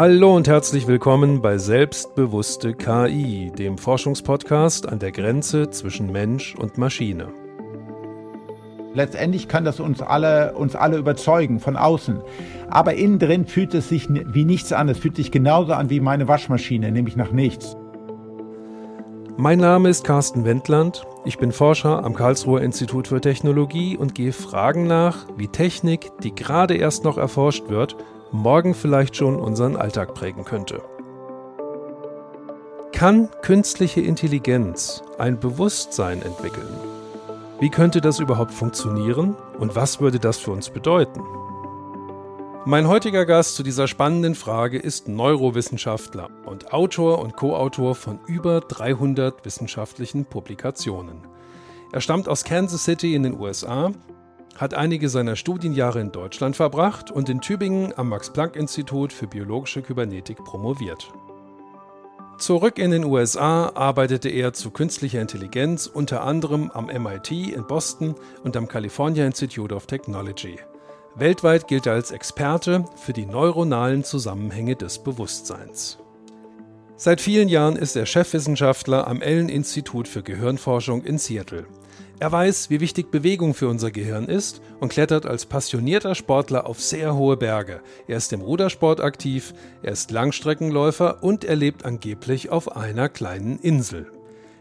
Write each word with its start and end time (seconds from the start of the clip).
Hallo 0.00 0.34
und 0.34 0.48
herzlich 0.48 0.86
willkommen 0.86 1.42
bei 1.42 1.58
Selbstbewusste 1.58 2.72
KI, 2.72 3.52
dem 3.58 3.76
Forschungspodcast 3.76 4.88
an 4.88 4.98
der 4.98 5.12
Grenze 5.12 5.68
zwischen 5.68 6.10
Mensch 6.10 6.54
und 6.54 6.78
Maschine. 6.78 7.28
Letztendlich 8.94 9.46
kann 9.46 9.66
das 9.66 9.78
uns 9.78 10.00
alle, 10.00 10.54
uns 10.54 10.74
alle 10.74 10.96
überzeugen 10.96 11.60
von 11.60 11.76
außen. 11.76 12.22
Aber 12.70 12.94
innen 12.94 13.18
drin 13.18 13.44
fühlt 13.44 13.74
es 13.74 13.90
sich 13.90 14.08
wie 14.08 14.46
nichts 14.46 14.72
an. 14.72 14.88
Es 14.88 14.96
fühlt 14.96 15.16
sich 15.16 15.30
genauso 15.30 15.74
an 15.74 15.90
wie 15.90 16.00
meine 16.00 16.28
Waschmaschine, 16.28 16.90
nämlich 16.90 17.16
nach 17.16 17.30
nichts. 17.30 17.76
Mein 19.36 19.58
Name 19.58 19.90
ist 19.90 20.04
Carsten 20.04 20.46
Wendland. 20.46 21.04
Ich 21.26 21.36
bin 21.36 21.52
Forscher 21.52 22.02
am 22.06 22.14
Karlsruher 22.14 22.62
Institut 22.62 23.08
für 23.08 23.20
Technologie 23.20 23.98
und 23.98 24.14
gehe 24.14 24.32
Fragen 24.32 24.86
nach, 24.86 25.26
wie 25.36 25.48
Technik, 25.48 26.10
die 26.22 26.34
gerade 26.34 26.74
erst 26.74 27.04
noch 27.04 27.18
erforscht 27.18 27.68
wird, 27.68 27.98
morgen 28.32 28.74
vielleicht 28.74 29.16
schon 29.16 29.36
unseren 29.36 29.76
Alltag 29.76 30.14
prägen 30.14 30.44
könnte. 30.44 30.82
Kann 32.92 33.28
künstliche 33.42 34.00
Intelligenz 34.00 35.02
ein 35.18 35.40
Bewusstsein 35.40 36.22
entwickeln? 36.22 36.74
Wie 37.60 37.70
könnte 37.70 38.00
das 38.00 38.18
überhaupt 38.18 38.52
funktionieren 38.52 39.36
und 39.58 39.74
was 39.76 40.00
würde 40.00 40.18
das 40.18 40.38
für 40.38 40.50
uns 40.50 40.70
bedeuten? 40.70 41.20
Mein 42.66 42.88
heutiger 42.88 43.24
Gast 43.24 43.56
zu 43.56 43.62
dieser 43.62 43.88
spannenden 43.88 44.34
Frage 44.34 44.78
ist 44.78 45.08
Neurowissenschaftler 45.08 46.28
und 46.44 46.74
Autor 46.74 47.20
und 47.20 47.34
Co-Autor 47.34 47.94
von 47.94 48.20
über 48.26 48.60
300 48.60 49.44
wissenschaftlichen 49.46 50.26
Publikationen. 50.26 51.26
Er 51.90 52.02
stammt 52.02 52.28
aus 52.28 52.44
Kansas 52.44 52.84
City 52.84 53.14
in 53.14 53.22
den 53.22 53.40
USA, 53.40 53.92
hat 54.56 54.74
einige 54.74 55.08
seiner 55.08 55.36
Studienjahre 55.36 56.00
in 56.00 56.12
Deutschland 56.12 56.56
verbracht 56.56 57.10
und 57.10 57.28
in 57.28 57.40
Tübingen 57.40 57.92
am 57.96 58.08
Max-Planck-Institut 58.08 59.12
für 59.12 59.26
biologische 59.26 59.82
Kybernetik 59.82 60.44
promoviert. 60.44 61.12
Zurück 62.38 62.78
in 62.78 62.90
den 62.90 63.04
USA 63.04 63.70
arbeitete 63.74 64.30
er 64.30 64.54
zu 64.54 64.70
künstlicher 64.70 65.20
Intelligenz 65.20 65.86
unter 65.86 66.22
anderem 66.22 66.70
am 66.70 66.86
MIT 66.86 67.30
in 67.30 67.66
Boston 67.66 68.14
und 68.42 68.56
am 68.56 68.66
California 68.66 69.26
Institute 69.26 69.74
of 69.74 69.86
Technology. 69.86 70.58
Weltweit 71.16 71.68
gilt 71.68 71.86
er 71.86 71.92
als 71.92 72.12
Experte 72.12 72.86
für 72.96 73.12
die 73.12 73.26
neuronalen 73.26 74.04
Zusammenhänge 74.04 74.76
des 74.76 75.00
Bewusstseins. 75.00 75.98
Seit 76.96 77.20
vielen 77.20 77.48
Jahren 77.48 77.76
ist 77.76 77.96
er 77.96 78.06
Chefwissenschaftler 78.06 79.06
am 79.06 79.20
Allen-Institut 79.22 80.06
für 80.06 80.22
Gehirnforschung 80.22 81.02
in 81.02 81.18
Seattle. 81.18 81.66
Er 82.20 82.30
weiß, 82.30 82.68
wie 82.68 82.80
wichtig 82.80 83.10
Bewegung 83.10 83.54
für 83.54 83.66
unser 83.68 83.90
Gehirn 83.90 84.26
ist 84.26 84.60
und 84.78 84.90
klettert 84.90 85.24
als 85.24 85.46
passionierter 85.46 86.14
Sportler 86.14 86.66
auf 86.66 86.78
sehr 86.78 87.14
hohe 87.14 87.38
Berge. 87.38 87.80
Er 88.08 88.18
ist 88.18 88.30
im 88.34 88.42
Rudersport 88.42 89.00
aktiv, 89.00 89.54
er 89.82 89.92
ist 89.92 90.10
Langstreckenläufer 90.10 91.22
und 91.22 91.44
er 91.44 91.56
lebt 91.56 91.86
angeblich 91.86 92.50
auf 92.50 92.76
einer 92.76 93.08
kleinen 93.08 93.58
Insel. 93.58 94.12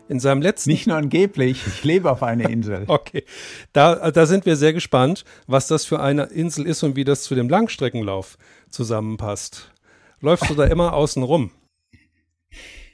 In 0.08 0.22
seinem 0.22 0.42
letzten. 0.42 0.70
Nicht 0.70 0.88
nur 0.88 0.96
angeblich, 0.96 1.68
ich 1.68 1.84
lebe 1.84 2.10
auf 2.10 2.24
einer 2.24 2.50
Insel. 2.50 2.86
okay. 2.88 3.26
Da, 3.74 4.10
da 4.10 4.26
sind 4.26 4.46
wir 4.46 4.56
sehr 4.56 4.72
gespannt, 4.72 5.26
was 5.46 5.68
das 5.68 5.84
für 5.84 6.00
eine 6.00 6.24
Insel 6.28 6.66
ist 6.66 6.82
und 6.84 6.96
wie 6.96 7.04
das 7.04 7.24
zu 7.24 7.36
dem 7.36 7.50
Langstreckenlauf 7.50 8.38
zusammenpasst. 8.70 9.74
Läufst 10.22 10.50
du 10.50 10.56
da 10.56 10.64
immer 10.64 10.94
außen 10.94 11.24
rum? 11.24 11.52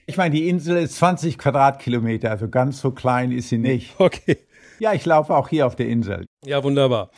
Ich 0.08 0.18
meine, 0.18 0.34
die 0.34 0.50
Insel 0.50 0.78
ist 0.78 0.96
20 0.96 1.38
Quadratkilometer, 1.38 2.32
also 2.32 2.50
ganz 2.50 2.82
so 2.82 2.90
klein 2.90 3.32
ist 3.32 3.50
sie 3.50 3.60
nicht. 3.60 3.94
Okay. 4.00 4.38
Ja, 4.80 4.94
ich 4.94 5.06
laufe 5.06 5.34
auch 5.34 5.50
hier 5.50 5.66
auf 5.66 5.76
der 5.76 5.88
Insel. 5.88 6.26
Ja, 6.45 6.64
wunderbar. 6.64 7.09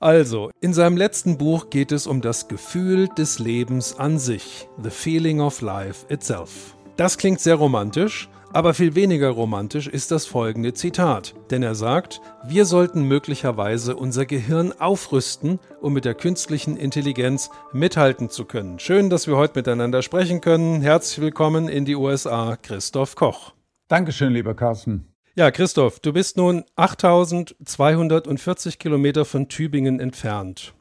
Also, 0.00 0.50
in 0.60 0.72
seinem 0.72 0.96
letzten 0.96 1.38
Buch 1.38 1.70
geht 1.70 1.92
es 1.92 2.06
um 2.06 2.20
das 2.20 2.48
Gefühl 2.48 3.08
des 3.08 3.38
Lebens 3.38 3.98
an 3.98 4.18
sich, 4.18 4.68
The 4.82 4.90
Feeling 4.90 5.40
of 5.40 5.60
Life 5.60 6.06
Itself. 6.08 6.76
Das 6.96 7.18
klingt 7.18 7.40
sehr 7.40 7.56
romantisch, 7.56 8.28
aber 8.52 8.74
viel 8.74 8.94
weniger 8.94 9.30
romantisch 9.30 9.88
ist 9.88 10.10
das 10.10 10.26
folgende 10.26 10.74
Zitat, 10.74 11.34
denn 11.50 11.62
er 11.62 11.74
sagt, 11.74 12.20
wir 12.44 12.66
sollten 12.66 13.02
möglicherweise 13.04 13.96
unser 13.96 14.26
Gehirn 14.26 14.72
aufrüsten, 14.78 15.58
um 15.80 15.94
mit 15.94 16.04
der 16.04 16.14
künstlichen 16.14 16.76
Intelligenz 16.76 17.50
mithalten 17.72 18.28
zu 18.28 18.44
können. 18.44 18.78
Schön, 18.78 19.08
dass 19.08 19.26
wir 19.26 19.36
heute 19.36 19.58
miteinander 19.58 20.02
sprechen 20.02 20.42
können. 20.42 20.82
Herzlich 20.82 21.20
willkommen 21.20 21.68
in 21.68 21.86
die 21.86 21.96
USA, 21.96 22.56
Christoph 22.60 23.16
Koch. 23.16 23.54
Dankeschön, 23.88 24.32
lieber 24.32 24.54
Carsten. 24.54 25.11
Ja, 25.34 25.50
Christoph, 25.50 25.98
du 25.98 26.12
bist 26.12 26.36
nun 26.36 26.62
8240 26.76 28.78
Kilometer 28.78 29.24
von 29.24 29.48
Tübingen 29.48 29.98
entfernt. 29.98 30.74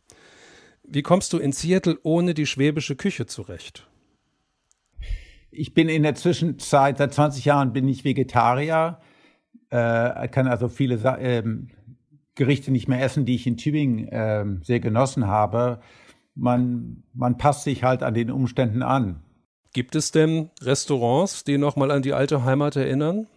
Wie 0.84 1.04
kommst 1.04 1.32
du 1.32 1.38
in 1.38 1.54
Seattle 1.54 1.98
ohne 2.04 2.34
die 2.34 2.46
schwäbische 2.46 2.98
Küche 2.98 3.26
zurecht? 3.26 3.88
Ich 5.52 5.74
bin 5.74 5.88
in 5.88 6.04
der 6.04 6.16
Zwischenzeit, 6.16 6.98
seit 6.98 7.14
20 7.14 7.46
Jahren 7.46 7.72
bin 7.72 7.88
ich 7.88 8.04
Vegetarier, 8.04 9.00
äh, 9.70 10.28
kann 10.28 10.48
also 10.48 10.68
viele 10.68 10.96
äh, 10.96 11.44
Gerichte 12.36 12.72
nicht 12.72 12.90
mehr 12.90 13.02
essen, 13.02 13.24
die 13.24 13.36
ich 13.36 13.48
in 13.48 13.56
Tübingen 13.56 14.10
äh, 14.10 14.44
sehr 14.64 14.82
genossen 14.82 15.28
habe. 15.28 15.80
Man, 16.36 17.04
man 17.14 17.38
passt 17.38 17.64
sich 17.64 17.84
halt 17.84 18.04
an 18.04 18.16
den 18.16 18.30
Umständen 18.30 18.84
an. 18.84 19.24
Gibt 19.72 19.96
es 19.96 20.12
denn 20.12 20.50
Restaurants, 20.62 21.46
die 21.46 21.58
nochmal 21.58 21.90
an 21.90 22.02
die 22.02 22.14
alte 22.14 22.44
Heimat 22.44 22.76
erinnern? 22.76 23.28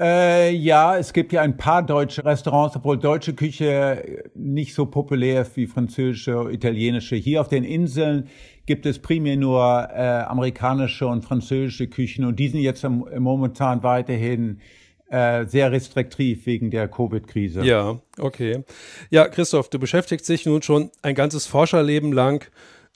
Äh, 0.00 0.54
ja, 0.54 0.96
es 0.96 1.12
gibt 1.12 1.30
ja 1.30 1.42
ein 1.42 1.58
paar 1.58 1.82
deutsche 1.82 2.24
Restaurants, 2.24 2.74
obwohl 2.74 2.98
deutsche 2.98 3.34
Küche 3.34 4.30
nicht 4.34 4.74
so 4.74 4.86
populär 4.86 5.46
wie 5.54 5.66
französische, 5.66 6.48
italienische. 6.50 7.16
Hier 7.16 7.42
auf 7.42 7.48
den 7.48 7.64
Inseln 7.64 8.28
gibt 8.64 8.86
es 8.86 8.98
primär 8.98 9.36
nur 9.36 9.60
äh, 9.60 10.22
amerikanische 10.22 11.06
und 11.06 11.22
französische 11.22 11.86
Küchen 11.88 12.24
und 12.24 12.38
die 12.38 12.48
sind 12.48 12.60
jetzt 12.60 12.82
momentan 12.82 13.82
weiterhin 13.82 14.60
äh, 15.10 15.44
sehr 15.44 15.70
restriktiv 15.70 16.46
wegen 16.46 16.70
der 16.70 16.88
Covid-Krise. 16.88 17.62
Ja, 17.62 18.00
okay. 18.16 18.64
Ja, 19.10 19.28
Christoph, 19.28 19.68
du 19.68 19.78
beschäftigst 19.78 20.26
dich 20.30 20.46
nun 20.46 20.62
schon 20.62 20.90
ein 21.02 21.14
ganzes 21.14 21.46
Forscherleben 21.46 22.12
lang 22.12 22.48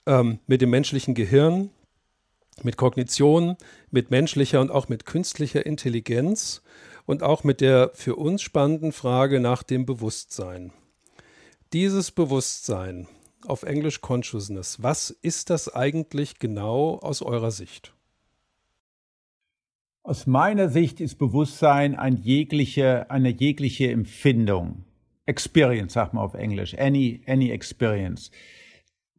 ähm, 0.07 0.39
mit 0.47 0.61
dem 0.61 0.71
menschlichen 0.71 1.13
Gehirn, 1.13 1.69
mit 2.63 2.77
Kognition, 2.77 3.57
mit 3.91 4.09
menschlicher 4.09 4.59
und 4.59 4.71
auch 4.71 4.89
mit 4.89 5.05
künstlicher 5.05 5.67
Intelligenz 5.67 6.63
und 7.05 7.23
auch 7.23 7.43
mit 7.43 7.61
der 7.61 7.91
für 7.93 8.15
uns 8.15 8.41
spannenden 8.41 8.91
Frage 8.91 9.39
nach 9.39 9.63
dem 9.63 9.85
Bewusstsein. 9.85 10.71
Dieses 11.73 12.11
Bewusstsein, 12.11 13.07
auf 13.45 13.63
Englisch 13.63 14.01
Consciousness, 14.01 14.81
was 14.81 15.09
ist 15.09 15.49
das 15.49 15.73
eigentlich 15.73 16.39
genau 16.39 16.97
aus 16.99 17.21
eurer 17.21 17.51
Sicht? 17.51 17.93
Aus 20.03 20.27
meiner 20.27 20.69
Sicht 20.69 21.01
ist 21.01 21.15
Bewusstsein 21.15 21.95
ein 21.95 22.17
jegliche, 22.17 23.09
eine 23.09 23.29
jegliche 23.29 23.91
Empfindung. 23.91 24.85
Experience, 25.25 25.93
sagt 25.93 26.13
man 26.13 26.23
auf 26.23 26.35
Englisch. 26.35 26.77
Any, 26.77 27.21
any 27.25 27.49
experience 27.49 28.29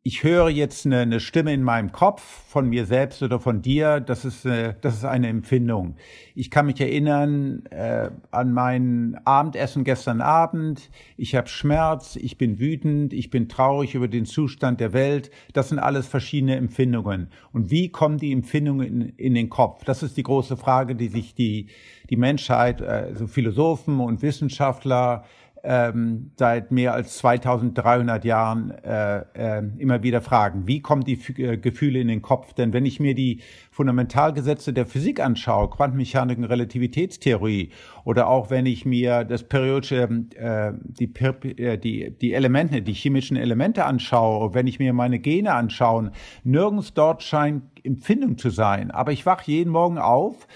ich 0.07 0.23
höre 0.23 0.51
jetzt 0.51 0.87
eine, 0.87 1.01
eine, 1.01 1.19
Stimme 1.19 1.53
in 1.53 1.65
meinem 1.65 1.91
Kopf 1.91 2.23
von 2.23 2.69
mir 2.69 2.87
selbst 2.87 3.25
oder 3.25 3.41
von 3.41 3.61
dir, 3.61 3.99
das 3.99 4.25
ist, 4.25 4.45
äh, 4.45 4.75
das 4.81 4.99
ist 4.99 5.05
eine 5.05 5.27
Empfindung. 5.27 5.97
Ich 6.37 6.53
kann 6.53 6.67
mich 6.67 6.81
erinnern 6.81 7.67
äh, 7.71 8.11
an 8.31 8.53
mein 8.53 9.19
Abendessen 9.25 9.83
gestern 9.83 10.21
Abend. 10.21 10.91
Ich 11.17 11.35
habe 11.35 11.49
Schmerz, 11.49 12.15
ich 12.15 12.39
bin 12.39 12.61
wütend, 12.61 13.13
ich 13.15 13.31
bin 13.31 13.49
traurig 13.49 13.97
über 13.97 14.07
den 14.07 14.27
Zustand 14.27 14.79
der 14.79 14.93
Welt. 14.93 15.33
Das 15.55 15.71
sind 15.71 15.81
alles 15.81 16.07
verschiedene 16.07 16.55
Empfindungen. 16.55 17.33
Und 17.53 17.73
wie 17.73 17.89
kommen 17.89 18.19
die 18.19 18.31
Empfindungen 18.31 18.87
in, 18.87 19.09
in 19.17 19.35
den 19.35 19.49
Kopf? 19.49 19.83
Das 19.83 20.05
ist 20.05 20.17
die 20.17 20.23
große 20.23 20.57
Frage, 20.57 20.95
die 20.95 21.09
sich 21.09 21.35
die, 21.35 21.67
die 22.11 22.17
Menschheit, 22.17 22.81
also 22.81 23.27
Philosophen 23.27 23.99
und 23.99 24.23
Wissenschaftler, 24.23 25.25
ähm, 25.67 26.31
seit 26.37 26.71
mehr 26.71 26.95
als 26.95 27.19
2300 27.19 28.25
Jahren 28.25 28.71
äh, 28.71 29.19
äh, 29.35 29.63
immer 29.79 30.05
wieder 30.05 30.21
fragen, 30.21 30.69
wie 30.69 30.81
kommen 30.81 31.03
die 31.03 31.19
äh, 31.43 31.57
Gefühle 31.57 31.99
in 31.99 32.07
den 32.07 32.23
Kopf? 32.23 32.55
Denn 32.55 32.73
wenn 32.73 32.87
ich 32.87 33.01
mir 33.01 33.17
die 33.17 33.41
Fundamentalgesetze 33.73 34.73
der 34.73 34.87
Physik 34.87 35.19
anschaue, 35.19 35.69
Quantenmechanik 35.69 36.39
und 36.39 36.45
Relativitätstheorie, 36.45 37.71
oder 38.05 38.29
auch 38.29 38.49
wenn 38.49 38.65
ich 38.65 38.87
mir 38.87 39.25
das 39.25 39.43
periodische, 39.43 40.09
äh, 40.37 40.73
die, 40.85 41.13
äh, 41.61 41.77
die, 41.77 42.17
die 42.17 42.33
Elemente, 42.33 42.83
die 42.83 42.93
chemischen 42.93 43.37
Elemente 43.37 43.85
anschaue, 43.85 44.55
wenn 44.55 44.69
ich 44.69 44.79
mir 44.79 44.93
meine 44.93 45.19
Gene 45.19 45.53
anschaue, 45.53 46.13
nirgends 46.45 46.95
dort 46.95 47.25
scheint 47.25 47.65
Empfindung 47.83 48.39
zu 48.39 48.51
sein. 48.51 48.93
Aber 48.93 49.11
ich 49.11 49.27
wache 49.27 49.51
jeden 49.51 49.73
Morgen 49.73 49.99
auf 49.99 50.47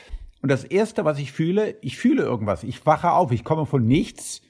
und 0.40 0.50
das 0.50 0.62
Erste, 0.62 1.04
was 1.04 1.18
ich 1.18 1.32
fühle, 1.32 1.74
ich 1.80 1.98
fühle 1.98 2.22
irgendwas. 2.22 2.62
Ich 2.62 2.86
wache 2.86 3.10
auf, 3.10 3.32
ich 3.32 3.42
komme 3.42 3.66
von 3.66 3.84
nichts 3.84 4.42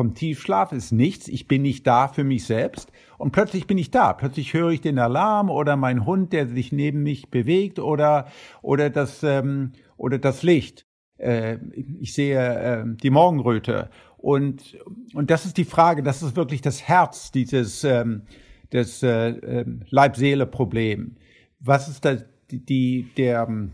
vom 0.00 0.14
Tiefschlaf 0.14 0.72
ist 0.72 0.92
nichts, 0.92 1.28
ich 1.28 1.46
bin 1.46 1.60
nicht 1.60 1.86
da 1.86 2.08
für 2.08 2.24
mich 2.24 2.46
selbst 2.46 2.90
und 3.18 3.32
plötzlich 3.32 3.66
bin 3.66 3.76
ich 3.76 3.90
da. 3.90 4.14
Plötzlich 4.14 4.54
höre 4.54 4.70
ich 4.70 4.80
den 4.80 4.98
Alarm 4.98 5.50
oder 5.50 5.76
mein 5.76 6.06
Hund, 6.06 6.32
der 6.32 6.46
sich 6.46 6.72
neben 6.72 7.02
mich 7.02 7.30
bewegt 7.30 7.78
oder 7.78 8.26
oder 8.62 8.88
das 8.88 9.22
ähm, 9.22 9.72
oder 9.98 10.18
das 10.18 10.42
Licht. 10.42 10.86
Äh, 11.18 11.58
ich 12.00 12.14
sehe 12.14 12.38
äh, 12.38 12.84
die 12.86 13.10
Morgenröte 13.10 13.90
und 14.16 14.78
und 15.12 15.30
das 15.30 15.44
ist 15.44 15.58
die 15.58 15.66
Frage. 15.66 16.02
Das 16.02 16.22
ist 16.22 16.34
wirklich 16.34 16.62
das 16.62 16.82
Herz 16.82 17.30
dieses 17.30 17.84
ähm, 17.84 18.22
das 18.70 19.02
äh, 19.02 19.28
ähm, 19.28 19.82
Leib-Seele-Problem. 19.90 21.16
Was 21.58 21.88
ist 21.88 22.06
da 22.06 22.16
die, 22.50 23.10
der, 23.18 23.46
ähm, 23.46 23.72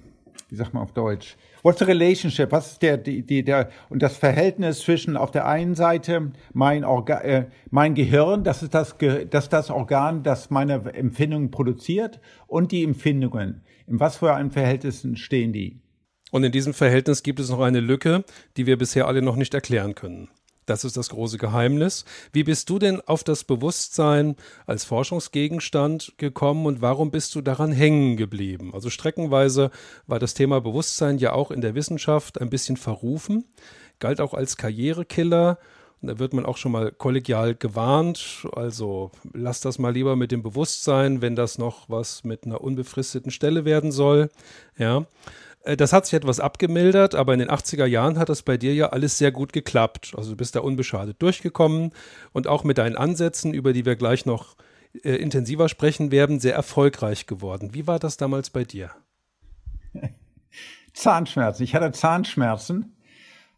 wie 0.48 0.56
sagt 0.56 0.74
man 0.74 0.82
auf 0.82 0.92
Deutsch? 0.92 1.36
What's 1.66 1.80
the 1.80 1.84
relationship? 1.84 2.52
Was 2.52 2.70
ist 2.70 2.82
der, 2.82 2.96
die, 2.96 3.26
die, 3.26 3.42
der, 3.42 3.70
und 3.88 4.00
das 4.00 4.16
Verhältnis 4.16 4.78
zwischen 4.78 5.16
auf 5.16 5.32
der 5.32 5.48
einen 5.48 5.74
Seite 5.74 6.30
mein, 6.52 6.84
Organ, 6.84 7.22
äh, 7.22 7.46
mein 7.70 7.96
Gehirn, 7.96 8.44
das 8.44 8.62
ist 8.62 8.72
das, 8.72 8.94
das 9.30 9.44
ist 9.46 9.52
das 9.52 9.70
Organ, 9.70 10.22
das 10.22 10.50
meine 10.50 10.74
Empfindungen 10.94 11.50
produziert 11.50 12.20
und 12.46 12.70
die 12.70 12.84
Empfindungen. 12.84 13.62
In 13.88 13.98
was 13.98 14.18
für 14.18 14.32
einem 14.32 14.52
Verhältnis 14.52 15.04
stehen 15.14 15.52
die? 15.52 15.80
Und 16.30 16.44
in 16.44 16.52
diesem 16.52 16.72
Verhältnis 16.72 17.24
gibt 17.24 17.40
es 17.40 17.50
noch 17.50 17.58
eine 17.58 17.80
Lücke, 17.80 18.24
die 18.56 18.66
wir 18.66 18.78
bisher 18.78 19.08
alle 19.08 19.20
noch 19.20 19.34
nicht 19.34 19.52
erklären 19.52 19.96
können. 19.96 20.28
Das 20.66 20.84
ist 20.84 20.96
das 20.96 21.10
große 21.10 21.38
Geheimnis. 21.38 22.04
Wie 22.32 22.42
bist 22.42 22.68
du 22.68 22.80
denn 22.80 23.00
auf 23.00 23.22
das 23.22 23.44
Bewusstsein 23.44 24.34
als 24.66 24.84
Forschungsgegenstand 24.84 26.14
gekommen 26.18 26.66
und 26.66 26.82
warum 26.82 27.12
bist 27.12 27.34
du 27.36 27.40
daran 27.40 27.70
hängen 27.70 28.16
geblieben? 28.16 28.72
Also 28.74 28.90
streckenweise 28.90 29.70
war 30.08 30.18
das 30.18 30.34
Thema 30.34 30.60
Bewusstsein 30.60 31.18
ja 31.18 31.32
auch 31.32 31.52
in 31.52 31.60
der 31.60 31.76
Wissenschaft 31.76 32.40
ein 32.40 32.50
bisschen 32.50 32.76
verrufen, 32.76 33.44
galt 34.00 34.20
auch 34.20 34.34
als 34.34 34.56
Karrierekiller. 34.56 35.58
Da 36.02 36.18
wird 36.18 36.34
man 36.34 36.44
auch 36.44 36.56
schon 36.56 36.72
mal 36.72 36.92
kollegial 36.92 37.54
gewarnt. 37.54 38.46
Also 38.52 39.12
lass 39.32 39.60
das 39.60 39.78
mal 39.78 39.92
lieber 39.92 40.14
mit 40.14 40.30
dem 40.30 40.42
Bewusstsein, 40.42 41.22
wenn 41.22 41.36
das 41.36 41.58
noch 41.58 41.88
was 41.88 42.22
mit 42.22 42.44
einer 42.44 42.60
unbefristeten 42.60 43.30
Stelle 43.30 43.64
werden 43.64 43.92
soll. 43.92 44.30
Ja. 44.76 45.06
Äh, 45.66 45.76
das 45.76 45.92
hat 45.92 46.06
sich 46.06 46.14
etwas 46.14 46.40
abgemildert, 46.40 47.14
aber 47.14 47.34
in 47.34 47.40
den 47.40 47.50
80er 47.50 47.86
Jahren 47.86 48.18
hat 48.18 48.28
das 48.28 48.42
bei 48.42 48.56
dir 48.56 48.74
ja 48.74 48.88
alles 48.90 49.18
sehr 49.18 49.32
gut 49.32 49.52
geklappt. 49.52 50.14
Also 50.16 50.30
du 50.30 50.36
bist 50.36 50.54
da 50.54 50.60
unbeschadet 50.60 51.20
durchgekommen 51.20 51.92
und 52.32 52.46
auch 52.46 52.64
mit 52.64 52.78
deinen 52.78 52.96
Ansätzen, 52.96 53.52
über 53.52 53.72
die 53.72 53.84
wir 53.84 53.96
gleich 53.96 54.24
noch 54.24 54.56
äh, 55.04 55.16
intensiver 55.16 55.68
sprechen 55.68 56.10
werden, 56.10 56.40
sehr 56.40 56.54
erfolgreich 56.54 57.26
geworden. 57.26 57.74
Wie 57.74 57.86
war 57.86 57.98
das 57.98 58.16
damals 58.16 58.50
bei 58.50 58.64
dir? 58.64 58.90
Zahnschmerzen. 60.94 61.64
Ich 61.64 61.74
hatte 61.74 61.92
Zahnschmerzen 61.92 62.96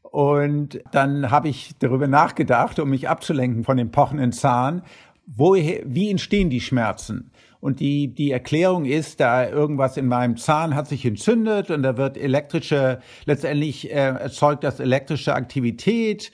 und 0.03 0.81
dann 0.91 1.31
habe 1.31 1.49
ich 1.49 1.75
darüber 1.79 2.09
nachgedacht, 2.09 2.79
um 2.81 2.91
mich 2.91 3.09
abzulenken 3.09 3.65
von 3.65 3.77
dem 3.77 3.91
pochenden 3.91 4.33
Zahn, 4.33 4.83
woher, 5.27 5.83
wie 5.85 6.11
entstehen 6.11 6.51
die 6.51 6.63
Schmerzen? 6.63 7.31
Und 7.61 7.81
die, 7.81 8.15
die 8.15 8.31
Erklärung 8.31 8.85
ist, 8.85 9.21
da 9.21 9.49
irgendwas 9.49 9.97
in 9.97 10.07
meinem 10.07 10.37
Zahn 10.37 10.75
hat 10.75 10.87
sich 10.87 11.05
entzündet 11.05 11.71
und 11.71 11.83
da 11.83 11.97
wird 11.97 12.17
elektrische, 12.17 13.01
letztendlich 13.25 13.91
äh, 13.91 13.95
erzeugt 13.95 14.63
das 14.63 14.79
elektrische 14.79 15.35
Aktivität 15.35 16.31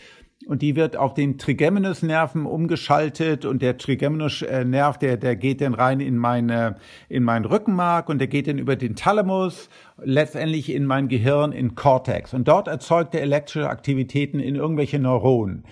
und 0.47 0.61
die 0.61 0.77
wird 0.77 0.97
auf 0.97 1.15
den 1.15 1.39
Trigeminusnerven 1.39 2.45
umgeschaltet 2.45 3.47
und 3.47 3.63
der 3.63 3.79
Trigeminusnerv, 3.79 4.99
der, 4.99 5.17
der 5.17 5.37
geht 5.37 5.63
dann 5.63 5.73
rein 5.73 6.01
in 6.01 6.19
meine, 6.19 6.77
in 7.09 7.23
mein 7.23 7.47
Rückenmark 7.47 8.11
und 8.11 8.19
der 8.19 8.29
geht 8.29 8.47
dann 8.47 8.59
über 8.59 8.77
den 8.77 8.95
Thalamus, 8.95 9.71
letztendlich 10.03 10.71
in 10.71 10.85
mein 10.85 11.09
Gehirn, 11.09 11.53
in 11.53 11.75
Cortex. 11.75 12.35
Und 12.35 12.49
dort 12.49 12.69
erzeugt 12.69 13.15
er 13.15 13.23
elektrische 13.23 13.71
Aktivitäten 13.71 14.41
in 14.41 14.57
irgendwelche 14.57 14.99
Neuronen 14.99 15.65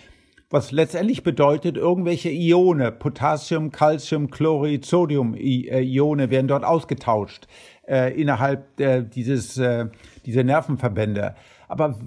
was 0.53 0.71
letztendlich 0.71 1.23
bedeutet, 1.23 1.77
irgendwelche 1.77 2.31
Ione, 2.31 2.93
Potassium, 2.93 3.73
Calcium, 3.73 4.31
Chlorid, 4.31 4.85
Sodium-Ione 4.85 6.31
werden 6.31 6.49
dort 6.49 6.65
ausgetauscht 6.65 7.47
äh, 7.89 8.13
innerhalb 8.21 8.79
äh, 8.79 9.03
dieses, 9.03 9.57
äh, 9.57 9.87
dieser 10.27 10.45
Nervenverbände. 10.45 11.35
Aber 11.69 11.99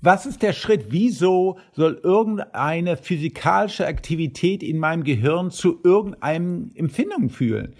was 0.00 0.26
ist 0.26 0.42
der 0.42 0.52
Schritt? 0.52 0.86
Wieso 0.88 1.58
soll 1.72 2.00
irgendeine 2.02 2.96
physikalische 2.96 3.86
Aktivität 3.86 4.62
in 4.62 4.78
meinem 4.78 5.04
Gehirn 5.04 5.50
zu 5.50 5.78
irgendeinem 5.84 6.72
Empfindung 6.74 7.28
fühlen? 7.28 7.76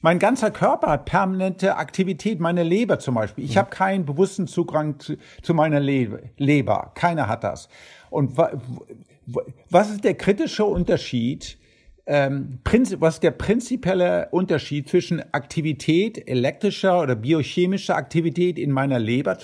Mein 0.00 0.18
ganzer 0.18 0.50
Körper 0.50 0.88
hat 0.88 1.04
permanente 1.04 1.76
Aktivität, 1.76 2.40
meine 2.40 2.64
Leber 2.64 2.98
zum 2.98 3.14
Beispiel. 3.14 3.44
Ich 3.44 3.54
mhm. 3.54 3.58
habe 3.60 3.70
keinen 3.70 4.04
bewussten 4.04 4.48
Zugang 4.48 4.98
zu, 4.98 5.16
zu 5.42 5.54
meiner 5.54 5.78
Le 5.78 6.30
Leber. 6.38 6.90
Keiner 6.94 7.28
hat 7.28 7.44
das. 7.44 7.68
Und 8.12 8.36
was 9.70 9.90
ist 9.90 10.04
der 10.04 10.14
kritische 10.14 10.64
Unterschied? 10.64 11.58
Ähm, 12.04 12.58
was 12.98 13.14
ist 13.14 13.22
der 13.22 13.30
prinzipielle 13.30 14.28
Unterschied 14.32 14.88
zwischen 14.88 15.22
Aktivität, 15.32 16.28
elektrischer 16.28 17.00
oder 17.00 17.14
biochemischer 17.14 17.94
Aktivität 17.96 18.58
in 18.58 18.72
meiner 18.72 18.98
Leber 18.98 19.38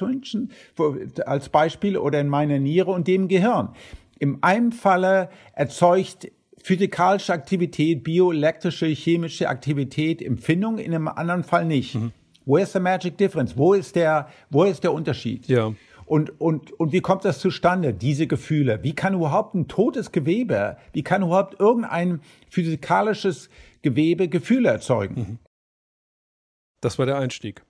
als 1.24 1.48
Beispiel 1.50 1.96
oder 1.96 2.20
in 2.20 2.28
meiner 2.28 2.58
Niere 2.58 2.90
und 2.90 3.06
dem 3.06 3.28
Gehirn? 3.28 3.70
Im 4.18 4.38
einen 4.42 4.72
Falle 4.72 5.30
erzeugt 5.52 6.32
physikalische 6.60 7.32
Aktivität, 7.32 8.02
bioelektrische, 8.02 8.86
chemische 8.86 9.48
Aktivität 9.48 10.20
Empfindung, 10.20 10.78
in 10.78 10.92
einem 10.92 11.08
anderen 11.08 11.44
Fall 11.44 11.64
nicht. 11.64 11.94
Mhm. 11.94 12.12
Ist 12.56 12.72
the 12.72 12.80
magic 12.80 13.16
difference? 13.18 13.56
Wo 13.56 13.74
ist 13.74 13.94
der, 13.94 14.28
wo 14.50 14.64
ist 14.64 14.82
der 14.82 14.92
Unterschied? 14.92 15.46
Ja. 15.48 15.72
Und, 16.08 16.40
und, 16.40 16.72
und 16.72 16.92
wie 16.92 17.02
kommt 17.02 17.26
das 17.26 17.38
zustande, 17.38 17.92
diese 17.92 18.26
Gefühle? 18.26 18.82
Wie 18.82 18.94
kann 18.94 19.12
überhaupt 19.12 19.54
ein 19.54 19.68
totes 19.68 20.10
Gewebe, 20.10 20.78
wie 20.92 21.02
kann 21.02 21.22
überhaupt 21.22 21.60
irgendein 21.60 22.22
physikalisches 22.48 23.50
Gewebe 23.82 24.28
Gefühle 24.28 24.70
erzeugen? 24.70 25.14
Mhm. 25.14 25.38
Das 26.80 26.98
war 26.98 27.04
der 27.04 27.18
Einstieg. 27.18 27.62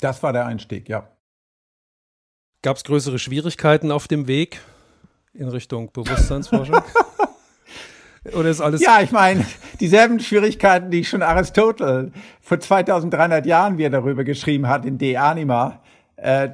Das 0.00 0.22
war 0.22 0.34
der 0.34 0.44
Einstieg, 0.44 0.90
ja. 0.90 1.10
Gab 2.62 2.76
es 2.76 2.84
größere 2.84 3.18
Schwierigkeiten 3.18 3.90
auf 3.92 4.08
dem 4.08 4.26
Weg 4.26 4.60
in 5.32 5.48
Richtung 5.48 5.90
Bewusstseinsforschung? 5.90 6.82
Oder 8.34 8.50
ist 8.50 8.60
alles? 8.60 8.82
Ja, 8.82 9.00
ich 9.00 9.12
meine, 9.12 9.46
dieselben 9.80 10.20
Schwierigkeiten, 10.20 10.90
die 10.90 11.04
schon 11.04 11.22
Aristotel 11.22 12.12
vor 12.42 12.60
2300 12.60 13.46
Jahren 13.46 13.78
wieder 13.78 13.90
darüber 13.90 14.24
geschrieben 14.24 14.68
hat 14.68 14.84
in 14.84 14.98
De 14.98 15.16
Anima 15.16 15.80
äh, 16.20 16.50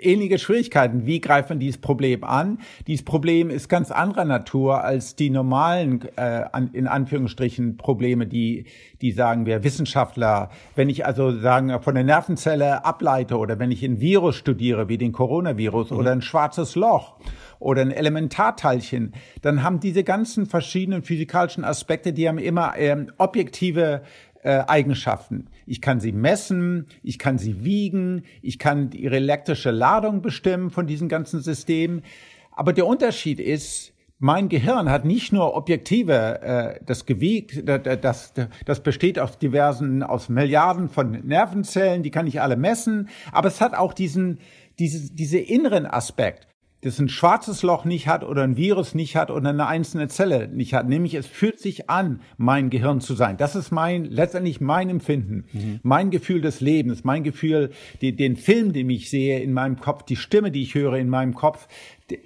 ähnliche 0.00 0.38
Schwierigkeiten. 0.38 1.06
Wie 1.06 1.20
greift 1.20 1.50
man 1.50 1.58
dieses 1.58 1.80
Problem 1.80 2.24
an? 2.24 2.58
Dieses 2.86 3.04
Problem 3.04 3.50
ist 3.50 3.68
ganz 3.68 3.90
anderer 3.90 4.24
Natur 4.24 4.82
als 4.82 5.16
die 5.16 5.30
normalen, 5.30 6.00
äh, 6.16 6.44
an, 6.52 6.70
in 6.72 6.86
Anführungsstrichen, 6.86 7.76
Probleme, 7.76 8.26
die, 8.26 8.66
die 9.00 9.12
sagen 9.12 9.44
wir 9.46 9.64
Wissenschaftler. 9.64 10.50
Wenn 10.74 10.88
ich 10.88 11.04
also 11.04 11.38
sagen 11.38 11.80
von 11.82 11.94
der 11.94 12.04
Nervenzelle 12.04 12.84
ableite 12.84 13.36
oder 13.36 13.58
wenn 13.58 13.70
ich 13.70 13.84
ein 13.84 14.00
Virus 14.00 14.36
studiere, 14.36 14.88
wie 14.88 14.98
den 14.98 15.12
Coronavirus 15.12 15.90
mhm. 15.90 15.96
oder 15.98 16.12
ein 16.12 16.22
schwarzes 16.22 16.74
Loch 16.74 17.16
oder 17.58 17.82
ein 17.82 17.90
Elementarteilchen, 17.90 19.12
dann 19.42 19.62
haben 19.62 19.80
diese 19.80 20.04
ganzen 20.04 20.46
verschiedenen 20.46 21.02
physikalischen 21.02 21.64
Aspekte, 21.64 22.12
die 22.12 22.28
haben 22.28 22.38
immer 22.38 22.74
ähm, 22.76 23.12
objektive 23.18 24.02
äh, 24.42 24.62
Eigenschaften. 24.66 25.48
Ich 25.66 25.80
kann 25.80 26.00
sie 26.00 26.12
messen, 26.12 26.86
ich 27.02 27.18
kann 27.18 27.38
sie 27.38 27.64
wiegen, 27.64 28.22
ich 28.40 28.58
kann 28.58 28.90
ihre 28.92 29.16
elektrische 29.16 29.70
Ladung 29.70 30.22
bestimmen 30.22 30.70
von 30.70 30.86
diesen 30.86 31.08
ganzen 31.08 31.40
Systemen. 31.40 32.02
Aber 32.50 32.72
der 32.72 32.86
Unterschied 32.86 33.40
ist, 33.40 33.92
mein 34.18 34.48
Gehirn 34.48 34.88
hat 34.88 35.04
nicht 35.04 35.32
nur 35.32 35.56
objektive, 35.56 36.42
äh, 36.42 36.80
das 36.86 37.06
gewiegt, 37.06 37.66
das, 37.66 38.32
das 38.64 38.80
besteht 38.82 39.18
aus 39.18 39.36
diversen, 39.38 40.04
aus 40.04 40.28
Milliarden 40.28 40.88
von 40.88 41.10
Nervenzellen, 41.26 42.04
die 42.04 42.12
kann 42.12 42.28
ich 42.28 42.40
alle 42.40 42.56
messen, 42.56 43.08
aber 43.32 43.48
es 43.48 43.60
hat 43.60 43.74
auch 43.74 43.92
diesen, 43.92 44.38
diese, 44.78 45.12
diese 45.12 45.38
inneren 45.38 45.86
Aspekt 45.86 46.46
das 46.82 46.98
ein 46.98 47.08
schwarzes 47.08 47.62
Loch 47.62 47.84
nicht 47.84 48.08
hat 48.08 48.24
oder 48.24 48.42
ein 48.42 48.56
Virus 48.56 48.94
nicht 48.94 49.14
hat 49.14 49.30
oder 49.30 49.50
eine 49.50 49.68
einzelne 49.68 50.08
Zelle 50.08 50.48
nicht 50.48 50.74
hat. 50.74 50.88
Nämlich 50.88 51.14
es 51.14 51.28
fühlt 51.28 51.60
sich 51.60 51.88
an, 51.88 52.20
mein 52.36 52.70
Gehirn 52.70 53.00
zu 53.00 53.14
sein. 53.14 53.36
Das 53.36 53.54
ist 53.54 53.70
mein, 53.70 54.04
letztendlich 54.04 54.60
mein 54.60 54.90
Empfinden, 54.90 55.44
mhm. 55.52 55.80
mein 55.84 56.10
Gefühl 56.10 56.40
des 56.40 56.60
Lebens, 56.60 57.04
mein 57.04 57.22
Gefühl, 57.22 57.70
die, 58.00 58.16
den 58.16 58.36
Film, 58.36 58.72
den 58.72 58.90
ich 58.90 59.10
sehe 59.10 59.40
in 59.40 59.52
meinem 59.52 59.78
Kopf, 59.78 60.02
die 60.02 60.16
Stimme, 60.16 60.50
die 60.50 60.62
ich 60.62 60.74
höre 60.74 60.96
in 60.96 61.08
meinem 61.08 61.34
Kopf. 61.34 61.68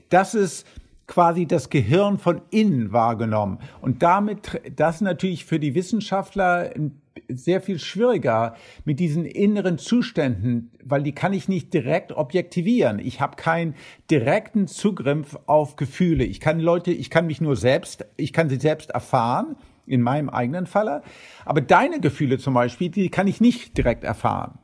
Das 0.09 0.35
ist 0.35 0.67
quasi 1.07 1.47
das 1.47 1.69
Gehirn 1.69 2.19
von 2.19 2.41
innen 2.51 2.93
wahrgenommen. 2.93 3.59
Und 3.83 4.03
damit, 4.03 4.61
das 4.75 5.03
natürlich 5.03 5.45
für 5.45 5.61
die 5.61 5.75
Wissenschaftler 5.75 6.71
ein 6.75 7.03
sehr 7.29 7.61
viel 7.61 7.79
schwieriger 7.79 8.55
mit 8.85 9.01
diesen 9.01 9.25
inneren 9.25 9.79
Zuständen, 9.79 10.71
weil 10.85 11.03
die 11.03 11.13
kann 11.13 11.33
ich 11.33 11.49
nicht 11.49 11.73
direkt 11.75 12.13
objektivieren. 12.13 12.99
Ich 12.99 13.21
habe 13.21 13.37
keinen 13.37 13.75
direkten 14.11 14.67
Zugriff 14.67 15.39
auf 15.47 15.77
Gefühle. 15.77 16.25
Ich 16.25 16.41
kann 16.41 16.61
Leute, 16.61 16.93
ich 16.93 17.11
kann 17.11 17.27
mich 17.27 17.41
nur 17.41 17.57
selbst, 17.57 18.07
ich 18.17 18.33
kann 18.33 18.49
sie 18.49 18.61
selbst 18.61 18.91
erfahren, 18.91 19.57
in 19.87 20.03
meinem 20.03 20.29
eigenen 20.29 20.67
Falle. 20.67 21.03
Aber 21.45 21.61
deine 21.61 22.01
Gefühle 22.01 22.39
zum 22.39 22.55
Beispiel, 22.55 22.91
die 22.91 23.09
kann 23.09 23.29
ich 23.29 23.41
nicht 23.41 23.77
direkt 23.77 24.05
erfahren. 24.05 24.59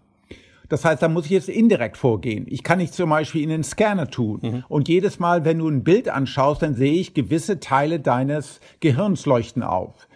Das 0.68 0.86
heißt, 0.86 1.02
da 1.02 1.08
muss 1.08 1.26
ich 1.26 1.32
jetzt 1.32 1.50
indirekt 1.50 1.98
vorgehen. 1.98 2.46
Ich 2.48 2.62
kann 2.62 2.78
nicht 2.78 2.94
zum 2.94 3.10
Beispiel 3.10 3.42
in 3.42 3.50
den 3.50 3.62
Scanner 3.62 4.08
tun. 4.08 4.40
Mhm. 4.42 4.64
Und 4.68 4.88
jedes 4.88 5.18
Mal, 5.18 5.44
wenn 5.44 5.58
du 5.58 5.68
ein 5.68 5.84
Bild 5.84 6.08
anschaust, 6.08 6.62
dann 6.62 6.74
sehe 6.74 6.94
ich 6.94 7.12
gewisse 7.12 7.60
Teile 7.60 8.00
deines 8.00 8.58
Gehirns 8.80 9.26
leuchten 9.26 9.62
auf. 9.62 10.08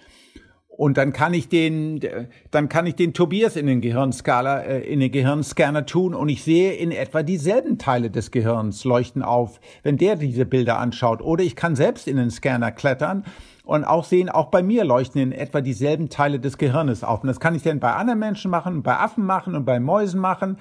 Und 0.77 0.99
dann 0.99 1.15
kann 1.15 1.33
ich 1.33 1.49
den, 1.49 2.01
dann 2.51 2.69
kann 2.69 2.85
ich 2.87 2.97
den 2.97 3.15
Tobias 3.15 3.57
in 3.57 3.67
den 3.67 3.81
Gehirnskala, 3.81 4.61
äh, 4.61 4.81
in 4.81 5.01
den 5.01 5.11
Gehirnscanner 5.11 5.87
tun 5.87 6.15
und 6.15 6.29
ich 6.29 6.45
sehe 6.45 6.75
in 6.75 6.93
etwa 6.93 7.23
dieselben 7.23 7.79
Teile 7.79 8.11
des 8.11 8.31
Gehirns 8.31 8.85
leuchten 8.85 9.23
auf, 9.23 9.59
wenn 9.83 9.97
der 9.97 10.17
diese 10.17 10.45
Bilder 10.45 10.79
anschaut. 10.79 11.23
Oder 11.23 11.45
ich 11.45 11.57
kann 11.57 11.77
selbst 11.77 12.07
in 12.07 12.19
den 12.19 12.31
Scanner 12.31 12.73
klettern 12.73 13.25
und 13.65 13.85
auch 13.85 14.05
sehen, 14.05 14.29
auch 14.29 14.47
bei 14.47 14.63
mir 14.63 14.85
leuchten 14.85 15.21
in 15.21 15.33
etwa 15.33 15.63
dieselben 15.63 16.11
Teile 16.11 16.41
des 16.41 16.59
Gehirnes 16.59 17.03
auf. 17.03 17.23
Und 17.23 17.29
das 17.29 17.41
kann 17.41 17.55
ich 17.55 17.63
dann 17.63 17.81
bei 17.81 17.93
anderen 17.93 18.19
Menschen 18.19 18.51
machen, 18.51 18.83
bei 18.83 18.99
Affen 18.99 19.25
machen 19.25 19.55
und 19.55 19.65
bei 19.65 19.81
Mäusen 19.81 20.21
machen. 20.21 20.59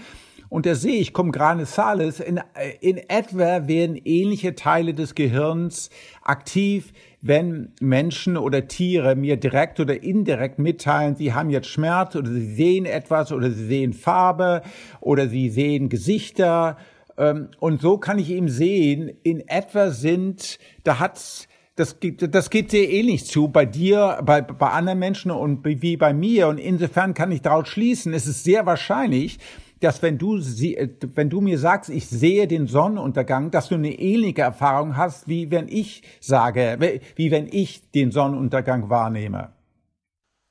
Und 0.47 0.65
da 0.65 0.75
sehe 0.75 0.99
ich, 1.01 1.11
cum 1.11 1.31
grane 1.31 1.65
salis, 1.65 2.19
in, 2.19 2.39
in 2.79 2.97
etwa 2.97 3.67
werden 3.67 3.97
ähnliche 3.97 4.55
Teile 4.55 4.93
des 4.93 5.15
Gehirns 5.15 5.89
aktiv, 6.23 6.93
wenn 7.27 7.73
Menschen 7.81 8.37
oder 8.37 8.67
Tiere 8.67 9.15
mir 9.15 9.35
direkt 9.37 9.79
oder 9.79 10.03
indirekt 10.03 10.59
mitteilen, 10.59 11.15
sie 11.15 11.33
haben 11.33 11.49
jetzt 11.49 11.67
Schmerz 11.67 12.15
oder 12.15 12.29
sie 12.29 12.53
sehen 12.53 12.85
etwas 12.85 13.31
oder 13.31 13.49
sie 13.49 13.65
sehen 13.65 13.93
Farbe 13.93 14.61
oder 15.01 15.27
sie 15.27 15.49
sehen 15.49 15.89
Gesichter. 15.89 16.77
Ähm, 17.17 17.49
und 17.59 17.81
so 17.81 17.97
kann 17.97 18.19
ich 18.19 18.29
eben 18.29 18.47
sehen, 18.47 19.11
in 19.23 19.39
etwa 19.47 19.89
sind, 19.89 20.59
da 20.83 20.99
hat's 20.99 21.47
das 21.75 21.99
geht, 21.99 22.33
das 22.33 22.49
geht 22.51 22.71
sehr 22.71 22.89
ähnlich 22.89 23.25
zu 23.25 23.49
bei 23.49 23.65
dir, 23.65 24.21
bei, 24.23 24.41
bei 24.41 24.69
anderen 24.69 24.99
Menschen 24.99 25.31
und 25.31 25.65
wie 25.65 25.97
bei 25.97 26.13
mir. 26.13 26.47
Und 26.47 26.57
insofern 26.57 27.13
kann 27.13 27.31
ich 27.31 27.41
daraus 27.41 27.67
schließen, 27.67 28.13
es 28.13 28.27
ist 28.27 28.43
sehr 28.43 28.65
wahrscheinlich, 28.65 29.39
dass 29.79 30.01
wenn 30.01 30.17
du 30.17 30.39
sie, 30.39 30.77
wenn 31.13 31.29
du 31.29 31.41
mir 31.41 31.59
sagst, 31.59 31.89
ich 31.89 32.07
sehe 32.07 32.47
den 32.47 32.67
Sonnenuntergang, 32.67 33.51
dass 33.51 33.69
du 33.69 33.75
eine 33.75 33.91
ähnliche 33.91 34.41
Erfahrung 34.41 34.97
hast, 34.97 35.27
wie 35.27 35.51
wenn 35.51 35.67
ich 35.67 36.03
sage, 36.19 36.99
wie 37.15 37.31
wenn 37.31 37.47
ich 37.51 37.91
den 37.91 38.11
Sonnenuntergang 38.11 38.89
wahrnehme. 38.89 39.53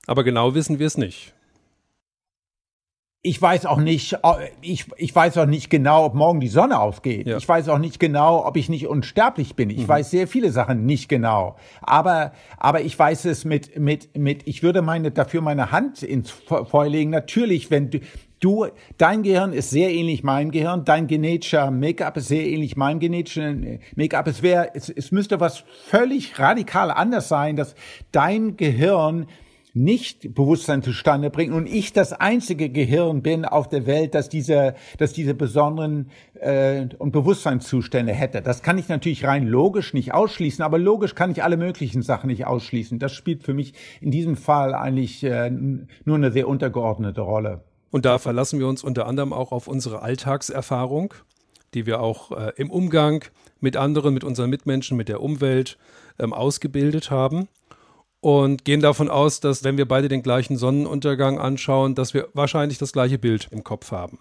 Aber 0.07 0.25
genau 0.25 0.55
wissen 0.55 0.79
wir 0.79 0.87
es 0.87 0.99
nicht 0.99 1.35
ich 3.27 3.41
weiß 3.41 3.65
auch 3.65 3.79
nicht, 3.79 4.19
ich, 4.61 4.85
ich 4.99 5.15
weiß 5.15 5.39
auch 5.39 5.47
nicht 5.47 5.71
genau, 5.71 6.05
ob 6.05 6.15
morgen 6.15 6.41
die 6.41 6.49
Sonne 6.49 6.79
aufgeht. 6.79 7.27
Ja. 7.27 7.39
Ich 7.39 7.49
weiß 7.49 7.71
auch 7.71 7.79
nicht 7.79 7.99
genau, 7.99 8.47
ob 8.47 8.59
ich 8.59 8.69
nicht 8.69 8.87
unsterblich 8.87 9.57
bin. 9.57 9.71
Ich 9.71 9.79
mhm. 9.79 9.89
weiß 9.89 10.11
sehr 10.11 10.29
viele 10.29 10.53
Sachen 10.53 10.85
nicht 10.85 11.09
genau. 11.09 11.57
Aber, 11.81 12.33
aber 12.59 12.83
ich 12.83 12.99
weiß 12.99 13.25
es 13.25 13.47
mit, 13.47 13.79
mit, 13.79 14.17
mit, 14.17 14.47
ich 14.47 14.63
würde 14.63 14.83
meine, 14.83 15.11
dafür 15.11 15.41
meine 15.41 15.73
Hand 15.73 16.03
ins 16.03 16.31
Feuer 16.31 16.91
legen. 16.91 17.11
Natürlich, 17.11 17.71
wenn 17.71 17.89
du, 17.91 18.01
du, 18.45 18.67
dein 18.99 19.23
Gehirn 19.23 19.53
ist 19.53 19.71
sehr 19.71 19.93
ähnlich 19.93 20.23
meinem 20.23 20.51
Gehirn, 20.51 20.85
dein 20.85 21.07
genetischer 21.07 21.71
Make-up 21.71 22.17
ist 22.17 22.29
sehr 22.29 22.47
ähnlich 22.47 22.77
meinem 22.77 23.01
genetischen 23.01 23.81
Make-up. 23.97 24.27
Es 24.27 24.43
wäre, 24.43 24.75
es, 24.75 24.89
es 24.89 25.13
müsste 25.13 25.41
was 25.41 25.65
völlig 25.87 26.39
radikal 26.39 26.91
anders 26.91 27.29
sein, 27.29 27.57
dass 27.57 27.75
dein 28.13 28.57
Gehirn 28.57 29.27
nicht 29.77 30.35
Bewusstsein 30.35 30.83
zustande 30.83 31.31
bringt 31.31 31.53
und 31.53 31.67
ich 31.67 31.93
das 31.93 32.13
einzige 32.13 32.71
Gehirn 32.71 33.23
bin 33.23 33.45
auf 33.45 33.69
der 33.69 33.87
Welt, 33.87 34.15
das 34.15 34.29
diese, 34.29 34.75
das 34.99 35.13
diese 35.13 35.35
besonderen 35.35 36.11
äh, 36.35 36.87
und 36.99 37.11
Bewusstseinszustände 37.11 38.13
hätte. 38.13 38.41
Das 38.41 38.63
kann 38.63 38.79
ich 38.79 38.89
natürlich 38.89 39.25
rein 39.25 39.49
logisch 39.49 39.93
nicht 39.93 40.15
ausschließen, 40.15 40.65
aber 40.65 40.79
logisch 40.79 41.17
kann 41.17 41.33
ich 41.33 41.43
alle 41.43 41.57
möglichen 41.57 42.03
Sachen 42.03 42.29
nicht 42.29 42.47
ausschließen. 42.47 43.01
Das 43.01 43.13
spielt 43.13 43.43
für 43.43 43.53
mich 43.53 43.75
in 44.01 44.13
diesem 44.13 44.37
Fall 44.37 44.75
eigentlich 44.75 45.25
äh, 45.25 45.51
nur 45.51 46.17
eine 46.17 46.31
sehr 46.31 46.47
untergeordnete 46.47 47.23
Rolle. 47.23 47.65
Und 47.95 48.05
da 48.07 48.19
verlassen 48.19 48.59
wir 48.59 48.67
uns 48.67 48.83
unter 48.83 49.07
anderem 49.07 49.33
auch 49.33 49.53
auf 49.53 49.69
unsere 49.69 50.03
Alltagserfahrung, 50.03 51.15
die 51.75 51.87
wir 51.87 52.01
auch 52.01 52.33
äh, 52.33 52.53
im 52.57 52.69
Umgang 52.69 53.25
mit 53.61 53.77
anderen, 53.77 54.13
mit 54.13 54.25
unseren 54.25 54.51
Mitmenschen, 54.51 54.97
mit 54.97 55.09
der 55.09 55.21
Umwelt 55.21 55.79
ähm, 56.19 56.33
ausgebildet 56.33 57.13
haben 57.13 57.47
und 58.19 58.65
gehen 58.65 58.81
davon 58.81 59.09
aus, 59.09 59.39
dass 59.39 59.63
wenn 59.63 59.77
wir 59.79 59.87
beide 59.87 60.09
den 60.09 60.25
gleichen 60.25 60.57
Sonnenuntergang 60.57 61.39
anschauen, 61.39 61.95
dass 61.95 62.15
wir 62.15 62.27
wahrscheinlich 62.33 62.79
das 62.79 62.93
gleiche 62.93 63.17
Bild 63.17 63.47
im 63.53 63.63
Kopf 63.63 63.93
haben. 63.93 64.19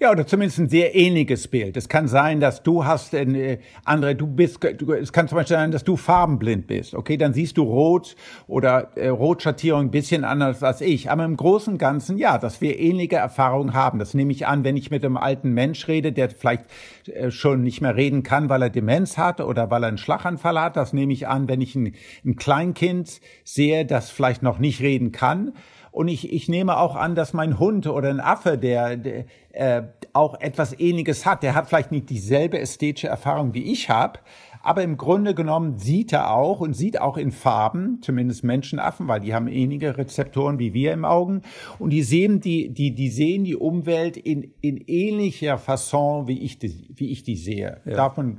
Ja, 0.00 0.12
oder 0.12 0.24
zumindest 0.28 0.60
ein 0.60 0.68
sehr 0.68 0.94
ähnliches 0.94 1.48
Bild. 1.48 1.76
Es 1.76 1.88
kann 1.88 2.06
sein, 2.06 2.38
dass 2.38 2.62
du 2.62 2.84
hast, 2.84 3.14
äh, 3.14 3.58
andere, 3.84 4.14
du 4.14 4.28
bist, 4.28 4.60
du, 4.62 4.92
es 4.92 5.12
kann 5.12 5.26
zum 5.26 5.34
Beispiel 5.34 5.56
sein, 5.56 5.72
dass 5.72 5.82
du 5.82 5.96
farbenblind 5.96 6.68
bist. 6.68 6.94
Okay, 6.94 7.16
dann 7.16 7.34
siehst 7.34 7.56
du 7.56 7.64
Rot 7.64 8.14
oder 8.46 8.92
äh, 8.94 9.08
Rotschattierung 9.08 9.86
ein 9.86 9.90
bisschen 9.90 10.22
anders 10.22 10.62
als 10.62 10.82
ich. 10.82 11.10
Aber 11.10 11.24
im 11.24 11.36
Großen 11.36 11.72
und 11.72 11.78
Ganzen, 11.78 12.16
ja, 12.16 12.38
dass 12.38 12.60
wir 12.60 12.78
ähnliche 12.78 13.16
Erfahrungen 13.16 13.74
haben. 13.74 13.98
Das 13.98 14.14
nehme 14.14 14.30
ich 14.30 14.46
an, 14.46 14.62
wenn 14.62 14.76
ich 14.76 14.92
mit 14.92 15.04
einem 15.04 15.16
alten 15.16 15.50
Mensch 15.52 15.88
rede, 15.88 16.12
der 16.12 16.30
vielleicht 16.30 16.66
äh, 17.06 17.32
schon 17.32 17.64
nicht 17.64 17.80
mehr 17.80 17.96
reden 17.96 18.22
kann, 18.22 18.48
weil 18.48 18.62
er 18.62 18.70
Demenz 18.70 19.18
hat 19.18 19.40
oder 19.40 19.68
weil 19.68 19.82
er 19.82 19.88
einen 19.88 19.98
Schlaganfall 19.98 20.60
hat. 20.60 20.76
Das 20.76 20.92
nehme 20.92 21.12
ich 21.12 21.26
an, 21.26 21.48
wenn 21.48 21.60
ich 21.60 21.74
ein, 21.74 21.94
ein 22.24 22.36
Kleinkind 22.36 23.20
sehe, 23.42 23.84
das 23.84 24.10
vielleicht 24.10 24.44
noch 24.44 24.60
nicht 24.60 24.80
reden 24.80 25.10
kann 25.10 25.54
und 25.98 26.06
ich, 26.06 26.32
ich 26.32 26.48
nehme 26.48 26.76
auch 26.76 26.94
an, 26.94 27.16
dass 27.16 27.32
mein 27.32 27.58
Hund 27.58 27.88
oder 27.88 28.08
ein 28.08 28.20
Affe, 28.20 28.56
der, 28.56 28.96
der 28.96 29.24
äh, 29.50 29.82
auch 30.12 30.40
etwas 30.40 30.78
Ähnliches 30.78 31.26
hat, 31.26 31.42
der 31.42 31.56
hat 31.56 31.68
vielleicht 31.68 31.90
nicht 31.90 32.08
dieselbe 32.08 32.60
ästhetische 32.60 33.08
Erfahrung 33.08 33.52
wie 33.52 33.64
ich 33.64 33.90
habe, 33.90 34.20
aber 34.62 34.84
im 34.84 34.96
Grunde 34.96 35.34
genommen 35.34 35.76
sieht 35.76 36.12
er 36.12 36.30
auch 36.30 36.60
und 36.60 36.74
sieht 36.74 37.00
auch 37.00 37.16
in 37.16 37.32
Farben, 37.32 37.98
zumindest 38.00 38.44
Menschenaffen, 38.44 39.08
weil 39.08 39.18
die 39.18 39.34
haben 39.34 39.48
ähnliche 39.48 39.98
Rezeptoren 39.98 40.60
wie 40.60 40.72
wir 40.72 40.92
im 40.92 41.04
Augen. 41.04 41.42
Und 41.80 41.90
die 41.90 42.04
sehen 42.04 42.38
die, 42.38 42.68
die, 42.68 42.94
die 42.94 43.10
sehen 43.10 43.42
die 43.42 43.56
Umwelt 43.56 44.16
in, 44.16 44.52
in 44.60 44.76
ähnlicher 44.76 45.58
Fasson, 45.58 46.28
wie 46.28 46.38
ich 46.38 46.60
die, 46.60 46.90
wie 46.94 47.10
ich 47.10 47.24
die 47.24 47.34
sehe. 47.34 47.80
Ja. 47.84 47.96
Davon, 47.96 48.36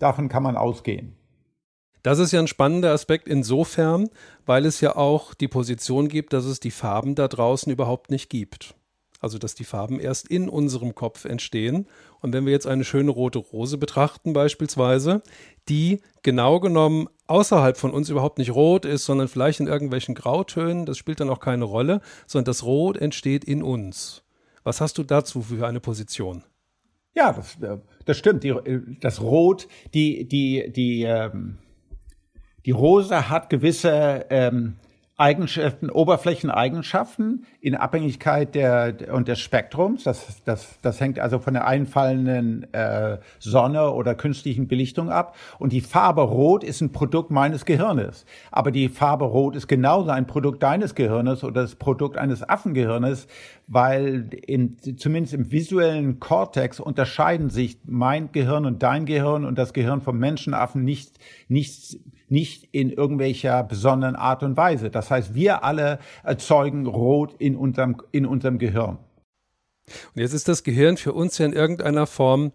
davon 0.00 0.28
kann 0.28 0.42
man 0.42 0.56
ausgehen. 0.56 1.12
Das 2.08 2.20
ist 2.20 2.32
ja 2.32 2.40
ein 2.40 2.46
spannender 2.46 2.92
Aspekt 2.92 3.28
insofern, 3.28 4.08
weil 4.46 4.64
es 4.64 4.80
ja 4.80 4.96
auch 4.96 5.34
die 5.34 5.46
Position 5.46 6.08
gibt, 6.08 6.32
dass 6.32 6.46
es 6.46 6.58
die 6.58 6.70
Farben 6.70 7.14
da 7.14 7.28
draußen 7.28 7.70
überhaupt 7.70 8.10
nicht 8.10 8.30
gibt. 8.30 8.74
Also 9.20 9.36
dass 9.36 9.54
die 9.54 9.64
Farben 9.64 10.00
erst 10.00 10.26
in 10.26 10.48
unserem 10.48 10.94
Kopf 10.94 11.26
entstehen. 11.26 11.86
Und 12.20 12.32
wenn 12.32 12.46
wir 12.46 12.52
jetzt 12.52 12.66
eine 12.66 12.84
schöne 12.84 13.10
rote 13.10 13.40
Rose 13.40 13.76
betrachten 13.76 14.32
beispielsweise, 14.32 15.20
die 15.68 16.00
genau 16.22 16.60
genommen 16.60 17.10
außerhalb 17.26 17.76
von 17.76 17.90
uns 17.90 18.08
überhaupt 18.08 18.38
nicht 18.38 18.54
rot 18.54 18.86
ist, 18.86 19.04
sondern 19.04 19.28
vielleicht 19.28 19.60
in 19.60 19.66
irgendwelchen 19.66 20.14
Grautönen, 20.14 20.86
das 20.86 20.96
spielt 20.96 21.20
dann 21.20 21.28
auch 21.28 21.40
keine 21.40 21.66
Rolle, 21.66 22.00
sondern 22.26 22.46
das 22.46 22.64
Rot 22.64 22.96
entsteht 22.96 23.44
in 23.44 23.62
uns. 23.62 24.22
Was 24.64 24.80
hast 24.80 24.96
du 24.96 25.02
dazu 25.02 25.42
für 25.42 25.66
eine 25.66 25.80
Position? 25.80 26.42
Ja, 27.14 27.34
das, 27.34 27.60
äh, 27.60 27.76
das 28.06 28.16
stimmt. 28.16 28.44
Die, 28.44 28.48
äh, 28.48 28.80
das 28.98 29.20
Rot, 29.20 29.68
die, 29.92 30.26
die, 30.26 30.72
die, 30.72 31.02
ähm 31.02 31.58
die 32.66 32.70
Rose 32.70 33.28
hat 33.28 33.50
gewisse 33.50 34.26
ähm, 34.30 34.76
Eigenschaften, 35.20 35.90
Oberflächeneigenschaften 35.90 37.44
in 37.60 37.74
Abhängigkeit 37.74 38.54
der, 38.54 39.12
und 39.12 39.26
des 39.26 39.40
Spektrums. 39.40 40.04
Das, 40.04 40.44
das, 40.44 40.78
das 40.80 41.00
hängt 41.00 41.18
also 41.18 41.40
von 41.40 41.54
der 41.54 41.66
einfallenden 41.66 42.72
äh, 42.72 43.18
Sonne 43.40 43.90
oder 43.90 44.14
künstlichen 44.14 44.68
Belichtung 44.68 45.10
ab. 45.10 45.34
Und 45.58 45.72
die 45.72 45.80
Farbe 45.80 46.22
Rot 46.22 46.62
ist 46.62 46.80
ein 46.82 46.92
Produkt 46.92 47.32
meines 47.32 47.64
Gehirnes. 47.64 48.26
Aber 48.52 48.70
die 48.70 48.88
Farbe 48.88 49.24
Rot 49.24 49.56
ist 49.56 49.66
genauso 49.66 50.10
ein 50.10 50.28
Produkt 50.28 50.62
deines 50.62 50.94
Gehirnes 50.94 51.42
oder 51.42 51.62
das 51.62 51.74
Produkt 51.74 52.16
eines 52.16 52.48
Affengehirnes, 52.48 53.26
weil 53.66 54.30
in, 54.46 54.76
zumindest 54.96 55.34
im 55.34 55.50
visuellen 55.50 56.20
Kortex 56.20 56.78
unterscheiden 56.78 57.50
sich 57.50 57.78
mein 57.86 58.30
Gehirn 58.30 58.66
und 58.66 58.84
dein 58.84 59.04
Gehirn 59.04 59.44
und 59.44 59.58
das 59.58 59.72
Gehirn 59.72 60.00
vom 60.00 60.16
Menschenaffen 60.20 60.84
nicht, 60.84 61.18
nicht 61.48 61.98
nicht 62.30 62.68
in 62.72 62.90
irgendwelcher 62.90 63.62
besonderen 63.62 64.16
Art 64.16 64.42
und 64.42 64.56
Weise. 64.56 64.90
Das 64.90 65.10
heißt, 65.10 65.34
wir 65.34 65.64
alle 65.64 65.98
erzeugen 66.22 66.86
Rot 66.86 67.34
in 67.38 67.56
unserem, 67.56 67.96
in 68.12 68.26
unserem 68.26 68.58
Gehirn. 68.58 68.98
Und 70.14 70.20
jetzt 70.20 70.34
ist 70.34 70.48
das 70.48 70.64
Gehirn 70.64 70.96
für 70.96 71.12
uns 71.12 71.38
ja 71.38 71.46
in 71.46 71.52
irgendeiner 71.52 72.06
Form, 72.06 72.52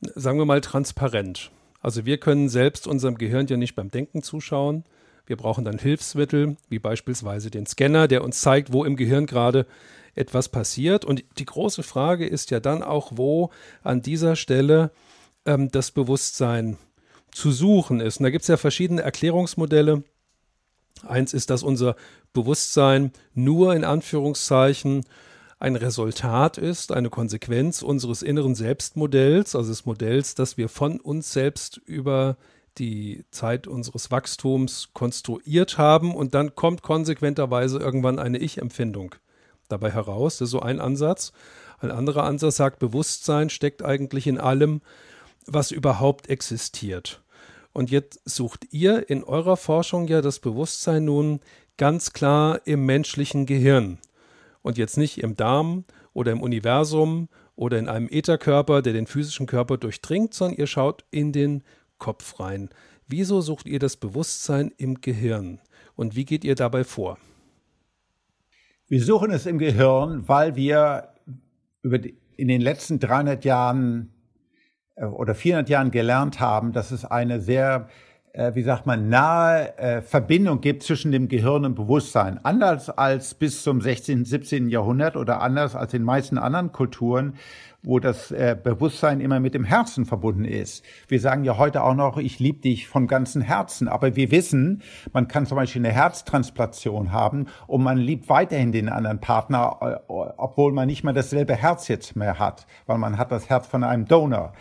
sagen 0.00 0.38
wir 0.38 0.46
mal, 0.46 0.60
transparent. 0.60 1.50
Also 1.80 2.04
wir 2.04 2.18
können 2.18 2.48
selbst 2.48 2.86
unserem 2.86 3.16
Gehirn 3.16 3.46
ja 3.46 3.56
nicht 3.56 3.74
beim 3.74 3.90
Denken 3.90 4.22
zuschauen. 4.22 4.84
Wir 5.26 5.36
brauchen 5.36 5.64
dann 5.64 5.78
Hilfsmittel, 5.78 6.56
wie 6.68 6.78
beispielsweise 6.78 7.50
den 7.50 7.66
Scanner, 7.66 8.08
der 8.08 8.24
uns 8.24 8.40
zeigt, 8.40 8.72
wo 8.72 8.84
im 8.84 8.96
Gehirn 8.96 9.26
gerade 9.26 9.66
etwas 10.14 10.48
passiert. 10.48 11.04
Und 11.04 11.24
die 11.38 11.46
große 11.46 11.82
Frage 11.82 12.26
ist 12.26 12.50
ja 12.50 12.60
dann 12.60 12.82
auch, 12.82 13.12
wo 13.14 13.50
an 13.82 14.02
dieser 14.02 14.36
Stelle 14.36 14.90
ähm, 15.46 15.70
das 15.70 15.92
Bewusstsein 15.92 16.76
zu 17.32 17.52
suchen 17.52 18.00
ist. 18.00 18.18
Und 18.18 18.24
da 18.24 18.30
gibt 18.30 18.42
es 18.42 18.48
ja 18.48 18.56
verschiedene 18.56 19.02
Erklärungsmodelle. 19.02 20.02
Eins 21.06 21.32
ist, 21.32 21.50
dass 21.50 21.62
unser 21.62 21.96
Bewusstsein 22.32 23.12
nur 23.34 23.74
in 23.74 23.84
Anführungszeichen 23.84 25.04
ein 25.58 25.76
Resultat 25.76 26.56
ist, 26.58 26.92
eine 26.92 27.10
Konsequenz 27.10 27.82
unseres 27.82 28.22
inneren 28.22 28.54
Selbstmodells, 28.54 29.54
also 29.54 29.70
des 29.70 29.84
Modells, 29.84 30.34
das 30.34 30.56
wir 30.56 30.68
von 30.68 30.98
uns 30.98 31.32
selbst 31.32 31.76
über 31.84 32.36
die 32.78 33.24
Zeit 33.30 33.66
unseres 33.66 34.10
Wachstums 34.10 34.90
konstruiert 34.94 35.76
haben 35.76 36.14
und 36.14 36.34
dann 36.34 36.54
kommt 36.54 36.82
konsequenterweise 36.82 37.78
irgendwann 37.78 38.18
eine 38.18 38.38
Ich-Empfindung 38.38 39.14
dabei 39.68 39.90
heraus. 39.90 40.38
Das 40.38 40.46
ist 40.46 40.52
so 40.52 40.60
ein 40.60 40.80
Ansatz. 40.80 41.32
Ein 41.78 41.90
anderer 41.90 42.24
Ansatz 42.24 42.56
sagt, 42.56 42.78
Bewusstsein 42.78 43.50
steckt 43.50 43.82
eigentlich 43.82 44.26
in 44.26 44.38
allem, 44.38 44.80
was 45.52 45.70
überhaupt 45.70 46.28
existiert. 46.28 47.22
Und 47.72 47.90
jetzt 47.90 48.20
sucht 48.24 48.66
ihr 48.72 49.08
in 49.08 49.22
eurer 49.22 49.56
Forschung 49.56 50.08
ja 50.08 50.22
das 50.22 50.40
Bewusstsein 50.40 51.04
nun 51.04 51.40
ganz 51.76 52.12
klar 52.12 52.60
im 52.66 52.84
menschlichen 52.84 53.46
Gehirn 53.46 53.98
und 54.62 54.76
jetzt 54.76 54.98
nicht 54.98 55.18
im 55.18 55.36
Darm 55.36 55.84
oder 56.12 56.32
im 56.32 56.42
Universum 56.42 57.28
oder 57.56 57.78
in 57.78 57.88
einem 57.88 58.08
Ätherkörper, 58.10 58.82
der 58.82 58.92
den 58.92 59.06
physischen 59.06 59.46
Körper 59.46 59.76
durchdringt, 59.78 60.34
sondern 60.34 60.58
ihr 60.58 60.66
schaut 60.66 61.04
in 61.10 61.32
den 61.32 61.62
Kopf 61.98 62.40
rein. 62.40 62.70
Wieso 63.06 63.40
sucht 63.40 63.66
ihr 63.66 63.78
das 63.78 63.96
Bewusstsein 63.96 64.72
im 64.76 65.00
Gehirn 65.00 65.60
und 65.94 66.16
wie 66.16 66.24
geht 66.24 66.44
ihr 66.44 66.54
dabei 66.54 66.84
vor? 66.84 67.18
Wir 68.88 69.02
suchen 69.04 69.30
es 69.30 69.46
im 69.46 69.58
Gehirn, 69.58 70.28
weil 70.28 70.56
wir 70.56 71.14
über 71.82 71.98
die, 71.98 72.16
in 72.36 72.48
den 72.48 72.60
letzten 72.60 72.98
300 72.98 73.44
Jahren 73.44 74.12
oder 75.06 75.34
400 75.34 75.68
Jahren 75.68 75.90
gelernt 75.90 76.40
haben, 76.40 76.72
dass 76.72 76.90
es 76.90 77.04
eine 77.04 77.40
sehr 77.40 77.88
äh, 78.32 78.54
wie 78.54 78.62
sagt 78.62 78.86
man, 78.86 79.08
nahe 79.08 79.76
äh, 79.76 80.02
Verbindung 80.02 80.60
gibt 80.60 80.84
zwischen 80.84 81.10
dem 81.10 81.28
Gehirn 81.28 81.64
und 81.64 81.74
Bewusstsein. 81.74 82.38
Anders 82.44 82.88
als 82.88 83.34
bis 83.34 83.62
zum 83.64 83.80
16., 83.80 84.24
17. 84.24 84.68
Jahrhundert 84.68 85.16
oder 85.16 85.40
anders 85.40 85.74
als 85.74 85.94
in 85.94 86.04
meisten 86.04 86.38
anderen 86.38 86.70
Kulturen, 86.70 87.34
wo 87.82 87.98
das 87.98 88.30
äh, 88.30 88.56
Bewusstsein 88.62 89.20
immer 89.20 89.40
mit 89.40 89.54
dem 89.54 89.64
Herzen 89.64 90.04
verbunden 90.04 90.44
ist. 90.44 90.84
Wir 91.08 91.20
sagen 91.20 91.44
ja 91.44 91.56
heute 91.56 91.82
auch 91.82 91.94
noch, 91.94 92.18
ich 92.18 92.38
liebe 92.38 92.60
dich 92.60 92.88
von 92.88 93.06
ganzem 93.06 93.42
Herzen. 93.42 93.88
Aber 93.88 94.16
wir 94.16 94.30
wissen, 94.30 94.82
man 95.12 95.28
kann 95.28 95.46
zum 95.46 95.56
Beispiel 95.56 95.84
eine 95.84 95.94
Herztransplantation 95.94 97.12
haben 97.12 97.46
und 97.66 97.82
man 97.82 97.98
liebt 97.98 98.28
weiterhin 98.28 98.72
den 98.72 98.88
anderen 98.88 99.20
Partner, 99.20 99.78
äh, 99.80 100.12
obwohl 100.36 100.72
man 100.72 100.86
nicht 100.86 101.04
mehr 101.04 101.14
dasselbe 101.14 101.54
Herz 101.54 101.88
jetzt 101.88 102.16
mehr 102.16 102.38
hat, 102.38 102.66
weil 102.86 102.98
man 102.98 103.18
hat 103.18 103.32
das 103.32 103.48
Herz 103.48 103.66
von 103.66 103.84
einem 103.84 104.06
Donor. 104.06 104.52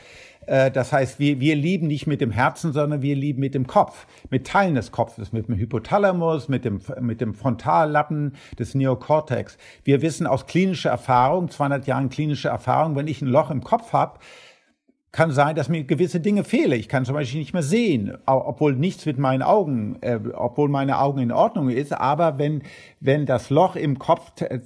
Äh, 0.50 0.72
das 0.72 0.92
heißt, 0.92 1.20
wir, 1.20 1.40
wir 1.40 1.56
lieben 1.56 1.88
nicht 1.88 2.08
mit 2.08 2.22
dem 2.22 2.32
Herzen, 2.32 2.74
sondern 2.74 3.02
wir 3.02 3.16
lieben 3.16 3.40
mit 3.40 3.54
dem 3.54 3.68
Kopf, 3.68 4.08
mit 4.30 4.48
Teilen 4.48 4.76
des 4.76 4.92
Kopfes, 4.92 5.32
mit 5.32 5.48
dem 5.48 5.56
Hypothalamus, 5.56 6.50
mit 6.50 6.66
dem, 6.66 6.82
mit 7.00 7.22
dem 7.22 7.36
Frontallappen 7.36 8.34
des 8.58 8.74
Neokortex. 8.74 9.58
Wir 9.84 10.02
wissen 10.02 10.26
aus 10.26 10.48
klinischer 10.48 10.90
Erfahrung, 10.90 11.50
200 11.50 11.86
Jahren 11.86 12.10
klinischer 12.10 12.50
Erfahrung, 12.50 12.96
wenn 12.96 13.08
ich 13.08 13.22
ein 13.22 13.28
Loch 13.28 13.52
im 13.52 13.64
Kopf 13.64 13.94
habe, 13.94 14.20
kann 15.12 15.32
sein, 15.32 15.56
dass 15.56 15.70
mir 15.70 15.84
gewisse 15.84 16.20
Dinge 16.20 16.44
fehlen. 16.44 16.80
Ich 16.80 16.88
kann 16.88 17.04
zum 17.04 17.16
Beispiel 17.16 17.40
nicht 17.40 17.54
mehr 17.54 17.64
sehen, 17.64 18.16
obwohl 18.28 18.76
nichts 18.76 19.06
mit 19.08 19.18
meinen 19.18 19.42
Augen, 19.42 19.98
äh, 20.02 20.20
obwohl 20.34 20.70
meine 20.70 21.00
Augen 21.00 21.20
in 21.20 21.32
Ordnung 21.32 21.70
ist. 21.70 21.94
Aber 21.94 22.38
wenn, 22.38 22.62
wenn 23.00 23.26
das 23.26 23.50
Loch 23.50 23.76
im 23.76 23.98
Kopf, 23.98 24.40
äh, 24.42 24.60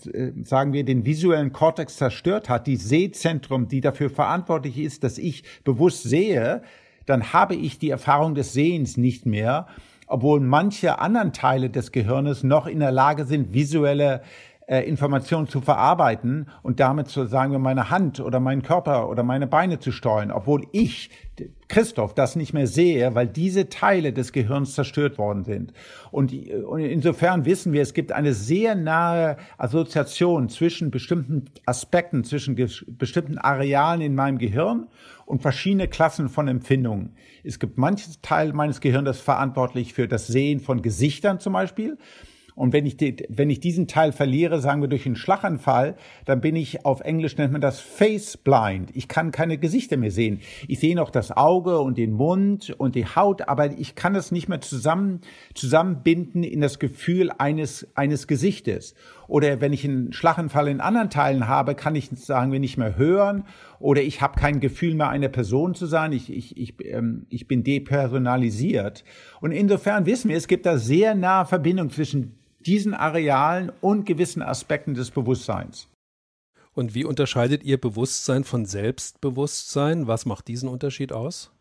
sagen 0.44 0.74
wir, 0.74 0.84
den 0.84 1.06
visuellen 1.06 1.54
Kortex 1.54 1.96
zerstört 1.96 2.50
hat, 2.50 2.68
die 2.68 2.76
Sehzentrum, 2.76 3.70
die 3.70 3.80
dafür 3.80 4.10
verantwortlich 4.10 4.78
ist, 4.78 5.06
dass 5.06 5.18
ich 5.18 5.44
bewusst 5.64 6.04
sehe, 6.04 6.62
dann 7.06 7.32
habe 7.32 7.56
ich 7.56 7.80
die 7.80 7.90
Erfahrung 7.90 8.36
des 8.36 8.54
Sehens 8.54 8.98
nicht 8.98 9.26
mehr, 9.26 9.68
obwohl 10.08 10.42
manche 10.42 11.00
anderen 11.00 11.32
Teile 11.32 11.70
des 11.70 11.92
Gehirnes 11.94 12.44
noch 12.44 12.68
in 12.68 12.80
der 12.80 12.92
Lage 12.92 13.26
sind, 13.26 13.54
visuelle 13.54 14.22
äh, 14.68 14.82
Informationen 14.82 15.48
zu 15.48 15.62
verarbeiten 15.62 16.48
und 16.62 16.80
damit 16.80 17.08
zu 17.10 17.26
sagen 17.26 17.62
meine 17.62 17.90
Hand 17.90 18.20
oder 18.20 18.40
meinen 18.40 18.62
Körper 18.62 19.10
oder 19.10 19.24
meine 19.24 19.48
Beine 19.48 19.80
zu 19.80 19.92
steuern, 19.92 20.32
obwohl 20.32 20.66
ich 20.72 21.10
Christoph 21.68 22.14
das 22.14 22.36
nicht 22.36 22.54
mehr 22.54 22.68
sehe, 22.68 23.16
weil 23.16 23.28
diese 23.28 23.68
Teile 23.68 24.14
des 24.14 24.32
Gehirns 24.32 24.76
zerstört 24.76 25.18
worden 25.18 25.44
sind. 25.44 25.74
Und, 26.12 26.32
und 26.34 26.80
insofern 26.80 27.46
wissen 27.46 27.74
wir, 27.74 27.82
es 27.82 27.94
gibt 27.94 28.12
eine 28.12 28.34
sehr 28.34 28.76
nahe 28.76 29.38
Assoziation 29.58 30.48
zwischen 30.50 30.92
bestimmten 30.92 31.46
Aspekten, 31.66 32.24
zwischen 32.24 32.56
bestimmten 32.88 33.38
Arealen 33.40 34.02
in 34.02 34.16
meinem 34.16 34.38
Gehirn 34.38 34.88
und 35.26 35.42
verschiedene 35.42 35.88
Klassen 35.88 36.30
von 36.30 36.48
Empfindungen. 36.48 37.16
Es 37.44 37.60
gibt 37.60 37.78
manches 37.78 38.22
Teil 38.22 38.54
meines 38.54 38.80
Gehirns, 38.80 39.06
das 39.06 39.20
verantwortlich 39.20 39.94
für 39.94 40.08
das 40.08 40.28
Sehen 40.28 40.60
von 40.60 40.82
Gesichtern 40.82 41.40
zum 41.40 41.54
Beispiel. 41.54 41.98
Und 42.56 42.74
wenn 42.74 42.86
ich, 42.86 42.98
die, 42.98 43.26
wenn 43.30 43.50
ich 43.50 43.60
diesen 43.60 43.88
Teil 43.88 44.12
verliere, 44.12 44.60
sagen 44.62 44.82
wir 44.82 44.88
durch 44.88 45.06
einen 45.06 45.16
Schlaganfall, 45.16 45.96
dann 46.26 46.42
bin 46.42 46.56
ich, 46.56 46.86
auf 46.86 47.02
Englisch 47.02 47.38
nennt 47.38 47.52
man 47.52 47.62
das 47.62 47.80
face 47.80 48.38
blind. 48.38 48.92
Ich 48.94 49.08
kann 49.08 49.32
keine 49.32 49.58
Gesichter 49.58 49.98
mehr 49.98 50.12
sehen. 50.12 50.42
Ich 50.68 50.80
sehe 50.80 50.96
noch 50.96 51.10
das 51.10 51.32
Auge 51.32 51.80
und 51.80 51.98
den 51.98 52.14
Mund 52.14 52.74
und 52.78 52.96
die 52.96 53.06
Haut, 53.06 53.48
aber 53.48 53.72
ich 53.78 53.96
kann 53.96 54.16
es 54.16 54.32
nicht 54.32 54.50
mehr 54.50 54.62
zusammen, 54.62 55.22
zusammenbinden 55.56 56.44
in 56.44 56.62
das 56.62 56.80
Gefühl 56.80 57.32
eines, 57.38 57.88
eines 57.96 58.28
Gesichtes. 58.28 58.94
Oder 59.28 59.62
wenn 59.62 59.74
ich 59.74 59.84
einen 59.86 60.14
Schlaganfall 60.14 60.68
in 60.68 60.82
anderen 60.82 61.10
Teilen 61.10 61.48
habe, 61.48 61.76
kann 61.76 61.96
ich, 61.96 62.10
sagen 62.10 62.52
wir, 62.52 62.60
nicht 62.60 62.78
mehr 62.78 62.98
hören 62.98 63.46
oder 63.80 64.02
ich 64.02 64.22
habe 64.22 64.40
kein 64.40 64.60
Gefühl 64.60 64.96
mehr, 64.96 65.10
eine 65.10 65.28
Person 65.28 65.76
zu 65.76 65.88
sein. 65.88 66.14
Ich, 66.14 66.32
ich, 66.32 66.58
ich, 66.58 66.76
ähm, 66.86 67.26
ich 67.30 67.48
bin 67.48 67.64
depersonalisiert. 67.64 69.04
Und 69.42 69.52
insofern 69.52 70.06
wissen 70.06 70.30
wir, 70.30 70.38
es 70.38 70.48
gibt 70.48 70.66
da 70.66 70.78
sehr 70.78 71.16
nahe 71.16 71.46
Verbindung 71.46 71.90
zwischen 71.90 72.38
diesen 72.68 72.94
Arealen 72.94 73.72
und 73.82 74.06
gewissen 74.06 74.42
Aspekten 74.42 74.94
des 74.94 75.12
Bewusstseins. 75.12 75.88
Und 76.74 76.96
wie 76.96 77.06
unterscheidet 77.06 77.64
ihr 77.64 77.80
Bewusstsein 77.80 78.44
von 78.44 78.66
Selbstbewusstsein? 78.66 80.08
Was 80.08 80.26
macht 80.26 80.48
diesen 80.48 80.70
Unterschied 80.70 81.12
aus? 81.12 81.52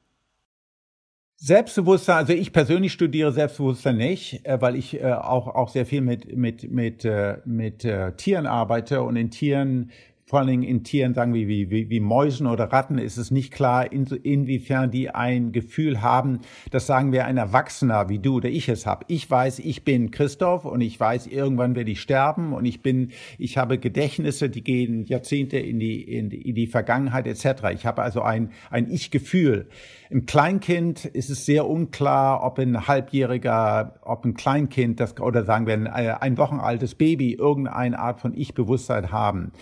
Selbstbewusstsein, 1.36 2.18
also 2.18 2.32
ich 2.34 2.52
persönlich 2.52 2.92
studiere 2.92 3.32
Selbstbewusstsein 3.32 3.96
nicht, 3.96 4.46
äh, 4.46 4.60
weil 4.60 4.76
ich 4.76 5.00
äh, 5.00 5.12
auch, 5.12 5.48
auch 5.48 5.70
sehr 5.70 5.86
viel 5.86 6.00
mit, 6.00 6.36
mit, 6.36 6.70
mit, 6.70 7.04
äh, 7.04 7.38
mit 7.44 7.84
Tieren 8.16 8.46
arbeite 8.46 9.02
und 9.02 9.16
in 9.16 9.30
Tieren 9.30 9.90
vor 10.32 10.38
allen 10.38 10.48
Dingen 10.48 10.62
in 10.62 10.82
Tieren, 10.82 11.12
sagen 11.12 11.34
wir 11.34 11.46
wie, 11.46 11.68
wie, 11.68 11.90
wie 11.90 12.00
Mäusen 12.00 12.46
oder 12.46 12.72
Ratten, 12.72 12.96
ist 12.96 13.18
es 13.18 13.30
nicht 13.30 13.52
klar, 13.52 13.92
in, 13.92 14.06
inwiefern 14.06 14.90
die 14.90 15.10
ein 15.10 15.52
Gefühl 15.52 16.00
haben, 16.00 16.40
das 16.70 16.86
sagen 16.86 17.12
wir 17.12 17.26
ein 17.26 17.36
Erwachsener 17.36 18.08
wie 18.08 18.18
du 18.18 18.36
oder 18.36 18.48
ich 18.48 18.70
es 18.70 18.86
habe. 18.86 19.04
Ich 19.08 19.30
weiß, 19.30 19.58
ich 19.58 19.84
bin 19.84 20.10
Christoph 20.10 20.64
und 20.64 20.80
ich 20.80 20.98
weiß, 20.98 21.26
irgendwann 21.26 21.76
werde 21.76 21.90
ich 21.90 22.00
sterben 22.00 22.54
und 22.54 22.64
ich 22.64 22.80
bin, 22.80 23.10
ich 23.36 23.58
habe 23.58 23.76
Gedächtnisse, 23.76 24.48
die 24.48 24.64
gehen 24.64 25.04
Jahrzehnte 25.04 25.58
in 25.58 25.78
die, 25.78 26.00
in 26.00 26.30
die, 26.30 26.48
in 26.48 26.54
die 26.54 26.66
Vergangenheit 26.66 27.26
etc. 27.26 27.64
Ich 27.74 27.84
habe 27.84 28.00
also 28.00 28.22
ein, 28.22 28.52
ein 28.70 28.90
Ich-Gefühl. 28.90 29.68
Im 30.08 30.24
Kleinkind 30.24 31.04
ist 31.04 31.28
es 31.28 31.44
sehr 31.44 31.68
unklar, 31.68 32.42
ob 32.42 32.58
ein 32.58 32.88
halbjähriger, 32.88 33.96
ob 34.00 34.24
ein 34.24 34.32
Kleinkind 34.32 34.98
das, 34.98 35.20
oder 35.20 35.44
sagen 35.44 35.66
wir 35.66 35.74
ein, 35.74 35.86
ein 35.86 36.38
wochenaltes 36.38 36.94
Baby 36.94 37.34
irgendeine 37.34 37.98
Art 37.98 38.18
von 38.18 38.32
Ich-Bewusstsein 38.32 39.12
haben. 39.12 39.52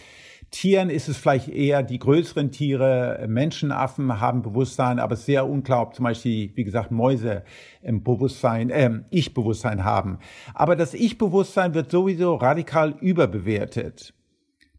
Tieren 0.51 0.91
ist 0.91 1.09
es 1.09 1.17
vielleicht 1.17 1.49
eher 1.49 1.83
die 1.83 1.99
größeren 1.99 2.51
Tiere, 2.51 3.25
Menschenaffen 3.29 4.21
haben 4.21 4.43
Bewusstsein, 4.43 4.99
aber 4.99 5.15
sehr 5.15 5.49
unklar, 5.49 5.83
ob 5.83 5.95
zum 5.95 6.05
Beispiel, 6.05 6.51
wie 6.55 6.65
gesagt, 6.65 6.91
Mäuse 6.91 7.45
im 7.83 8.03
Bewusstsein, 8.03 8.71
äh, 8.71 9.01
Ich-Bewusstsein 9.11 9.85
haben. 9.85 10.19
Aber 10.53 10.75
das 10.75 10.95
Ich-Bewusstsein 10.95 11.75
wird 11.75 11.91
sowieso 11.91 12.35
radikal 12.35 12.97
überbewertet. 13.01 14.13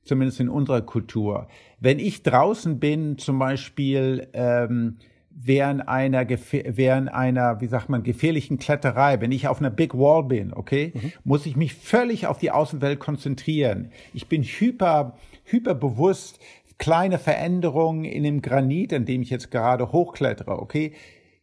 Zumindest 0.04 0.40
in 0.40 0.50
unserer 0.50 0.82
Kultur. 0.82 1.48
Wenn 1.80 2.00
ich 2.00 2.24
draußen 2.24 2.80
bin, 2.80 3.18
zum 3.18 3.40
Beispiel, 3.40 4.28
ähm, 4.34 4.98
während 5.34 5.88
einer, 5.88 6.28
während 6.28 7.14
einer, 7.14 7.62
wie 7.62 7.68
sagt 7.68 7.90
man, 7.90 8.04
gefährlichen 8.04 8.58
Kletterei, 8.60 9.22
wenn 9.22 9.32
ich 9.32 9.48
auf 9.48 9.60
einer 9.60 9.70
Big 9.70 9.94
Wall 9.94 10.24
bin, 10.24 10.54
okay, 10.54 10.92
mhm. 10.94 11.14
muss 11.24 11.46
ich 11.46 11.56
mich 11.56 11.74
völlig 11.74 12.28
auf 12.28 12.38
die 12.38 12.52
Außenwelt 12.52 13.00
konzentrieren. 13.00 13.92
Ich 14.14 14.28
bin 14.28 14.44
hyper, 14.44 15.18
hyperbewusst 15.44 16.40
kleine 16.78 17.20
Veränderungen 17.20 18.06
in 18.06 18.24
dem 18.24 18.42
Granit, 18.42 18.92
in 18.92 19.06
dem 19.06 19.22
ich 19.22 19.30
jetzt 19.30 19.52
gerade 19.52 19.92
hochklettere, 19.92 20.60
okay? 20.60 20.94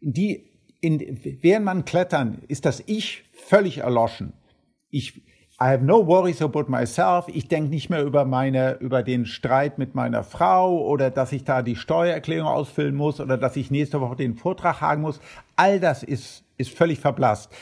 Die, 0.00 0.50
in, 0.80 1.20
während 1.40 1.64
man 1.64 1.84
klettern, 1.84 2.42
ist 2.48 2.64
das 2.64 2.82
Ich 2.86 3.22
völlig 3.32 3.78
erloschen. 3.78 4.32
Ich, 4.90 5.16
I 5.60 5.66
have 5.66 5.84
no 5.84 6.06
worries 6.06 6.42
about 6.42 6.64
myself. 6.68 7.26
Ich 7.28 7.46
denke 7.46 7.70
nicht 7.70 7.88
mehr 7.88 8.04
über 8.04 8.24
meine, 8.24 8.78
über 8.80 9.04
den 9.04 9.26
Streit 9.26 9.78
mit 9.78 9.94
meiner 9.94 10.24
Frau 10.24 10.84
oder 10.84 11.10
dass 11.10 11.30
ich 11.32 11.44
da 11.44 11.62
die 11.62 11.76
Steuererklärung 11.76 12.48
ausfüllen 12.48 12.96
muss 12.96 13.20
oder 13.20 13.38
dass 13.38 13.54
ich 13.54 13.70
nächste 13.70 14.00
Woche 14.00 14.16
den 14.16 14.34
Vortrag 14.34 14.80
hagen 14.80 15.02
muss. 15.02 15.20
All 15.54 15.78
das 15.78 16.02
ist, 16.02 16.44
ist 16.56 16.76
völlig 16.76 16.98
verblasst. 16.98 17.52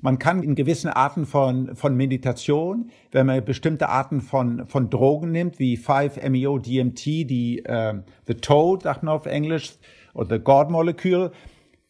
Man 0.00 0.18
kann 0.18 0.42
in 0.42 0.54
gewissen 0.54 0.88
Arten 0.88 1.26
von, 1.26 1.74
von 1.74 1.96
Meditation, 1.96 2.90
wenn 3.12 3.26
man 3.26 3.44
bestimmte 3.44 3.88
Arten 3.88 4.20
von, 4.20 4.66
von 4.66 4.90
Drogen 4.90 5.32
nimmt, 5.32 5.58
wie 5.58 5.78
5-MeO-DMT, 5.78 7.04
die 7.28 7.64
äh, 7.64 7.94
The 8.26 8.34
Toad, 8.34 8.82
sagt 8.82 9.02
man 9.02 9.14
auf 9.14 9.26
Englisch, 9.26 9.74
oder 10.14 10.36
The 10.36 10.42
God 10.42 10.70
Molecule, 10.70 11.32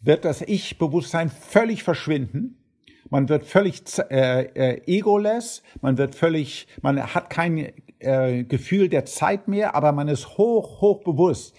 wird 0.00 0.24
das 0.24 0.42
Ich-Bewusstsein 0.42 1.30
völlig 1.30 1.82
verschwinden. 1.82 2.58
Man 3.10 3.28
wird 3.28 3.44
völlig 3.44 3.82
äh, 4.10 4.42
äh, 4.42 4.82
egoless, 4.86 5.62
man 5.80 5.96
wird 5.96 6.14
völlig, 6.14 6.66
man 6.82 7.14
hat 7.14 7.30
kein 7.30 7.72
äh, 8.00 8.44
Gefühl 8.44 8.88
der 8.88 9.04
Zeit 9.04 9.46
mehr, 9.48 9.74
aber 9.74 9.92
man 9.92 10.08
ist 10.08 10.38
hoch, 10.38 10.80
hoch 10.80 11.02
bewusst. 11.04 11.54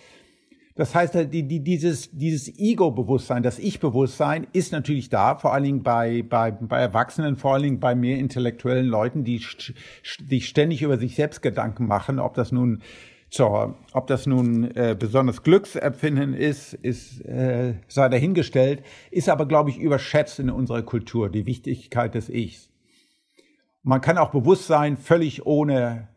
Das 0.77 0.93
heißt, 0.93 1.15
die, 1.33 1.47
die, 1.47 1.59
dieses, 1.63 2.11
dieses 2.11 2.55
Ego-Bewusstsein, 2.59 3.41
das 3.41 3.57
Ich-Bewusstsein 3.57 4.45
ist 4.53 4.71
natürlich 4.71 5.09
da, 5.09 5.35
vor 5.35 5.51
allen 5.51 5.63
Dingen 5.63 5.83
bei, 5.83 6.21
bei, 6.21 6.51
bei 6.51 6.79
Erwachsenen, 6.79 7.35
vor 7.35 7.55
allen 7.55 7.63
Dingen 7.63 7.79
bei 7.79 7.95
mehr 7.95 8.19
intellektuellen 8.19 8.85
Leuten, 8.85 9.23
die 9.23 9.41
sich 10.03 10.47
ständig 10.47 10.83
über 10.83 10.99
sich 10.99 11.15
selbst 11.15 11.41
Gedanken 11.41 11.87
machen, 11.87 12.19
ob 12.19 12.35
das 12.35 12.51
nun 12.51 12.83
zur, 13.31 13.75
ob 13.91 14.05
das 14.05 14.27
nun 14.27 14.65
äh, 14.75 14.95
besonders 14.97 15.41
Glücksempfinden 15.41 16.35
ist, 16.35 16.73
ist 16.75 17.21
äh, 17.25 17.73
sei 17.87 18.07
dahingestellt, 18.07 18.83
ist 19.09 19.29
aber, 19.29 19.47
glaube 19.47 19.71
ich, 19.71 19.79
überschätzt 19.79 20.39
in 20.39 20.51
unserer 20.51 20.83
Kultur, 20.83 21.29
die 21.29 21.47
Wichtigkeit 21.47 22.13
des 22.13 22.29
Ichs. 22.29 22.69
Man 23.81 24.01
kann 24.01 24.19
auch 24.19 24.29
bewusst 24.29 24.67
sein, 24.67 24.95
völlig 24.95 25.47
ohne 25.47 26.07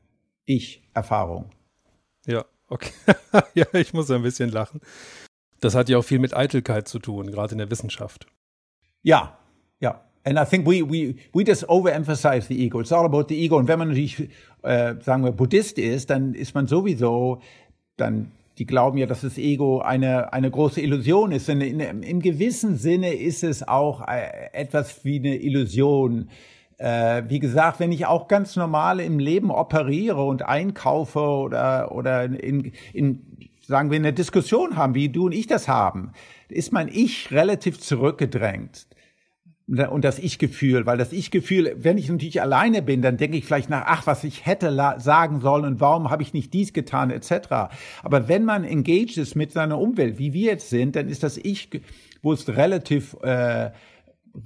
Ich-Erfahrung. 0.45 1.51
Ja, 2.27 2.45
okay. 2.71 2.93
ja, 3.55 3.67
ich 3.75 3.93
muss 3.93 4.11
ein 4.11 4.23
bisschen 4.23 4.51
lachen. 4.51 4.81
Das 5.61 5.75
hat 5.75 5.89
ja 5.89 5.99
auch 5.99 6.05
viel 6.05 6.19
mit 6.19 6.35
Eitelkeit 6.35 6.89
zu 6.89 6.99
tun, 6.99 7.31
gerade 7.31 7.53
in 7.53 7.59
der 7.59 7.71
Wissenschaft. 7.71 8.27
Ja, 9.03 9.39
ja. 9.81 10.01
And 10.25 10.39
I 10.39 10.45
think 10.45 10.67
we, 10.67 10.83
we, 10.83 11.15
we 11.33 11.43
just 11.43 11.69
overemphasize 11.69 12.47
the 12.49 12.63
ego. 12.63 12.81
It's 12.81 12.93
all 12.93 13.05
about 13.05 13.27
the 13.29 13.39
ego. 13.43 13.57
Und 13.57 13.69
wenn 13.69 13.79
man 13.79 13.89
natürlich, 13.89 14.29
äh, 14.63 14.95
sagen 15.01 15.25
wir, 15.25 15.33
Buddhist 15.33 15.79
ist, 15.79 16.11
dann 16.11 16.35
ist 16.35 16.55
man 16.55 16.67
sowieso, 16.67 17.41
dann, 17.97 18.31
die 18.59 18.67
glauben 18.67 18.99
ja, 18.99 19.07
dass 19.07 19.23
das 19.23 19.39
Ego 19.39 19.81
eine, 19.81 20.33
eine 20.33 20.51
große 20.51 20.83
Illusion 20.83 21.33
ist. 21.33 21.49
Und 21.49 21.63
in, 21.63 21.81
im 21.81 22.21
gewissen 22.21 22.77
Sinne 22.77 23.15
ist 23.15 23.43
es 23.43 23.67
auch 23.67 24.07
äh, 24.07 24.53
etwas 24.53 25.05
wie 25.05 25.19
eine 25.19 25.37
Illusion. 25.37 26.29
Äh, 26.81 27.25
wie 27.29 27.41
gesagt, 27.41 27.79
wenn 27.79 27.93
ich 27.93 28.07
auch 28.07 28.27
ganz 28.27 28.57
normal 28.57 29.01
im 29.01 29.19
Leben 29.19 29.51
operiere 29.51 30.25
und 30.25 30.47
einkaufe 30.47 31.21
oder, 31.21 31.93
oder 31.93 32.25
in, 32.25 32.73
in, 32.95 33.21
sagen 33.67 33.91
wir, 33.91 33.99
eine 33.99 34.15
Diskussion 34.15 34.77
haben, 34.77 34.95
wie 34.95 35.11
du 35.11 35.27
und 35.27 35.33
ich 35.33 35.47
das 35.47 35.69
haben, 35.69 36.13
ist 36.49 36.73
mein 36.73 36.89
Ich 36.89 37.31
relativ 37.33 37.79
zurückgedrängt 37.81 38.87
und 39.67 40.05
das 40.07 40.19
Ich-Gefühl, 40.19 40.87
weil 40.87 40.97
das 40.97 41.13
Ich-Gefühl, 41.13 41.77
wenn 41.77 41.99
ich 41.99 42.09
natürlich 42.09 42.41
alleine 42.41 42.81
bin, 42.81 43.03
dann 43.03 43.19
denke 43.19 43.37
ich 43.37 43.45
vielleicht 43.45 43.69
nach, 43.69 43.85
ach, 43.87 44.07
was 44.07 44.25
ich 44.25 44.47
hätte 44.47 44.75
sagen 44.99 45.43
sollen 45.43 45.67
und 45.67 45.81
warum 45.81 46.09
habe 46.09 46.23
ich 46.23 46.33
nicht 46.33 46.55
dies 46.55 46.73
getan, 46.73 47.11
etc. 47.11 47.71
Aber 48.03 48.27
wenn 48.27 48.47
man 48.47 48.65
engaged 48.65 49.19
ist 49.19 49.37
mit 49.37 49.53
seiner 49.53 49.79
Umwelt, 49.79 50.19
wie 50.19 50.33
wir 50.33 50.53
jetzt 50.53 50.71
sind, 50.71 50.97
dann 50.97 51.09
ist 51.11 51.23
das 51.23 51.37
Ich 51.37 51.69
bewusst 52.23 52.49
relativ 52.49 53.19
äh, 53.23 53.71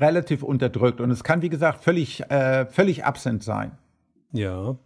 relativ 0.01 0.43
unterdrückt 0.43 1.01
und 1.01 1.11
es 1.11 1.25
kann, 1.25 1.43
wie 1.43 1.51
gesagt, 1.51 1.85
völlig 1.85 2.21
äh, 2.31 2.67
völlig 2.67 3.05
absent 3.05 3.43
sein. 3.43 3.73
Ja. 4.33 4.77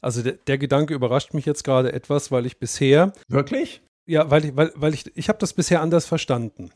Also 0.00 0.22
der, 0.22 0.34
der 0.34 0.58
Gedanke 0.58 0.94
überrascht 0.94 1.34
mich 1.34 1.46
jetzt 1.46 1.64
gerade 1.64 1.92
etwas, 1.92 2.30
weil 2.30 2.46
ich 2.46 2.58
bisher 2.58 3.12
wirklich 3.28 3.82
ja, 4.08 4.30
weil 4.30 4.46
ich, 4.46 4.56
weil, 4.56 4.72
weil 4.74 4.94
ich, 4.94 5.14
ich 5.16 5.28
habe 5.28 5.38
das 5.38 5.52
bisher 5.52 5.82
anders 5.82 6.06
verstanden. 6.06 6.70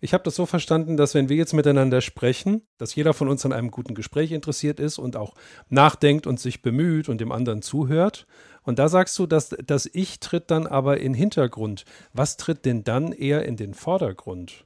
Ich 0.00 0.14
habe 0.14 0.24
das 0.24 0.34
so 0.34 0.46
verstanden, 0.46 0.96
dass 0.96 1.14
wenn 1.14 1.28
wir 1.28 1.36
jetzt 1.36 1.52
miteinander 1.52 2.00
sprechen, 2.00 2.62
dass 2.78 2.94
jeder 2.94 3.12
von 3.12 3.28
uns 3.28 3.44
an 3.44 3.52
einem 3.52 3.70
guten 3.70 3.94
Gespräch 3.94 4.32
interessiert 4.32 4.80
ist 4.80 4.98
und 4.98 5.14
auch 5.14 5.34
nachdenkt 5.68 6.26
und 6.26 6.40
sich 6.40 6.62
bemüht 6.62 7.10
und 7.10 7.20
dem 7.20 7.30
anderen 7.30 7.60
zuhört. 7.60 8.26
Und 8.62 8.78
da 8.78 8.88
sagst 8.88 9.18
du, 9.18 9.26
dass 9.26 9.50
das 9.50 9.88
Ich 9.92 10.18
tritt 10.18 10.50
dann 10.50 10.66
aber 10.66 10.98
in 10.98 11.12
Hintergrund. 11.12 11.84
Was 12.14 12.38
tritt 12.38 12.64
denn 12.64 12.84
dann 12.84 13.12
eher 13.12 13.44
in 13.44 13.56
den 13.56 13.74
Vordergrund? 13.74 14.64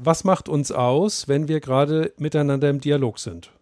Was 0.00 0.22
macht 0.22 0.48
uns 0.48 0.70
aus, 0.70 1.26
wenn 1.26 1.48
wir 1.48 1.58
gerade 1.58 2.12
miteinander 2.18 2.70
im 2.70 2.80
Dialog 2.80 3.18
sind? 3.18 3.52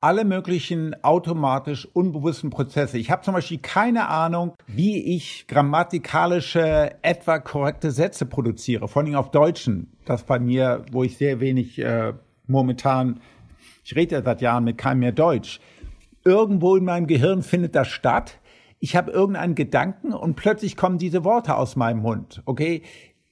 alle 0.00 0.26
möglichen 0.26 0.94
automatisch 1.02 1.88
unbewussten 1.94 2.50
Prozesse. 2.50 2.98
Ich 2.98 3.10
habe 3.10 3.22
zum 3.22 3.32
Beispiel 3.32 3.56
keine 3.56 4.08
Ahnung, 4.10 4.52
wie 4.66 5.02
ich 5.16 5.46
grammatikalische, 5.48 6.94
etwa 7.00 7.38
korrekte 7.38 7.90
Sätze 7.90 8.26
produziere, 8.26 8.86
vor 8.86 9.02
allem 9.02 9.14
auf 9.14 9.30
Deutschen. 9.30 9.96
Das 10.04 10.24
bei 10.24 10.38
mir, 10.38 10.84
wo 10.92 11.04
ich 11.04 11.16
sehr 11.16 11.40
wenig 11.40 11.78
äh, 11.78 12.12
momentan, 12.46 13.22
ich 13.82 13.96
rede 13.96 14.16
ja 14.16 14.22
seit 14.22 14.42
Jahren 14.42 14.64
mit 14.64 14.76
keinem 14.76 14.98
mehr 14.98 15.12
Deutsch. 15.12 15.58
Irgendwo 16.22 16.76
in 16.76 16.84
meinem 16.84 17.06
Gehirn 17.06 17.42
findet 17.42 17.74
das 17.74 17.88
statt. 17.88 18.40
Ich 18.80 18.96
habe 18.96 19.10
irgendeinen 19.10 19.54
Gedanken 19.54 20.12
und 20.12 20.36
plötzlich 20.36 20.76
kommen 20.76 20.98
diese 20.98 21.24
Worte 21.24 21.56
aus 21.56 21.76
meinem 21.76 22.02
Mund. 22.02 22.42
Okay, 22.44 22.82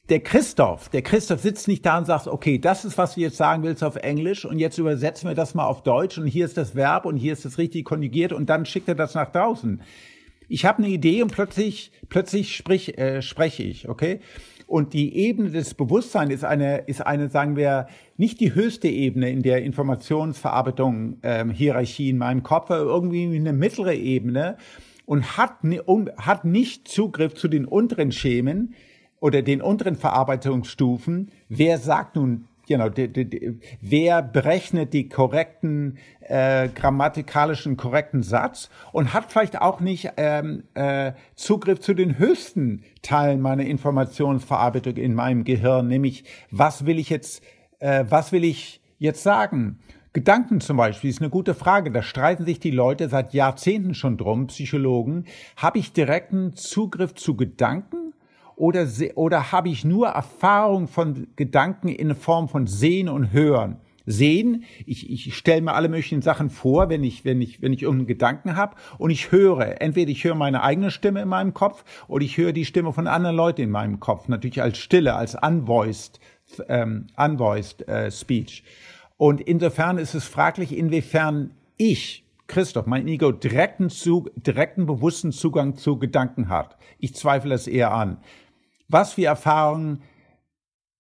der 0.09 0.21
Christoph, 0.21 0.89
der 0.89 1.03
Christoph 1.03 1.41
sitzt 1.41 1.69
nicht 1.69 1.87
da 1.87 1.99
und 1.99 2.07
sagt, 2.07 2.27
okay, 2.27 2.59
das 2.59 2.85
ist, 2.85 2.99
was 2.99 3.15
du 3.15 3.21
jetzt 3.21 3.37
sagen 3.37 3.63
willst 3.63 3.85
auf 3.85 3.97
Englisch 3.97 4.45
und 4.45 4.59
jetzt 4.59 4.79
übersetzen 4.79 5.29
wir 5.29 5.35
das 5.35 5.55
mal 5.55 5.65
auf 5.65 5.83
Deutsch 5.83 6.19
und 6.19 6.27
hier 6.27 6.45
ist 6.45 6.57
das 6.57 6.75
Verb 6.75 7.07
und 7.07 7.17
hier 7.17 7.33
ist 7.33 7.45
das 7.45 7.57
richtig 7.59 7.85
konjugiert 7.85 8.33
und 8.33 8.51
dann 8.51 8.67
schickt 8.67 8.89
er 8.89 8.97
das 8.97 9.15
nach 9.15 9.31
draußen. 9.31 9.81
Ich 10.49 10.65
habe 10.65 10.79
eine 10.79 10.89
Idee 10.89 11.23
und 11.23 11.33
plötzlich, 11.33 11.93
plötzlich 12.09 12.57
sprich, 12.57 12.99
äh, 12.99 13.23
spreche 13.23 13.63
ich, 13.63 13.89
okay? 13.89 14.21
Und 14.67 14.93
die 14.93 15.17
Ebene 15.17 15.51
des 15.51 15.75
Bewusstseins 15.75 16.33
ist 16.33 16.45
eine, 16.45 16.79
ist 16.79 17.07
eine, 17.07 17.29
sagen 17.29 17.57
wir, 17.57 17.87
nicht 18.17 18.41
die 18.41 18.55
höchste 18.55 18.89
Ebene 18.89 19.31
in 19.31 19.43
der 19.43 19.63
Informationsverarbeitung 19.63 21.19
ähm, 21.23 21.51
Hierarchie 21.51 22.11
in 22.11 22.19
meinem 22.19 22.43
Kopf, 22.43 22.71
aber 22.71 22.83
irgendwie 22.83 23.37
eine 23.37 23.53
mittlere 23.53 23.95
Ebene 23.95 24.57
und 25.07 25.37
hat, 25.37 25.59
hat 26.17 26.45
nicht 26.45 26.89
Zugriff 26.89 27.35
zu 27.35 27.49
den 27.49 27.67
unteren 27.67 28.13
Schemen, 28.13 28.75
oder 29.23 29.43
den 29.43 29.63
unteren 29.63 29.95
Verarbeitungsstufen, 29.95 31.31
wer 31.49 31.79
sagt 31.79 32.17
nun, 32.17 32.49
you 32.67 32.77
know, 32.77 32.91
wer 33.81 34.21
berechnet 34.21 34.93
die 34.93 35.09
korrekten, 35.09 35.99
äh, 36.23 36.69
grammatikalischen 36.69 37.77
korrekten 37.77 38.25
Satz 38.25 38.69
und 38.91 39.15
hat 39.15 39.31
vielleicht 39.31 39.61
auch 39.61 39.79
nicht 39.79 40.11
ähm, 40.17 40.65
äh, 40.75 41.13
Zugriff 41.37 41.79
zu 41.79 41.95
den 41.95 42.19
höchsten 42.19 42.83
Teilen 43.03 43.41
meiner 43.41 43.65
Informationsverarbeitung 43.65 44.97
in 44.97 45.15
meinem 45.15 45.45
Gehirn, 45.45 45.87
nämlich 45.87 46.25
was 46.51 46.85
will 46.85 46.99
ich 46.99 47.09
jetzt, 47.09 47.45
äh, 47.79 48.05
was 48.09 48.33
will 48.33 48.43
ich 48.43 48.81
jetzt 48.99 49.23
sagen? 49.23 49.79
Gedanken 50.13 50.61
zum 50.61 50.77
Beispiel 50.77 51.11
ist 51.11 51.23
eine 51.23 51.31
gute 51.31 51.55
Frage. 51.55 51.91
Da 51.91 52.03
streiten 52.03 52.45
sich 52.45 52.59
die 52.59 52.73
Leute 52.73 53.09
seit 53.09 53.33
Jahrzehnten 53.33 53.95
schon 53.95 54.19
drum, 54.19 54.49
Psychologen. 54.49 55.25
Habe 55.57 55.79
ich 55.79 55.93
direkten 55.93 56.55
Zugriff 56.55 57.15
zu 57.15 57.35
Gedanken 57.35 58.02
oder, 58.57 58.87
oder 59.15 59.53
habe 59.53 59.69
ich 59.69 59.85
nur 59.85 60.09
Erfahrung 60.09 60.89
von 60.89 61.29
Gedanken 61.37 61.89
in 61.89 62.15
Form 62.15 62.49
von 62.49 62.67
Sehen 62.67 63.09
und 63.09 63.33
Hören? 63.33 63.79
Sehen, 64.05 64.65
ich, 64.85 65.11
ich 65.11 65.37
stelle 65.37 65.63
mir 65.63 65.75
alle 65.75 65.89
möglichen 65.89 66.23
Sachen 66.23 66.51
vor, 66.51 66.89
wenn 66.89 67.05
ich, 67.05 67.25
wenn 67.25 67.41
ich, 67.41 67.63
wenn 67.63 67.73
ich 67.73 67.83
irgendeinen 67.83 68.09
Gedanken 68.09 68.57
habe 68.57 68.75
und 68.99 69.11
ich 69.11 69.31
höre. 69.31 69.81
Entweder 69.81 70.11
ich 70.11 70.25
höre 70.25 70.35
meine 70.35 70.63
eigene 70.63 70.91
Stimme 70.91 71.23
in 71.23 71.29
meinem 71.29 71.55
Kopf 71.55 71.85
oder 72.09 72.25
ich 72.25 72.37
höre 72.37 72.53
die 72.53 72.65
Stimme 72.65 72.93
von 72.93 73.07
anderen 73.07 73.37
Leuten 73.37 73.61
in 73.61 73.71
meinem 73.71 74.01
Kopf, 74.01 74.27
natürlich 74.29 74.61
als 74.61 74.79
Stille, 74.79 75.15
als 75.15 75.37
unvoiced, 75.41 76.19
ähm, 76.69 77.07
unvoiced 77.17 77.87
äh, 77.89 78.11
Speech. 78.11 78.65
Und 79.19 79.41
insofern 79.41 79.99
ist 79.99 80.15
es 80.15 80.25
fraglich, 80.25 80.77
inwiefern 80.77 81.53
ich, 81.77 82.22
Christoph, 82.47 82.87
mein 82.87 83.09
Ego, 83.09 83.33
direkten, 83.33 83.91
Zug, 83.91 84.31
direkten 84.37 84.87
bewussten 84.87 85.33
Zugang 85.33 85.77
zu 85.77 85.99
Gedanken 85.99 86.49
hat. 86.49 86.77
Ich 86.99 87.15
zweifle 87.15 87.55
es 87.55 87.67
eher 87.67 87.93
an. 87.93 88.19
Was 88.89 89.17
wir 89.17 89.29
erfahren, 89.29 90.03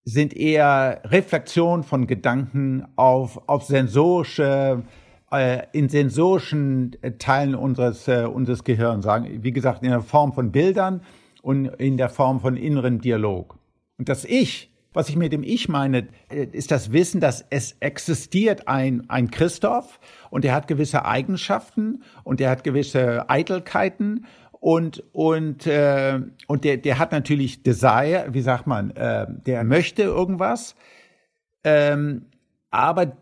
sind 0.05 0.35
eher 0.35 1.02
Reflexionen 1.05 1.85
von 1.85 2.07
Gedanken 2.07 2.87
auf, 2.96 3.48
auf 3.48 3.64
sensorische, 3.64 4.83
äh, 5.31 5.66
in 5.72 5.88
sensorischen 5.88 6.96
Teilen 7.18 7.55
unseres, 7.55 8.09
äh, 8.09 8.24
unseres 8.24 8.64
Gehirns, 8.64 9.05
sagen, 9.05 9.42
wie 9.42 9.52
gesagt, 9.52 9.83
in 9.83 9.90
der 9.90 10.00
Form 10.00 10.33
von 10.33 10.50
Bildern 10.50 11.02
und 11.42 11.66
in 11.66 11.96
der 11.96 12.09
Form 12.09 12.40
von 12.40 12.57
inneren 12.57 13.00
Dialog. 13.00 13.59
Und 13.98 14.09
das 14.09 14.24
Ich, 14.24 14.71
was 14.92 15.09
ich 15.09 15.16
mit 15.16 15.33
dem 15.33 15.42
Ich 15.42 15.68
meine, 15.68 16.09
äh, 16.28 16.46
ist 16.52 16.70
das 16.70 16.92
Wissen, 16.92 17.20
dass 17.20 17.44
es 17.50 17.76
existiert 17.81 18.68
ein, 18.68 19.09
ein 19.09 19.31
Christoph 19.31 20.00
und 20.31 20.44
er 20.44 20.55
hat 20.55 20.68
gewisse 20.68 21.05
Eigenschaften 21.05 22.02
und 22.24 22.40
er 22.40 22.50
hat 22.50 22.64
gewisse 22.64 23.28
Eitelkeiten 23.28 24.26
und 24.52 25.02
und 25.12 25.66
äh, 25.66 26.20
und 26.46 26.64
der 26.64 26.76
der 26.76 26.98
hat 26.98 27.12
natürlich 27.12 27.62
Desire, 27.62 28.26
wie 28.31 28.42
sagt 28.42 28.66
man, 28.66 28.90
äh, 28.92 29.26
der 29.28 29.64
möchte 29.64 30.02
irgendwas, 30.02 30.76
ähm, 31.64 32.26
aber 32.70 33.16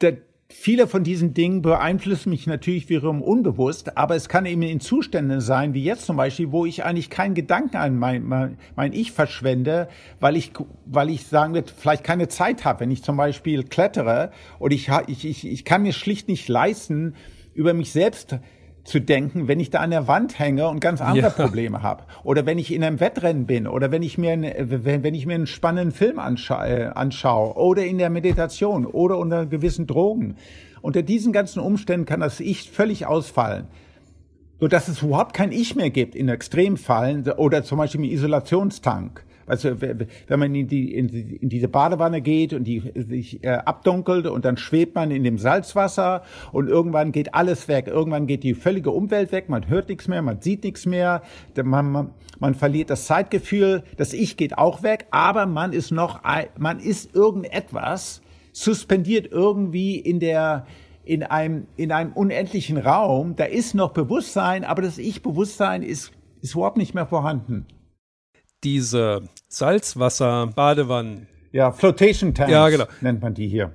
der, 0.00 0.18
viele 0.48 0.86
von 0.86 1.02
diesen 1.02 1.34
Dingen 1.34 1.62
beeinflussen 1.62 2.30
mich 2.30 2.46
natürlich 2.46 2.88
wiederum 2.88 3.22
unbewusst, 3.22 3.96
aber 3.96 4.14
es 4.14 4.28
kann 4.28 4.46
eben 4.46 4.62
in 4.62 4.80
Zuständen 4.80 5.40
sein, 5.40 5.74
wie 5.74 5.82
jetzt 5.82 6.06
zum 6.06 6.16
Beispiel, 6.16 6.52
wo 6.52 6.66
ich 6.66 6.84
eigentlich 6.84 7.10
keinen 7.10 7.34
Gedanken 7.34 7.76
an 7.76 7.98
mein, 7.98 8.24
mein, 8.24 8.58
mein 8.76 8.92
Ich 8.92 9.12
verschwende, 9.12 9.88
weil 10.20 10.36
ich, 10.36 10.52
weil 10.86 11.10
ich 11.10 11.26
sagen 11.26 11.54
wird, 11.54 11.74
vielleicht 11.76 12.04
keine 12.04 12.28
Zeit 12.28 12.64
habe, 12.64 12.80
wenn 12.80 12.90
ich 12.90 13.02
zum 13.02 13.16
Beispiel 13.16 13.64
klettere 13.64 14.30
und 14.58 14.72
ich, 14.72 14.90
ich, 15.08 15.24
ich, 15.24 15.46
ich 15.46 15.64
kann 15.64 15.82
mir 15.82 15.92
schlicht 15.92 16.28
nicht 16.28 16.48
leisten, 16.48 17.14
über 17.54 17.72
mich 17.72 17.90
selbst 17.90 18.38
zu 18.86 19.00
denken, 19.00 19.48
wenn 19.48 19.60
ich 19.60 19.70
da 19.70 19.80
an 19.80 19.90
der 19.90 20.08
Wand 20.08 20.38
hänge 20.38 20.68
und 20.68 20.80
ganz 20.80 21.00
andere 21.00 21.26
ja. 21.26 21.30
Probleme 21.30 21.82
habe. 21.82 22.04
Oder 22.22 22.46
wenn 22.46 22.58
ich 22.58 22.72
in 22.72 22.82
einem 22.84 23.00
Wettrennen 23.00 23.46
bin 23.46 23.66
oder 23.66 23.90
wenn 23.90 24.02
ich 24.02 24.16
mir, 24.16 24.32
eine, 24.32 24.54
wenn, 24.58 25.02
wenn 25.02 25.14
ich 25.14 25.26
mir 25.26 25.34
einen 25.34 25.46
spannenden 25.46 25.92
Film 25.92 26.18
anscha 26.18 26.66
äh, 26.66 26.84
anschaue 26.94 27.56
oder 27.56 27.84
in 27.84 27.98
der 27.98 28.10
Meditation 28.10 28.86
oder 28.86 29.18
unter 29.18 29.44
gewissen 29.46 29.86
Drogen. 29.86 30.36
Unter 30.82 31.02
diesen 31.02 31.32
ganzen 31.32 31.58
Umständen 31.58 32.06
kann 32.06 32.20
das 32.20 32.38
Ich 32.38 32.70
völlig 32.70 33.06
ausfallen. 33.06 33.66
So 34.60 34.68
dass 34.68 34.88
es 34.88 35.02
überhaupt 35.02 35.34
kein 35.34 35.52
Ich 35.52 35.74
mehr 35.74 35.90
gibt 35.90 36.14
in 36.14 36.28
Extremfallen 36.28 37.28
oder 37.32 37.64
zum 37.64 37.78
Beispiel 37.78 38.04
im 38.04 38.10
Isolationstank. 38.10 39.25
Also 39.46 39.80
wenn 39.80 40.38
man 40.38 40.54
in, 40.54 40.66
die, 40.66 40.94
in, 40.94 41.08
in 41.08 41.48
diese 41.48 41.68
Badewanne 41.68 42.20
geht 42.20 42.52
und 42.52 42.64
die 42.64 42.82
sich 42.94 43.44
äh, 43.44 43.50
abdunkelt 43.50 44.26
und 44.26 44.44
dann 44.44 44.56
schwebt 44.56 44.94
man 44.94 45.10
in 45.10 45.22
dem 45.22 45.38
Salzwasser 45.38 46.22
und 46.52 46.68
irgendwann 46.68 47.12
geht 47.12 47.34
alles 47.34 47.68
weg. 47.68 47.86
Irgendwann 47.86 48.26
geht 48.26 48.42
die 48.42 48.54
völlige 48.54 48.90
Umwelt 48.90 49.32
weg. 49.32 49.48
Man 49.48 49.68
hört 49.68 49.88
nichts 49.88 50.08
mehr, 50.08 50.20
man 50.22 50.40
sieht 50.40 50.64
nichts 50.64 50.84
mehr. 50.86 51.22
Man, 51.62 51.92
man, 51.92 52.10
man 52.40 52.54
verliert 52.54 52.90
das 52.90 53.06
Zeitgefühl. 53.06 53.84
Das 53.96 54.12
Ich 54.12 54.36
geht 54.36 54.58
auch 54.58 54.82
weg, 54.82 55.06
aber 55.10 55.46
man 55.46 55.72
ist 55.72 55.92
noch, 55.92 56.22
man 56.58 56.80
ist 56.80 57.14
irgendetwas 57.14 58.22
suspendiert 58.52 59.30
irgendwie 59.30 59.96
in 59.96 60.18
der 60.18 60.66
in 61.04 61.22
einem, 61.22 61.68
in 61.76 61.92
einem 61.92 62.12
unendlichen 62.12 62.78
Raum, 62.78 63.36
da 63.36 63.44
ist 63.44 63.74
noch 63.74 63.92
Bewusstsein, 63.92 64.64
aber 64.64 64.82
das 64.82 64.98
Ich-Bewusstsein 64.98 65.82
ist, 65.82 66.10
ist 66.42 66.54
überhaupt 66.54 66.76
nicht 66.76 66.94
mehr 66.94 67.06
vorhanden. 67.06 67.64
Diese 68.66 69.22
Salzwasser-Badewannen. 69.48 71.28
Ja, 71.52 71.70
Flotation 71.70 72.34
Tanks 72.34 72.50
ja, 72.50 72.68
genau. 72.68 72.86
nennt 73.00 73.22
man 73.22 73.32
die 73.32 73.46
hier. 73.46 73.72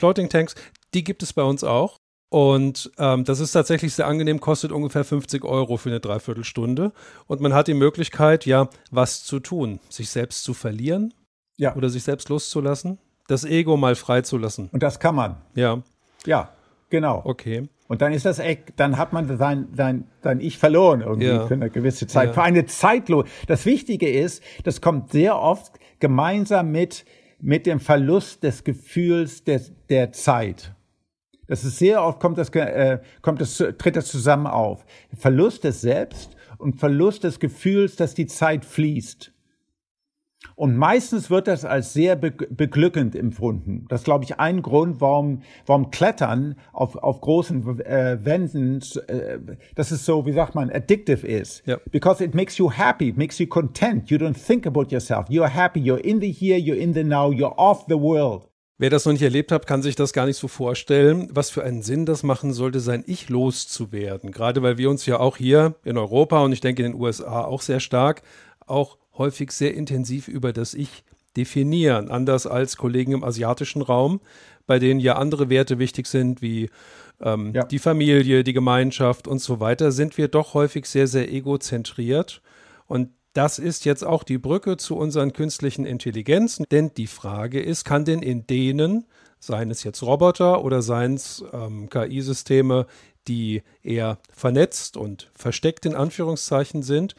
Floating 0.00 0.28
Tanks, 0.28 0.56
die 0.94 1.04
gibt 1.04 1.22
es 1.22 1.32
bei 1.32 1.44
uns 1.44 1.62
auch. 1.62 1.96
Und 2.28 2.90
ähm, 2.98 3.22
das 3.22 3.38
ist 3.38 3.52
tatsächlich 3.52 3.94
sehr 3.94 4.08
angenehm, 4.08 4.40
kostet 4.40 4.72
ungefähr 4.72 5.04
50 5.04 5.44
Euro 5.44 5.76
für 5.76 5.90
eine 5.90 6.00
Dreiviertelstunde. 6.00 6.90
Und 7.28 7.40
man 7.40 7.54
hat 7.54 7.68
die 7.68 7.74
Möglichkeit, 7.74 8.44
ja, 8.44 8.68
was 8.90 9.22
zu 9.22 9.38
tun. 9.38 9.78
Sich 9.88 10.10
selbst 10.10 10.42
zu 10.42 10.54
verlieren 10.54 11.14
ja. 11.56 11.76
oder 11.76 11.88
sich 11.88 12.02
selbst 12.02 12.28
loszulassen. 12.28 12.98
Das 13.28 13.44
Ego 13.44 13.76
mal 13.76 13.94
freizulassen. 13.94 14.70
Und 14.72 14.82
das 14.82 14.98
kann 14.98 15.14
man. 15.14 15.36
Ja. 15.54 15.84
Ja, 16.26 16.50
genau. 16.90 17.22
Okay. 17.24 17.68
Und 17.88 18.00
dann 18.00 18.12
ist 18.12 18.24
das 18.24 18.38
Eck, 18.38 18.74
dann 18.76 18.96
hat 18.96 19.12
man 19.12 19.36
sein, 19.36 19.68
sein, 19.74 20.04
sein 20.22 20.40
Ich 20.40 20.58
verloren 20.58 21.02
irgendwie 21.02 21.26
ja. 21.26 21.46
für 21.46 21.54
eine 21.54 21.68
gewisse 21.68 22.06
Zeit. 22.06 22.28
Ja. 22.28 22.32
Für 22.32 22.42
eine 22.42 22.64
Zeitlos. 22.66 23.28
Das 23.46 23.66
Wichtige 23.66 24.10
ist, 24.10 24.42
das 24.64 24.80
kommt 24.80 25.10
sehr 25.10 25.38
oft 25.38 25.78
gemeinsam 25.98 26.72
mit, 26.72 27.04
mit 27.40 27.66
dem 27.66 27.80
Verlust 27.80 28.44
des 28.44 28.64
Gefühls 28.64 29.44
des, 29.44 29.72
der 29.88 30.12
Zeit. 30.12 30.74
Das 31.48 31.64
ist 31.64 31.78
sehr 31.78 32.02
oft 32.02 32.18
kommt 32.20 32.38
das, 32.38 32.48
äh, 32.50 33.00
kommt 33.20 33.40
das, 33.40 33.58
tritt 33.58 33.96
das 33.96 34.06
zusammen 34.06 34.46
auf. 34.46 34.86
Verlust 35.14 35.64
des 35.64 35.80
Selbst 35.80 36.36
und 36.56 36.78
Verlust 36.78 37.24
des 37.24 37.40
Gefühls, 37.40 37.96
dass 37.96 38.14
die 38.14 38.26
Zeit 38.26 38.64
fließt. 38.64 39.31
Und 40.54 40.76
meistens 40.76 41.30
wird 41.30 41.48
das 41.48 41.64
als 41.64 41.92
sehr 41.92 42.16
beglückend 42.16 43.16
empfunden. 43.16 43.86
Das 43.88 44.00
ist, 44.00 44.04
glaube 44.04 44.24
ich, 44.24 44.38
ein 44.38 44.62
Grund, 44.62 45.00
warum, 45.00 45.42
warum 45.66 45.90
Klettern 45.90 46.56
auf, 46.72 46.96
auf 46.96 47.20
großen 47.20 47.80
äh, 47.80 48.24
Wänden, 48.24 48.80
äh, 49.06 49.38
dass 49.74 49.90
es 49.90 50.04
so, 50.04 50.26
wie 50.26 50.32
sagt 50.32 50.54
man, 50.54 50.70
addictive 50.70 51.26
ist. 51.26 51.66
Ja. 51.66 51.78
Because 51.90 52.22
it 52.22 52.34
makes 52.34 52.58
you 52.58 52.70
happy, 52.70 53.08
it 53.08 53.16
makes 53.16 53.38
you 53.38 53.46
content. 53.46 54.10
You 54.10 54.18
don't 54.18 54.34
think 54.34 54.66
about 54.66 54.86
yourself. 54.90 55.28
You're 55.28 55.48
happy, 55.48 55.80
you're 55.80 56.02
in 56.02 56.20
the 56.20 56.32
here, 56.32 56.58
you're 56.58 56.78
in 56.78 56.94
the 56.94 57.04
now, 57.04 57.30
you're 57.32 57.54
off 57.56 57.84
the 57.88 57.98
world. 57.98 58.48
Wer 58.82 58.90
das 58.90 59.04
noch 59.04 59.12
nicht 59.12 59.22
erlebt 59.22 59.52
hat, 59.52 59.68
kann 59.68 59.80
sich 59.80 59.94
das 59.94 60.12
gar 60.12 60.26
nicht 60.26 60.38
so 60.38 60.48
vorstellen, 60.48 61.28
was 61.30 61.50
für 61.50 61.62
einen 61.62 61.82
Sinn 61.82 62.04
das 62.04 62.24
machen 62.24 62.52
sollte, 62.52 62.80
sein 62.80 63.04
Ich 63.06 63.28
loszuwerden. 63.28 64.32
Gerade 64.32 64.62
weil 64.62 64.76
wir 64.76 64.90
uns 64.90 65.06
ja 65.06 65.20
auch 65.20 65.36
hier 65.36 65.76
in 65.84 65.96
Europa 65.96 66.42
und 66.42 66.50
ich 66.50 66.60
denke 66.60 66.82
in 66.84 66.90
den 66.90 67.00
USA 67.00 67.44
auch 67.44 67.62
sehr 67.62 67.78
stark, 67.78 68.22
auch 68.66 68.98
häufig 69.18 69.52
sehr 69.52 69.74
intensiv 69.74 70.28
über 70.28 70.52
das 70.52 70.74
Ich 70.74 71.04
definieren, 71.36 72.10
anders 72.10 72.46
als 72.46 72.76
Kollegen 72.76 73.12
im 73.12 73.24
asiatischen 73.24 73.82
Raum, 73.82 74.20
bei 74.66 74.78
denen 74.78 75.00
ja 75.00 75.16
andere 75.16 75.48
Werte 75.48 75.78
wichtig 75.78 76.06
sind, 76.06 76.42
wie 76.42 76.70
ähm, 77.20 77.52
ja. 77.54 77.64
die 77.64 77.78
Familie, 77.78 78.44
die 78.44 78.52
Gemeinschaft 78.52 79.26
und 79.26 79.40
so 79.40 79.60
weiter, 79.60 79.92
sind 79.92 80.18
wir 80.18 80.28
doch 80.28 80.54
häufig 80.54 80.86
sehr, 80.86 81.06
sehr 81.06 81.32
egozentriert. 81.32 82.42
Und 82.86 83.10
das 83.32 83.58
ist 83.58 83.84
jetzt 83.84 84.04
auch 84.04 84.24
die 84.24 84.38
Brücke 84.38 84.76
zu 84.76 84.96
unseren 84.96 85.32
künstlichen 85.32 85.86
Intelligenzen, 85.86 86.66
denn 86.70 86.92
die 86.94 87.06
Frage 87.06 87.60
ist, 87.60 87.84
kann 87.84 88.04
denn 88.04 88.20
in 88.20 88.46
denen, 88.46 89.06
seien 89.38 89.70
es 89.70 89.84
jetzt 89.84 90.02
Roboter 90.02 90.62
oder 90.62 90.82
seien 90.82 91.14
es 91.14 91.42
ähm, 91.52 91.88
KI-Systeme, 91.88 92.86
die 93.28 93.62
eher 93.82 94.18
vernetzt 94.30 94.96
und 94.96 95.30
versteckt 95.34 95.86
in 95.86 95.94
Anführungszeichen 95.94 96.82
sind, 96.82 97.14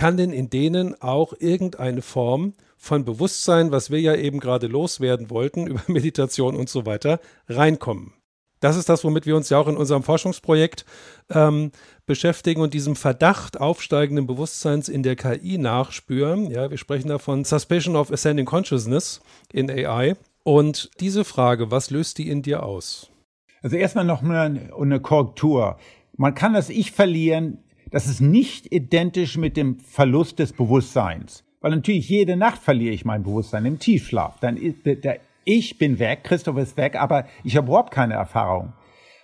kann 0.00 0.16
denn 0.16 0.32
in 0.32 0.48
denen 0.48 0.98
auch 1.02 1.34
irgendeine 1.38 2.00
Form 2.00 2.54
von 2.78 3.04
Bewusstsein, 3.04 3.70
was 3.70 3.90
wir 3.90 4.00
ja 4.00 4.14
eben 4.14 4.40
gerade 4.40 4.66
loswerden 4.66 5.28
wollten, 5.28 5.66
über 5.66 5.82
Meditation 5.88 6.56
und 6.56 6.70
so 6.70 6.86
weiter, 6.86 7.20
reinkommen? 7.50 8.14
Das 8.60 8.76
ist 8.76 8.88
das, 8.88 9.04
womit 9.04 9.26
wir 9.26 9.36
uns 9.36 9.50
ja 9.50 9.58
auch 9.58 9.68
in 9.68 9.76
unserem 9.76 10.02
Forschungsprojekt 10.02 10.86
ähm, 11.28 11.70
beschäftigen 12.06 12.62
und 12.62 12.72
diesem 12.72 12.96
Verdacht 12.96 13.60
aufsteigenden 13.60 14.26
Bewusstseins 14.26 14.88
in 14.88 15.02
der 15.02 15.16
KI 15.16 15.58
nachspüren. 15.58 16.50
Ja, 16.50 16.70
wir 16.70 16.78
sprechen 16.78 17.08
davon 17.08 17.44
Suspicion 17.44 17.94
of 17.94 18.10
Ascending 18.10 18.46
Consciousness 18.46 19.20
in 19.52 19.70
AI. 19.70 20.16
Und 20.44 20.90
diese 21.00 21.26
Frage, 21.26 21.70
was 21.70 21.90
löst 21.90 22.16
die 22.16 22.30
in 22.30 22.40
dir 22.40 22.62
aus? 22.62 23.10
Also 23.60 23.76
erstmal 23.76 24.06
noch 24.06 24.22
eine, 24.22 24.70
eine 24.74 25.00
Korrektur. 25.00 25.76
Man 26.16 26.34
kann 26.34 26.54
das 26.54 26.70
Ich 26.70 26.92
verlieren. 26.92 27.58
Das 27.90 28.06
ist 28.06 28.20
nicht 28.20 28.72
identisch 28.72 29.36
mit 29.36 29.56
dem 29.56 29.80
Verlust 29.80 30.38
des 30.38 30.52
Bewusstseins. 30.52 31.44
Weil 31.60 31.72
natürlich 31.72 32.08
jede 32.08 32.36
Nacht 32.36 32.62
verliere 32.62 32.94
ich 32.94 33.04
mein 33.04 33.22
Bewusstsein 33.22 33.66
im 33.66 33.78
Tiefschlaf. 33.78 34.38
Dann 34.40 34.56
ist 34.56 34.86
der 34.86 35.20
ich 35.44 35.78
bin 35.78 35.98
weg, 35.98 36.24
Christoph 36.24 36.58
ist 36.58 36.76
weg, 36.76 36.96
aber 36.96 37.26
ich 37.44 37.56
habe 37.56 37.68
überhaupt 37.68 37.92
keine 37.92 38.14
Erfahrung. 38.14 38.72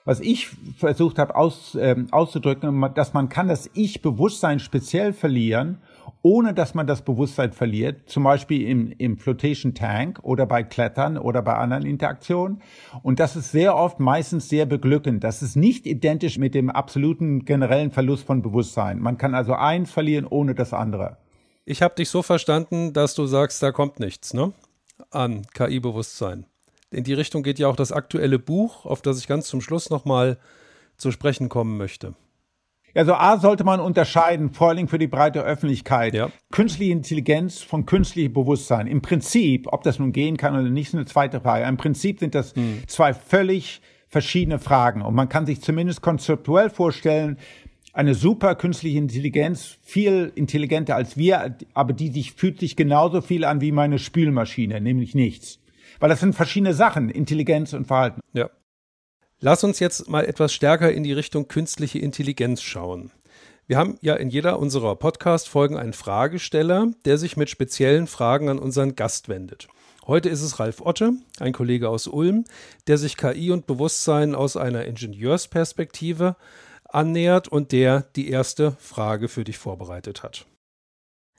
Was 0.05 0.21
ich 0.21 0.49
versucht 0.77 1.19
habe 1.19 1.35
aus, 1.35 1.77
ähm, 1.81 2.09
auszudrücken, 2.11 2.93
dass 2.95 3.13
man 3.13 3.29
kann 3.29 3.49
das 3.49 3.71
Ich-Bewusstsein 3.75 4.61
speziell 4.61 5.13
verlieren, 5.13 5.79
ohne 6.23 6.55
dass 6.55 6.75
man 6.75 6.87
das 6.87 7.03
Bewusstsein 7.03 7.53
verliert, 7.53 8.09
zum 8.09 8.25
Beispiel 8.25 8.67
im, 8.69 8.93
im 8.99 9.19
Flotation 9.19 9.75
Tank 9.75 10.21
oder 10.23 10.47
bei 10.47 10.63
Klettern 10.63 11.19
oder 11.19 11.43
bei 11.43 11.55
anderen 11.55 11.87
Interaktionen. 11.87 12.63
Und 13.03 13.21
das 13.21 13.37
ist 13.37 13.53
sehr 13.53 13.77
oft 13.77 14.01
meistens 14.01 14.49
sehr 14.49 14.67
beglückend. 14.67 15.25
Das 15.25 15.43
ist 15.43 15.57
nicht 15.57 15.87
identisch 15.87 16.39
mit 16.39 16.55
dem 16.55 16.71
absoluten 16.71 17.45
generellen 17.45 17.91
Verlust 17.91 18.27
von 18.27 18.43
Bewusstsein. 18.43 18.99
Man 18.99 19.19
kann 19.19 19.35
also 19.35 19.55
eins 19.55 19.91
verlieren 19.91 20.27
ohne 20.27 20.55
das 20.55 20.73
andere. 20.73 21.19
Ich 21.65 21.83
habe 21.83 21.95
dich 21.95 22.09
so 22.09 22.23
verstanden, 22.23 22.93
dass 22.93 23.15
du 23.15 23.27
sagst, 23.27 23.63
da 23.63 23.73
kommt 23.73 24.01
nichts, 24.01 24.35
ne? 24.35 24.53
an 25.11 25.47
KI-Bewusstsein. 25.53 26.47
In 26.91 27.05
die 27.05 27.15
Richtung 27.15 27.43
geht 27.43 27.59
ja 27.59 27.69
auch 27.69 27.77
das 27.77 27.93
aktuelle 27.93 28.39
Buch, 28.39 28.87
auf 28.87 29.03
das 29.03 29.19
ich 29.19 29.27
ganz 29.27 29.49
zum 29.49 29.61
Schluss 29.61 29.91
nochmal 29.91 30.39
zu 30.97 31.11
sprechen 31.11 31.49
kommen 31.49 31.77
möchte. 31.77 32.15
Also 32.95 33.15
A 33.15 33.39
sollte 33.39 33.65
man 33.65 33.81
unterscheiden, 33.81 34.53
vor 34.53 34.71
allem 34.71 34.89
für 34.89 34.99
die 34.99 35.07
breite 35.07 35.43
Öffentlichkeit, 35.43 36.15
ja. 36.15 36.31
künstliche 36.51 36.93
Intelligenz 36.93 37.61
von 37.61 37.85
künstlichem 37.85 38.33
Bewusstsein. 38.33 38.87
Im 38.87 39.03
Prinzip, 39.03 39.67
ob 39.71 39.83
das 39.83 39.99
nun 39.99 40.13
gehen 40.13 40.37
kann 40.37 40.55
oder 40.55 40.71
nicht, 40.71 40.89
ist 40.89 40.95
eine 40.95 41.05
zweite 41.05 41.41
Frage. 41.41 41.67
Im 41.67 41.77
Prinzip 41.77 42.21
sind 42.21 42.35
das 42.35 42.55
hm. 42.55 42.83
zwei 42.87 43.13
völlig 43.13 43.83
verschiedene 44.09 44.59
Fragen. 44.59 45.03
Und 45.03 45.15
man 45.15 45.29
kann 45.29 45.45
sich 45.45 45.61
zumindest 45.61 46.01
konzeptuell 46.01 46.71
vorstellen, 46.71 47.39
eine 47.93 48.15
super 48.15 48.55
künstliche 48.55 48.99
Intelligenz, 48.99 49.79
viel 49.81 50.31
intelligenter 50.35 50.97
als 50.97 51.17
wir, 51.17 51.57
aber 51.73 51.95
die 51.95 52.09
sich 52.09 52.33
fühlt 52.33 52.61
sich 52.61 52.77
genauso 52.77 53.23
viel 53.23 53.45
an 53.45 53.63
wie 53.63 53.73
meine 53.73 53.99
Spülmaschine, 53.99 54.83
nämlich 54.83 55.15
nichts. 55.15 55.61
Weil 55.99 56.11
das 56.11 56.21
sind 56.21 56.35
verschiedene 56.35 56.75
Sachen, 56.75 57.09
Intelligenz 57.09 57.73
und 57.73 57.87
Verhalten. 57.87 58.21
Ja. 58.35 58.51
Lass 59.41 59.65
uns 59.65 59.81
jetzt 59.81 60.09
mal 60.09 60.25
etwas 60.25 60.55
stärker 60.55 60.91
in 60.91 61.03
die 61.03 61.13
Richtung 61.13 61.47
künstliche 61.47 61.99
Intelligenz 61.99 62.63
schauen. 62.63 63.11
Wir 63.67 63.77
haben 63.77 63.99
ja 64.01 64.15
in 64.15 64.31
jeder 64.31 64.59
unserer 64.59 64.97
Podcast-Folgen 64.97 65.77
einen 65.77 65.93
Fragesteller, 65.93 66.93
der 67.05 67.19
sich 67.19 67.37
mit 67.37 67.51
speziellen 67.51 68.07
Fragen 68.07 68.49
an 68.49 68.59
unseren 68.59 68.97
Gast 68.97 69.29
wendet. 69.29 69.69
Heute 70.07 70.31
ist 70.31 70.41
es 70.41 70.59
Ralf 70.59 70.81
Otte, 70.81 71.13
ein 71.39 71.53
Kollege 71.53 71.91
aus 71.91 72.07
Ulm, 72.07 72.45
der 72.87 72.97
sich 72.97 73.19
KI 73.19 73.51
und 73.51 73.67
Bewusstsein 73.67 74.35
aus 74.35 74.57
einer 74.57 74.87
Ingenieursperspektive 74.87 76.37
annähert 76.85 77.47
und 77.49 77.73
der 77.73 78.07
die 78.17 78.31
erste 78.31 78.73
Frage 78.79 79.29
für 79.29 79.45
dich 79.45 79.59
vorbereitet 79.59 80.23
hat. 80.23 80.47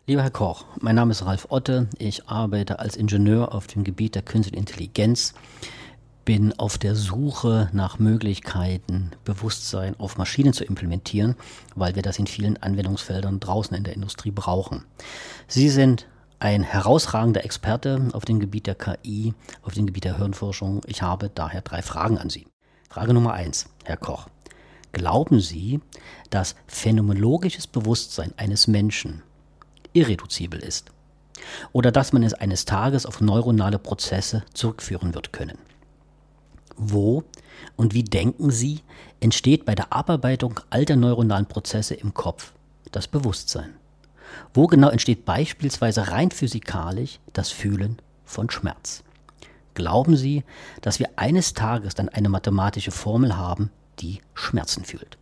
Lieber 0.06 0.22
Herr 0.22 0.30
Koch, 0.30 0.66
mein 0.80 0.96
Name 0.96 1.12
ist 1.12 1.26
Ralf 1.26 1.48
Otte. 1.50 1.90
Ich 1.98 2.28
arbeite 2.28 2.78
als 2.78 2.96
Ingenieur 2.96 3.56
auf 3.56 3.66
dem 3.66 3.84
Gebiet 3.84 4.14
der 4.14 4.22
künstlichen 4.22 4.60
Intelligenz, 4.60 5.34
bin 6.28 6.52
auf 6.60 6.78
der 6.78 6.94
Suche 6.94 7.70
nach 7.72 8.00
Möglichkeiten, 8.00 9.12
Bewusstsein 9.24 9.98
auf 9.98 10.18
Maschinen 10.18 10.52
zu 10.52 10.66
implementieren, 10.66 11.38
weil 11.74 11.96
wir 11.96 12.02
das 12.02 12.20
in 12.20 12.28
vielen 12.28 12.62
Anwendungsfeldern 12.62 13.40
draußen 13.40 13.78
in 13.78 13.86
der 13.86 13.94
Industrie 13.94 14.32
brauchen. 14.32 14.84
Sie 15.48 15.70
sind 15.70 16.06
ein 16.40 16.64
herausragender 16.64 17.46
Experte 17.46 18.10
auf 18.12 18.26
dem 18.26 18.42
Gebiet 18.42 18.68
der 18.68 18.76
KI, 18.76 19.36
auf 19.62 19.74
dem 19.74 19.86
Gebiet 19.86 20.04
der 20.04 20.18
Hirnforschung. 20.18 20.82
Ich 20.86 21.02
habe 21.02 21.32
daher 21.34 21.62
drei 21.62 21.82
Fragen 21.82 22.18
an 22.18 22.30
Sie. 22.30 22.46
Frage 22.90 23.14
Nummer 23.14 23.32
eins, 23.32 23.70
Herr 23.86 23.96
Koch. 23.96 24.28
Glauben 24.92 25.40
Sie, 25.40 25.80
dass 26.30 26.56
phänomenologisches 26.68 27.68
Bewusstsein 27.68 28.34
eines 28.36 28.68
Menschen 28.68 29.24
irreduzibel 29.94 30.60
ist? 30.60 30.92
Oder 31.72 31.94
dass 31.94 32.12
man 32.12 32.24
es 32.24 32.34
eines 32.34 32.66
Tages 32.66 33.06
auf 33.06 33.22
neuronale 33.22 33.80
Prozesse 33.80 34.44
zurückführen 34.54 35.16
wird 35.16 35.32
können? 35.32 35.58
Wo 36.78 37.24
und 37.76 37.94
wie 37.94 38.04
denken 38.04 38.52
Sie, 38.52 38.82
entsteht 39.20 39.66
bei 39.66 39.76
der 39.76 39.92
Abarbeitung 39.92 40.60
alter 40.70 40.96
neuronalen 40.96 41.48
Prozesse 41.48 41.96
im 41.96 42.14
Kopf 42.14 42.54
das 42.92 43.08
Bewusstsein? 43.08 43.74
Wo 44.54 44.68
genau 44.68 44.90
entsteht 44.90 45.26
beispielsweise 45.26 46.10
rein 46.10 46.32
physikalisch 46.32 47.20
das 47.34 47.50
Fühlen 47.50 47.98
von 48.26 48.50
Schmerz? 48.50 49.04
Glauben 49.74 50.16
Sie, 50.16 50.44
dass 50.82 51.00
wir 51.00 51.10
eines 51.18 51.54
Tages 51.54 51.96
dann 51.96 52.10
eine 52.10 52.30
mathematische 52.30 52.92
Formel 52.92 53.38
haben, 53.38 53.72
die 54.00 54.22
Schmerzen 54.34 54.84
fühlt. 54.86 55.18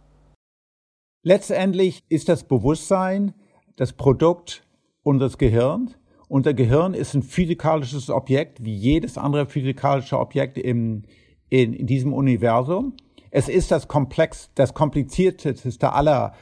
Letztendlich 1.24 2.04
ist 2.10 2.30
das 2.30 2.44
Bewusstsein 2.44 3.34
das 3.76 3.94
Produkt 3.94 4.64
unseres 5.04 5.38
Gehirns. 5.38 5.96
Unser 6.28 6.54
Gehirn 6.54 6.94
ist 6.94 7.14
ein 7.14 7.24
physikalisches 7.24 8.10
Objekt, 8.10 8.64
wie 8.64 8.76
jedes 8.76 9.18
andere 9.18 9.46
physikalische 9.46 10.20
Objekt 10.20 10.58
im, 10.58 11.04
in, 11.50 11.74
in 11.74 11.88
diesem 11.88 12.14
Universum. 12.14 12.94
Es 13.32 13.50
ist 13.50 13.72
das 13.72 13.88
komplex, 13.88 14.50
das 14.56 14.74
komplizierteste 14.74 15.94
aller 15.94 16.34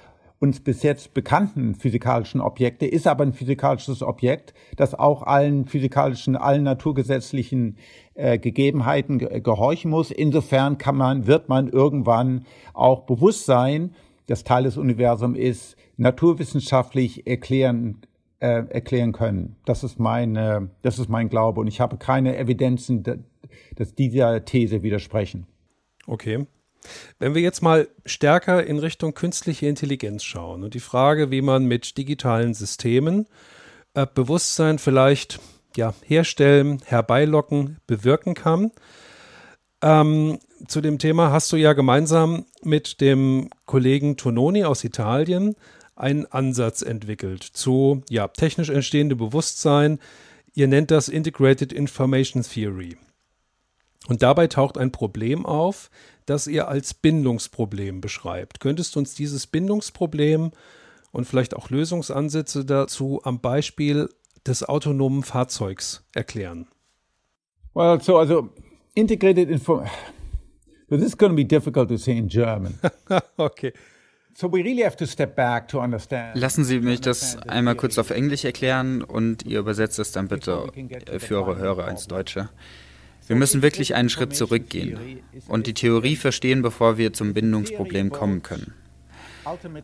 uns 0.44 0.60
bis 0.60 0.84
jetzt 0.84 1.14
bekannten 1.14 1.74
physikalischen 1.74 2.42
Objekte, 2.42 2.86
ist 2.86 3.08
aber 3.08 3.24
ein 3.24 3.32
physikalisches 3.32 4.04
Objekt, 4.04 4.54
das 4.76 4.94
auch 4.94 5.24
allen 5.24 5.66
physikalischen, 5.66 6.36
allen 6.36 6.64
naturgesetzlichen 6.64 7.78
äh, 8.14 8.38
Gegebenheiten 8.38 9.20
ge 9.20 9.40
gehorchen 9.40 9.90
muss. 9.90 10.12
Insofern 10.12 10.78
kann 10.78 10.98
man, 10.98 11.28
wird 11.28 11.48
man 11.48 11.70
irgendwann 11.70 12.46
auch 12.74 13.06
Bewusstsein, 13.06 13.96
das 14.28 14.44
Teil 14.44 14.64
des 14.64 14.76
Universums 14.76 15.38
ist, 15.38 15.78
naturwissenschaftlich 15.96 17.26
erklären 17.26 18.02
äh, 18.40 18.66
erklären 18.68 19.14
können. 19.14 19.56
Das 19.64 19.86
ist 19.86 19.98
mein, 19.98 20.36
das 20.82 21.00
ist 21.00 21.08
mein 21.08 21.30
Glaube 21.30 21.62
und 21.62 21.68
ich 21.68 21.80
habe 21.80 21.96
keine 21.96 22.38
Evidenzen, 22.38 23.02
dass 23.76 23.96
dieser 23.96 24.46
These 24.46 24.84
widersprechen. 24.84 25.48
Okay. 26.08 26.46
Wenn 27.18 27.34
wir 27.34 27.42
jetzt 27.42 27.62
mal 27.62 27.88
stärker 28.06 28.66
in 28.66 28.80
Richtung 28.80 29.14
künstliche 29.14 29.68
Intelligenz 29.68 30.24
schauen 30.24 30.64
und 30.64 30.74
die 30.74 30.82
Frage, 30.82 31.32
wie 31.32 31.42
man 31.42 31.66
mit 31.66 31.98
digitalen 31.98 32.54
Systemen 32.54 33.28
äh, 33.94 34.06
Bewusstsein 34.14 34.80
vielleicht 34.80 35.40
ja, 35.76 35.94
herstellen, 36.06 36.82
herbeilocken, 36.86 37.78
bewirken 37.88 38.34
kann. 38.34 38.72
Ähm, 39.82 40.40
zu 40.68 40.82
dem 40.82 41.00
Thema 41.00 41.32
hast 41.32 41.52
du 41.52 41.58
ja 41.58 41.74
gemeinsam 41.74 42.46
mit 42.64 43.02
dem 43.02 43.50
Kollegen 43.66 44.18
Tononi 44.18 44.64
aus 44.64 44.84
Italien 44.84 45.56
einen 45.96 46.26
Ansatz 46.26 46.82
entwickelt 46.82 47.44
zu 47.44 48.02
ja, 48.10 48.28
technisch 48.28 48.70
entstehende 48.70 49.16
Bewusstsein. 49.16 50.00
Ihr 50.54 50.68
nennt 50.68 50.92
das 50.92 51.10
Integrated 51.10 51.74
Information 51.74 52.44
Theory. 52.44 52.98
Und 54.08 54.22
dabei 54.22 54.48
taucht 54.48 54.78
ein 54.78 54.92
Problem 54.92 55.46
auf, 55.46 55.90
das 56.26 56.48
ihr 56.48 56.68
als 56.68 56.94
Bindungsproblem 56.94 58.02
beschreibt. 58.02 58.60
Könntest 58.60 58.96
du 58.96 59.00
uns 59.00 59.16
dieses 59.16 59.48
Bindungsproblem 59.48 60.52
und 61.12 61.26
vielleicht 61.26 61.56
auch 61.56 61.70
Lösungsansätze 61.70 62.66
dazu 62.66 63.22
am 63.24 63.40
Beispiel 63.40 64.10
des 64.46 64.64
autonomen 64.64 65.24
Fahrzeugs 65.24 66.04
erklären? 66.14 66.68
Well, 67.74 68.00
so 68.02 68.18
also 68.18 68.50
integrated 68.94 69.50
info. 69.50 69.84
So 70.90 70.98
this 70.98 71.08
is 71.08 71.18
going 71.18 71.32
to 71.32 71.36
be 71.36 71.46
difficult 71.46 71.90
to 71.90 71.98
say 71.98 72.18
in 72.18 72.28
German. 72.28 72.78
okay. 73.38 73.74
So 74.36 74.52
we 74.52 74.64
really 74.64 74.84
have 74.84 74.98
to 74.98 75.06
step 75.06 75.36
back 75.36 75.68
to 75.70 75.80
understand. 75.80 76.36
Lassen 76.36 76.64
Sie 76.64 76.80
mich 76.80 77.02
das 77.02 77.38
einmal 77.38 77.76
kurz 77.76 77.98
auf 77.98 78.10
Englisch 78.10 78.46
erklären 78.46 79.04
und 79.04 79.46
ihr 79.46 79.60
übersetzt 79.60 80.00
es 80.00 80.12
dann 80.12 80.28
bitte 80.28 80.68
für 81.20 81.38
eure 81.38 81.58
Hörer 81.58 81.88
ins 81.88 82.08
Deutsche. 82.08 82.50
Wir 83.28 83.36
müssen 83.36 83.62
wirklich 83.62 83.96
einen 83.96 84.10
Schritt 84.10 84.36
zurückgehen 84.36 85.22
und 85.48 85.68
die 85.68 85.74
Theorie 85.74 86.16
verstehen, 86.16 86.62
bevor 86.62 86.98
wir 86.98 87.14
zum 87.14 87.34
Bindungsproblem 87.34 88.10
kommen 88.10 88.44
können. 88.44 88.74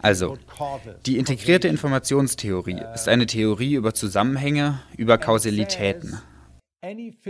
Also, 0.01 0.37
die 1.05 1.17
integrierte 1.17 1.67
Informationstheorie 1.67 2.81
ist 2.93 3.07
eine 3.07 3.25
Theorie 3.25 3.75
über 3.75 3.93
Zusammenhänge, 3.93 4.81
über 4.97 5.17
Kausalitäten. 5.17 6.19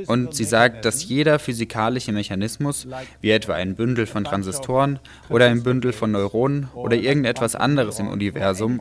Und 0.06 0.36
sie 0.36 0.43
sagt, 0.43 0.86
dass 0.86 1.04
jeder 1.04 1.39
physikalische 1.39 2.12
Mechanismus, 2.12 2.88
wie 3.19 3.32
etwa 3.32 3.54
ein 3.56 3.76
Bündel 3.76 4.06
von 4.06 4.24
Transistoren 4.24 5.00
oder 5.28 5.45
ein 5.45 5.63
Bündel 5.63 5.91
von 5.91 6.12
Neuronen 6.12 6.69
oder 6.76 6.98
irgendetwas 6.98 7.56
anderes 7.56 7.98
im 7.98 8.10
Universum, 8.10 8.80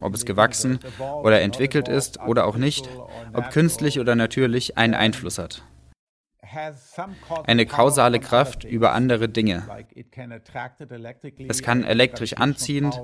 ob 0.00 0.14
es 0.14 0.24
gewachsen 0.24 0.80
oder 1.22 1.40
entwickelt 1.40 1.86
ist 1.86 2.20
oder 2.20 2.46
auch 2.46 2.56
nicht, 2.56 2.88
ob 3.32 3.50
künstlich 3.50 4.00
oder 4.00 4.16
natürlich, 4.16 4.76
einen 4.76 4.94
Einfluss 4.94 5.38
hat 5.38 5.62
eine 7.46 7.66
kausale 7.66 8.20
Kraft 8.20 8.64
über 8.64 8.92
andere 8.92 9.28
Dinge. 9.28 9.62
Es 11.48 11.62
kann 11.62 11.84
elektrisch 11.84 12.34
anziehend, 12.34 13.00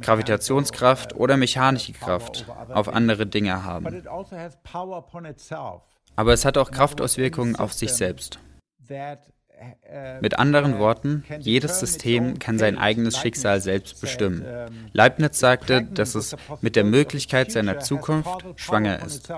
Gravitationskraft 0.00 1.16
oder 1.16 1.36
mechanische 1.36 1.92
Kraft 1.92 2.46
auf 2.68 2.88
andere 2.88 3.26
Dinge 3.26 3.64
haben. 3.64 3.86
Also 3.86 4.48
Aber 6.16 6.32
es 6.32 6.44
hat 6.44 6.58
auch 6.58 6.70
Kraftauswirkungen 6.70 7.56
auf 7.56 7.72
sich 7.72 7.92
selbst. 7.92 8.40
Uh, 9.58 10.20
Mit 10.20 10.38
anderen 10.38 10.78
Worten, 10.78 11.24
jedes 11.38 11.80
System 11.80 12.38
kann 12.38 12.58
sein 12.58 12.76
eigenes 12.76 13.16
Schicksal 13.16 13.62
selbst 13.62 14.00
bestimmen. 14.02 14.44
Leibniz 14.92 15.38
sagte, 15.38 15.82
dass 15.82 16.14
es 16.14 16.36
mit 16.60 16.76
der 16.76 16.84
Möglichkeit 16.84 17.50
seiner 17.52 17.78
Zukunft 17.78 18.44
schwanger 18.56 19.02
ist. 19.02 19.32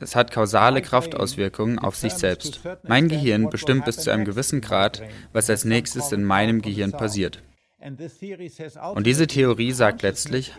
Es 0.00 0.16
hat 0.16 0.30
kausale 0.30 0.82
Kraftauswirkungen 0.82 1.78
auf 1.78 1.94
sich 1.94 2.14
selbst. 2.14 2.60
Mein 2.82 3.08
Gehirn 3.08 3.50
bestimmt 3.50 3.84
bis 3.84 3.98
zu 3.98 4.10
einem 4.10 4.24
gewissen 4.24 4.60
Grad, 4.60 5.02
was 5.32 5.50
als 5.50 5.64
nächstes 5.64 6.12
in 6.12 6.24
meinem 6.24 6.62
Gehirn 6.62 6.92
passiert. 6.92 7.42
Und 8.94 9.06
diese 9.06 9.26
Theorie 9.26 9.72
sagt 9.72 10.02
letztlich, 10.02 10.52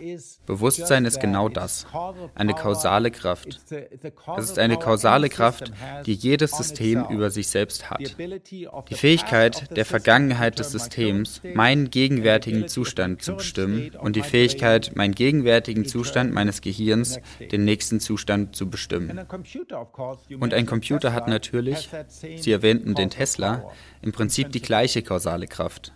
Bewusstsein 0.44 1.04
ist 1.04 1.20
genau 1.20 1.48
das, 1.48 1.86
eine 2.34 2.54
kausale 2.54 3.12
Kraft. 3.12 3.60
Es 4.36 4.44
ist 4.44 4.58
eine 4.58 4.76
kausale 4.76 5.28
Kraft, 5.28 5.72
die 6.06 6.14
jedes 6.14 6.50
System 6.52 7.04
über 7.10 7.30
sich 7.30 7.48
selbst 7.48 7.90
hat. 7.90 8.16
Die 8.18 8.94
Fähigkeit 8.94 9.76
der 9.76 9.84
Vergangenheit 9.84 10.58
des 10.58 10.72
Systems, 10.72 11.40
meinen 11.54 11.90
gegenwärtigen 11.90 12.66
Zustand 12.66 13.22
zu 13.22 13.36
bestimmen 13.36 13.92
und 14.00 14.16
die 14.16 14.22
Fähigkeit, 14.22 14.96
meinen 14.96 15.14
gegenwärtigen 15.14 15.84
Zustand 15.84 16.32
meines 16.32 16.60
Gehirns, 16.60 17.20
den 17.52 17.64
nächsten 17.64 18.00
Zustand 18.00 18.56
zu 18.56 18.68
bestimmen. 18.68 19.20
Und 20.40 20.54
ein 20.54 20.66
Computer 20.66 21.12
hat 21.12 21.28
natürlich, 21.28 21.88
Sie 22.08 22.50
erwähnten 22.50 22.94
den 22.94 23.10
Tesla, 23.10 23.70
im 24.02 24.12
Prinzip 24.12 24.50
die 24.52 24.60
gleiche 24.60 25.02
kausale 25.02 25.46
Kraft. 25.46 25.92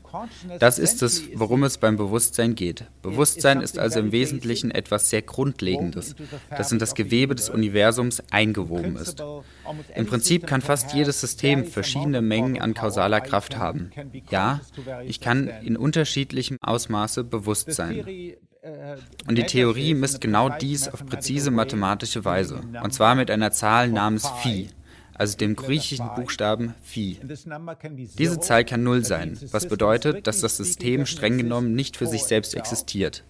Das 0.59 0.79
ist 0.79 1.03
es, 1.03 1.25
worum 1.35 1.65
es 1.65 1.79
beim 1.79 1.97
Bewusstsein 1.97 2.55
geht. 2.55 2.87
Bewusstsein 3.03 3.61
ist 3.61 3.79
also 3.79 3.99
im 3.99 4.13
Wesentlichen 4.13 4.71
etwas 4.71 5.11
sehr 5.11 5.23
Grundlegendes, 5.23 6.15
das 6.51 6.73
in 6.73 6.79
das 6.79 6.95
Gewebe 6.95 7.35
des 7.35 7.51
Universums 7.51 8.23
eingewoben 8.31 8.97
ist. 8.97 9.23
Im 9.95 10.07
Prinzip 10.07 10.47
kann 10.47 10.63
fast 10.63 10.95
jedes 10.95 11.21
System 11.21 11.67
verschiedene 11.67 12.23
Mengen 12.23 12.61
an 12.61 12.75
kausaler 12.75 13.21
Kraft 13.21 13.59
haben. 13.59 13.91
Ja, 14.31 14.61
ich 15.05 15.21
kann 15.21 15.49
in 15.49 15.77
unterschiedlichem 15.77 16.59
Ausmaße 16.63 17.25
bewusst 17.25 17.73
sein. 17.73 18.37
Und 19.29 19.37
die 19.37 19.45
Theorie 19.45 19.95
misst 19.95 20.21
genau 20.21 20.49
dies 20.49 20.89
auf 20.89 21.07
präzise 21.07 21.51
mathematische 21.51 22.25
Weise, 22.25 22.63
und 22.83 22.93
zwar 22.93 23.15
mit 23.15 23.31
einer 23.31 23.53
Zahl 23.53 23.91
namens 23.91 24.29
Phi 24.43 24.71
also 25.19 25.37
dem 25.37 25.57
griechischen 25.57 26.09
Buchstaben 26.15 26.75
Phi. 26.83 27.19
Diese 28.19 28.41
Zahl 28.41 28.65
kann 28.65 28.83
Null 28.83 29.05
sein, 29.05 29.39
was 29.51 29.69
bedeutet, 29.69 30.27
dass 30.27 30.41
das 30.41 30.57
System 30.57 31.07
streng 31.07 31.39
genommen 31.39 31.75
nicht 31.75 31.97
für 31.97 32.07
sich 32.07 32.25
selbst 32.25 32.55
existiert. 32.55 33.23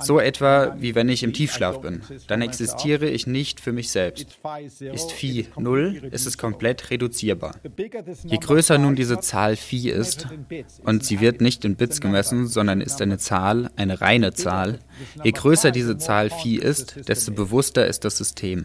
So 0.00 0.18
etwa 0.18 0.74
wie 0.78 0.94
wenn 0.94 1.08
ich 1.08 1.22
im 1.22 1.32
Tiefschlaf 1.32 1.80
bin. 1.80 2.00
Dann 2.26 2.40
existiere 2.40 3.08
ich 3.08 3.26
nicht 3.26 3.60
für 3.60 3.72
mich 3.72 3.90
selbst. 3.90 4.38
Ist 4.80 5.12
Phi 5.12 5.46
0, 5.58 6.08
ist 6.10 6.26
es 6.26 6.38
komplett 6.38 6.90
reduzierbar. 6.90 7.54
Je 8.24 8.38
größer 8.38 8.78
nun 8.78 8.96
diese 8.96 9.20
Zahl 9.20 9.56
Phi 9.56 9.90
ist, 9.90 10.28
und 10.84 11.04
sie 11.04 11.20
wird 11.20 11.40
nicht 11.40 11.64
in 11.64 11.76
Bits 11.76 12.00
gemessen, 12.00 12.46
sondern 12.46 12.80
ist 12.80 13.02
eine 13.02 13.18
Zahl, 13.18 13.70
eine 13.76 14.00
reine 14.00 14.32
Zahl, 14.32 14.78
je 15.22 15.32
größer 15.32 15.70
diese 15.70 15.98
Zahl 15.98 16.30
Phi 16.30 16.56
ist, 16.56 17.08
desto 17.08 17.32
bewusster 17.32 17.86
ist 17.86 18.04
das 18.04 18.16
System. 18.16 18.64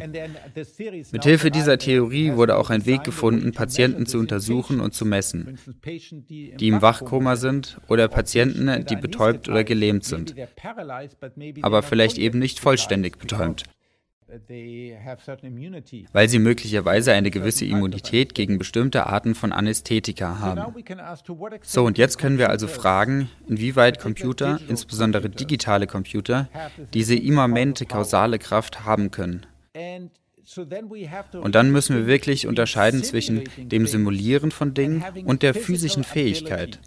Mithilfe 1.12 1.52
dieser 1.52 1.78
Theorie 1.78 2.36
wurde 2.36 2.56
auch 2.56 2.70
ein 2.70 2.86
Weg 2.86 3.04
gefunden, 3.04 3.52
Patienten 3.52 4.06
zu 4.06 4.20
untersuchen 4.20 4.80
und 4.80 4.94
zu 4.94 5.06
messen, 5.06 5.60
die 5.86 6.68
im 6.68 6.82
Wachkoma 6.82 7.36
sind 7.36 7.80
oder 7.90 8.08
Patienten, 8.08 8.86
die 8.86 8.96
betäubt 8.96 9.50
oder 9.50 9.64
gelähmt 9.64 10.06
sind 10.06 10.36
aber 11.62 11.84
vielleicht 11.84 12.18
eben 12.18 12.40
nicht 12.40 12.60
vollständig 12.60 13.18
betäubt, 13.18 13.64
weil 16.12 16.30
sie 16.30 16.40
möglicherweise 16.40 17.14
eine 17.14 17.30
gewisse 17.30 17.66
Immunität 17.66 18.34
gegen 18.34 18.58
bestimmte 18.58 19.06
Arten 19.06 19.36
von 19.36 19.52
Anästhetika 19.52 20.40
haben. 20.40 20.74
So, 21.62 21.86
und 21.86 21.98
jetzt 21.98 22.18
können 22.18 22.38
wir 22.40 22.50
also 22.50 22.68
fragen, 22.68 23.30
inwieweit 23.48 24.00
Computer, 24.00 24.60
insbesondere 24.68 25.30
digitale 25.30 25.86
Computer, 25.86 26.50
diese 26.94 27.16
immanente 27.16 27.86
kausale 27.86 28.40
Kraft 28.40 28.84
haben 28.84 29.12
können. 29.12 29.46
Und 31.42 31.56
dann 31.56 31.72
müssen 31.72 31.96
wir 31.96 32.08
wirklich 32.08 32.48
unterscheiden 32.48 33.04
zwischen 33.04 33.44
dem 33.58 33.88
Simulieren 33.88 34.52
von 34.52 34.74
Dingen 34.74 35.04
und 35.26 35.44
der 35.44 35.54
physischen 35.54 36.04
Fähigkeit. 36.04 36.80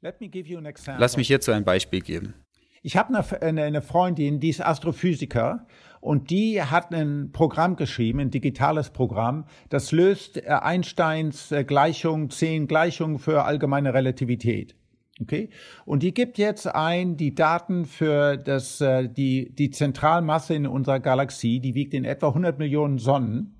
Lass 0.00 1.16
mich 1.16 1.26
hierzu 1.26 1.52
ein 1.52 1.64
Beispiel 1.64 2.00
geben. 2.00 2.34
Ich 2.82 2.96
habe 2.96 3.24
eine, 3.40 3.62
eine 3.62 3.82
Freundin, 3.82 4.40
die 4.40 4.50
ist 4.50 4.64
Astrophysiker 4.64 5.66
und 6.00 6.30
die 6.30 6.62
hat 6.62 6.92
ein 6.94 7.30
Programm 7.32 7.76
geschrieben, 7.76 8.20
ein 8.20 8.30
digitales 8.30 8.90
Programm, 8.90 9.46
das 9.68 9.92
löst 9.92 10.36
äh, 10.36 10.48
Einsteins 10.48 11.50
äh, 11.50 11.64
Gleichung, 11.64 12.30
zehn 12.30 12.68
Gleichungen 12.68 13.18
für 13.18 13.44
allgemeine 13.44 13.94
Relativität. 13.94 14.76
Okay? 15.20 15.50
Und 15.84 16.02
die 16.02 16.14
gibt 16.14 16.38
jetzt 16.38 16.66
ein 16.66 17.16
die 17.16 17.34
Daten 17.34 17.84
für 17.84 18.36
das, 18.36 18.80
äh, 18.80 19.08
die, 19.08 19.52
die 19.54 19.70
Zentralmasse 19.70 20.54
in 20.54 20.66
unserer 20.66 21.00
Galaxie, 21.00 21.60
die 21.60 21.74
wiegt 21.74 21.94
in 21.94 22.04
etwa 22.04 22.28
100 22.28 22.58
Millionen 22.58 22.98
Sonnen. 22.98 23.57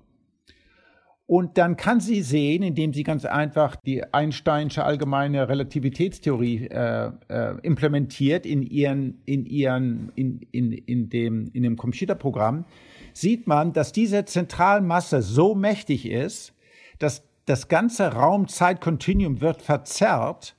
Und 1.29 1.59
dann 1.59 1.77
kann 1.77 1.99
sie 1.99 2.23
sehen, 2.23 2.63
indem 2.63 2.91
sie 2.91 3.03
ganz 3.03 3.23
einfach 3.23 3.75
die 3.75 4.03
Einsteinsche 4.15 4.83
allgemeine 4.83 5.47
Relativitätstheorie 5.47 6.65
äh, 6.65 7.11
äh, 7.27 7.55
implementiert 7.61 8.47
in 8.47 8.63
ihren, 8.63 9.21
in 9.25 9.45
ihren, 9.45 10.11
in, 10.15 10.39
in, 10.51 10.71
in 10.71 11.09
dem, 11.09 11.51
in 11.53 11.61
dem 11.61 11.77
Computerprogramm, 11.77 12.65
sieht 13.13 13.45
man, 13.45 13.73
dass 13.73 13.91
diese 13.91 14.25
Zentralmasse 14.25 15.21
so 15.21 15.53
mächtig 15.53 16.09
ist, 16.09 16.55
dass 16.97 17.21
das 17.45 17.67
ganze 17.67 18.11
Raum-Zeit-Kontinuum 18.11 19.39
wird 19.39 19.61
verzerrt 19.61 20.55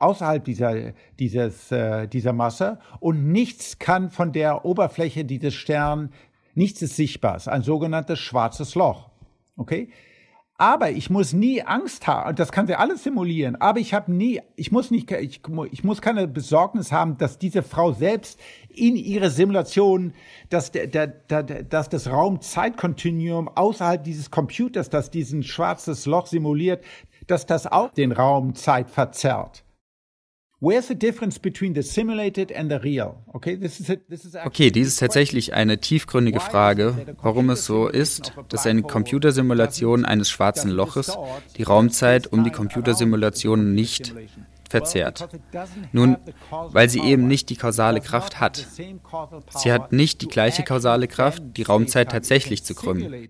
außerhalb 0.00 0.44
dieser, 0.44 0.92
dieses, 1.20 1.70
äh, 1.70 2.08
dieser 2.08 2.32
Masse 2.32 2.80
und 2.98 3.30
nichts 3.30 3.78
kann 3.78 4.10
von 4.10 4.32
der 4.32 4.64
Oberfläche 4.64 5.24
dieses 5.24 5.54
Sterns, 5.54 6.10
nichts 6.56 6.82
ist 6.82 6.96
sichtbar, 6.96 7.40
ein 7.46 7.62
sogenanntes 7.62 8.18
schwarzes 8.18 8.74
Loch. 8.74 9.09
Okay? 9.60 9.90
Aber 10.56 10.90
ich 10.90 11.08
muss 11.08 11.32
nie 11.32 11.62
Angst 11.62 12.06
haben, 12.06 12.36
das 12.36 12.52
kann 12.52 12.66
sie 12.66 12.74
alles 12.74 13.02
simulieren, 13.02 13.56
aber 13.56 13.78
ich 13.78 13.94
habe 13.94 14.12
nie, 14.12 14.42
ich 14.56 14.70
muss 14.70 14.90
nicht, 14.90 15.10
ich, 15.10 15.40
ich, 15.70 15.84
muss 15.84 16.02
keine 16.02 16.28
Besorgnis 16.28 16.92
haben, 16.92 17.16
dass 17.16 17.38
diese 17.38 17.62
Frau 17.62 17.92
selbst 17.92 18.38
in 18.68 18.94
ihre 18.96 19.30
Simulation, 19.30 20.12
dass, 20.50 20.70
der, 20.70 20.86
der, 20.86 21.06
der, 21.06 21.42
dass 21.42 21.88
das 21.88 22.10
Raum-Zeit-Kontinuum 22.10 23.48
außerhalb 23.48 24.04
dieses 24.04 24.30
Computers, 24.30 24.90
das 24.90 25.10
diesen 25.10 25.42
schwarzes 25.42 26.04
Loch 26.04 26.26
simuliert, 26.26 26.84
dass 27.26 27.46
das 27.46 27.66
auch 27.66 27.90
den 27.92 28.12
Raum-Zeit 28.12 28.90
verzerrt. 28.90 29.64
Where's 30.62 30.88
the 30.88 30.94
difference 30.94 31.38
between 31.38 31.74
the 31.74 31.82
simulated 31.82 32.52
and 32.52 32.70
the 32.70 32.78
real? 32.82 33.14
Okay, 33.32 33.56
this 33.56 33.80
is 33.80 33.88
a, 33.88 33.96
this 34.10 34.26
is 34.26 34.36
okay, 34.36 34.70
dies 34.70 34.88
ist 34.88 34.98
tatsächlich 34.98 35.54
eine 35.54 35.78
tiefgründige 35.78 36.38
Frage, 36.38 37.16
warum 37.22 37.48
es 37.48 37.64
so 37.64 37.88
ist, 37.88 38.34
dass 38.50 38.66
eine 38.66 38.82
Computersimulation 38.82 40.04
eines 40.04 40.28
schwarzen 40.28 40.70
Loches 40.70 41.16
die 41.56 41.62
Raumzeit 41.62 42.26
um 42.30 42.44
die 42.44 42.50
Computersimulation 42.50 43.72
nicht 43.74 44.14
verzerrt. 44.70 45.28
Nun, 45.92 46.16
weil 46.50 46.88
sie 46.88 47.00
eben 47.00 47.26
nicht 47.26 47.50
die 47.50 47.56
kausale 47.56 48.00
Kraft 48.00 48.40
hat. 48.40 48.66
Sie 49.56 49.72
hat 49.72 49.92
nicht 49.92 50.22
die 50.22 50.28
gleiche 50.28 50.62
kausale 50.62 51.08
Kraft, 51.08 51.42
die 51.56 51.62
Raumzeit 51.62 52.10
tatsächlich 52.10 52.64
zu 52.64 52.74
krümmen. 52.74 53.28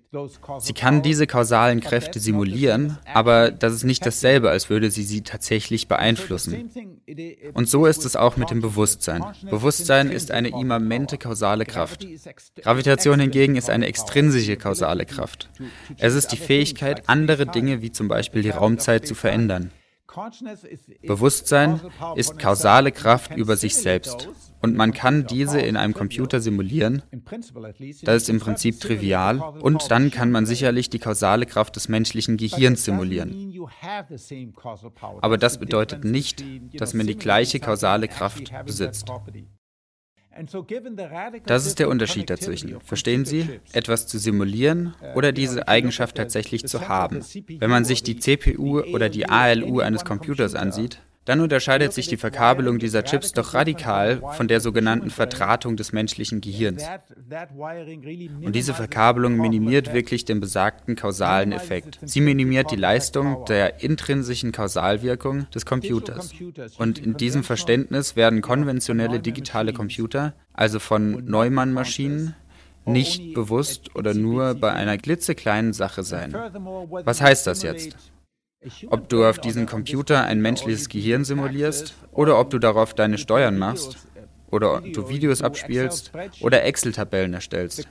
Sie 0.59 0.73
kann 0.75 1.03
diese 1.03 1.27
kausalen 1.27 1.81
Kräfte 1.81 2.21
simulieren, 2.21 2.99
aber 3.13 3.51
das 3.51 3.73
ist 3.73 3.85
nicht 3.85 4.05
dasselbe, 4.05 4.51
als 4.51 4.71
würde 4.71 4.91
sie 4.91 5.03
sie 5.03 5.23
tatsächlich 5.23 5.89
beeinflussen. 5.89 6.71
Und 7.55 7.69
so 7.69 7.87
ist 7.87 8.05
es 8.05 8.17
auch 8.17 8.37
mit 8.37 8.51
dem 8.51 8.61
Bewusstsein. 8.61 9.25
Bewusstsein 9.51 10.11
ist 10.11 10.31
eine 10.31 10.49
immanente 10.49 11.17
kausale 11.17 11.65
Kraft. 11.65 12.07
Gravitation 12.63 13.19
hingegen 13.19 13.57
ist 13.57 13.71
eine 13.71 13.87
extrinsische 13.87 14.57
kausale 14.57 15.07
Kraft. 15.07 15.49
Es 15.97 16.15
ist 16.15 16.33
die 16.33 16.37
Fähigkeit, 16.37 17.09
andere 17.09 17.47
Dinge 17.47 17.81
wie 17.81 17.91
zum 17.91 18.09
Beispiel 18.09 18.43
die 18.43 18.51
Raumzeit 18.51 19.07
zu 19.07 19.15
verändern. 19.15 19.71
Bewusstsein 21.07 21.81
ist 22.17 22.39
kausale 22.39 22.93
Kraft 22.93 23.37
über 23.37 23.57
sich 23.57 23.77
selbst. 23.77 24.29
und 24.63 24.77
man 24.77 24.93
kann 24.93 25.27
diese 25.27 25.61
in 25.61 25.77
einem 25.77 25.95
Computer 25.95 26.41
simulieren. 26.41 27.03
Das 28.03 28.23
ist 28.23 28.29
im 28.29 28.41
Prinzip 28.41 28.81
trivial. 28.81 29.41
und 29.61 29.91
dann 29.91 30.11
kann 30.11 30.31
man 30.31 30.47
sicherlich 30.47 30.91
die 30.91 30.99
kausale 30.99 31.47
Kraft 31.47 31.77
des 31.77 31.89
menschlichen 31.89 32.37
Gehirns 32.37 32.85
simulieren. 32.85 33.55
Aber 35.23 35.39
das 35.39 35.59
bedeutet 35.59 36.05
nicht, 36.05 36.45
dass 36.75 36.95
man 36.95 37.07
die 37.07 37.17
gleiche 37.17 37.61
kausale 37.61 38.09
Kraft 38.09 38.53
besitzt. 38.67 39.11
Das 41.47 41.67
ist 41.67 41.79
der 41.79 41.89
Unterschied 41.89 42.31
dazwischen. 42.31 42.81
Verstehen 42.81 43.25
Sie? 43.25 43.61
Etwas 43.73 44.07
zu 44.07 44.19
simulieren 44.19 44.95
oder 45.15 45.33
diese 45.33 45.69
Eigenschaft 45.69 46.17
tatsächlich 46.17 46.67
zu 46.67 46.89
haben. 46.89 47.21
Wenn 47.59 47.71
man 47.71 47.85
sich 47.85 48.03
die 48.03 48.19
CPU 48.19 48.81
oder 48.81 49.09
die 49.09 49.29
ALU 49.29 49.81
eines 49.81 50.05
Computers 50.05 50.55
ansieht, 50.55 51.01
dann 51.27 51.41
unterscheidet 51.41 51.93
sich 51.93 52.09
die 52.09 52.17
Verkabelung 52.17 52.79
dieser 52.79 53.05
Chips 53.05 53.33
doch 53.33 53.53
radikal 53.55 54.23
von 54.37 54.49
der 54.49 54.61
sogenannten 54.61 55.11
Verdrahtung 55.11 55.77
des 55.77 55.93
menschlichen 55.93 56.41
Gehirns. 56.41 56.83
Und 58.43 58.53
diese 58.55 58.75
Verkabelung 58.75 59.37
minimiert 59.37 59.93
wirklich 59.93 60.25
den 60.25 60.41
besagten 60.41 60.97
kausalen 60.97 61.53
Effekt. 61.53 61.99
Sie 62.03 62.21
minimiert 62.21 62.71
die 62.71 62.77
Leistung 62.77 63.45
der 63.47 63.83
intrinsischen 63.83 64.51
Kausalwirkung 64.51 65.49
des 65.51 65.67
Computers. 65.67 66.33
Und 66.79 66.99
in 66.99 67.17
diesem 67.17 67.45
Verständnis 67.45 68.17
werden 68.17 68.41
konventionelle 68.41 69.21
digitale 69.21 69.73
Computer, 69.73 70.35
also 70.55 70.79
von 70.79 71.25
Neumann-Maschinen, 71.27 72.35
nicht 72.87 73.35
bewusst 73.35 73.95
oder 73.95 74.15
nur 74.15 74.55
bei 74.55 74.73
einer 74.73 74.97
klitzekleinen 74.97 75.75
Sache 75.75 76.03
sein. 76.03 76.35
Was 76.35 77.21
heißt 77.21 77.47
das 77.47 77.63
jetzt? 77.63 77.97
Ob 78.91 79.09
du 79.09 79.25
auf 79.25 79.39
diesem 79.39 79.67
Computer 79.67 80.25
ein 80.25 80.43
menschliches 80.43 80.89
Gehirn 80.89 81.25
simulierst 81.25 81.95
oder 82.13 82.39
ob 82.39 82.51
du 82.51 82.59
darauf 82.59 82.93
deine 82.93 83.17
Steuern 83.17 83.57
machst 83.57 83.97
oder 84.51 84.83
du 84.83 85.09
Videos 85.09 85.41
abspielst 85.41 86.13
oder 86.41 86.65
Excel-Tabellen 86.65 87.33
erstellst. 87.33 87.89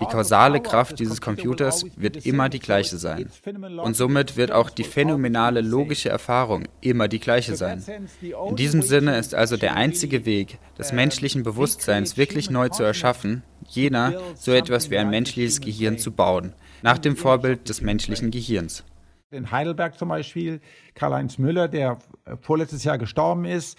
Die 0.00 0.04
kausale 0.04 0.60
Kraft 0.60 1.00
dieses 1.00 1.20
Computers 1.20 1.84
wird 1.96 2.24
immer 2.24 2.48
die 2.48 2.60
gleiche 2.60 2.98
sein. 2.98 3.30
Und 3.82 3.96
somit 3.96 4.36
wird 4.36 4.52
auch 4.52 4.70
die 4.70 4.84
phänomenale 4.84 5.60
logische 5.60 6.10
Erfahrung 6.10 6.68
immer 6.80 7.08
die 7.08 7.20
gleiche 7.20 7.56
sein. 7.56 7.82
In 8.48 8.54
diesem 8.54 8.82
Sinne 8.82 9.18
ist 9.18 9.34
also 9.34 9.56
der 9.56 9.74
einzige 9.74 10.24
Weg, 10.24 10.58
des 10.78 10.92
menschlichen 10.92 11.42
Bewusstseins 11.42 12.16
wirklich 12.16 12.48
neu 12.48 12.68
zu 12.68 12.84
erschaffen, 12.84 13.42
jener, 13.66 14.20
so 14.36 14.52
etwas 14.52 14.90
wie 14.90 14.98
ein 14.98 15.10
menschliches 15.10 15.60
Gehirn 15.60 15.98
zu 15.98 16.12
bauen, 16.12 16.52
nach 16.82 16.98
dem 16.98 17.16
Vorbild 17.16 17.68
des 17.68 17.80
menschlichen 17.80 18.30
Gehirns 18.30 18.84
in 19.32 19.50
Heidelberg 19.50 19.98
zum 19.98 20.08
Beispiel, 20.08 20.60
Karl-Heinz 20.94 21.38
Müller, 21.38 21.68
der 21.68 21.98
vorletztes 22.40 22.84
Jahr 22.84 22.98
gestorben 22.98 23.44
ist, 23.44 23.78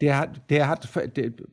der 0.00 0.18
hat, 0.18 0.50
der 0.50 0.68
hat, 0.68 0.88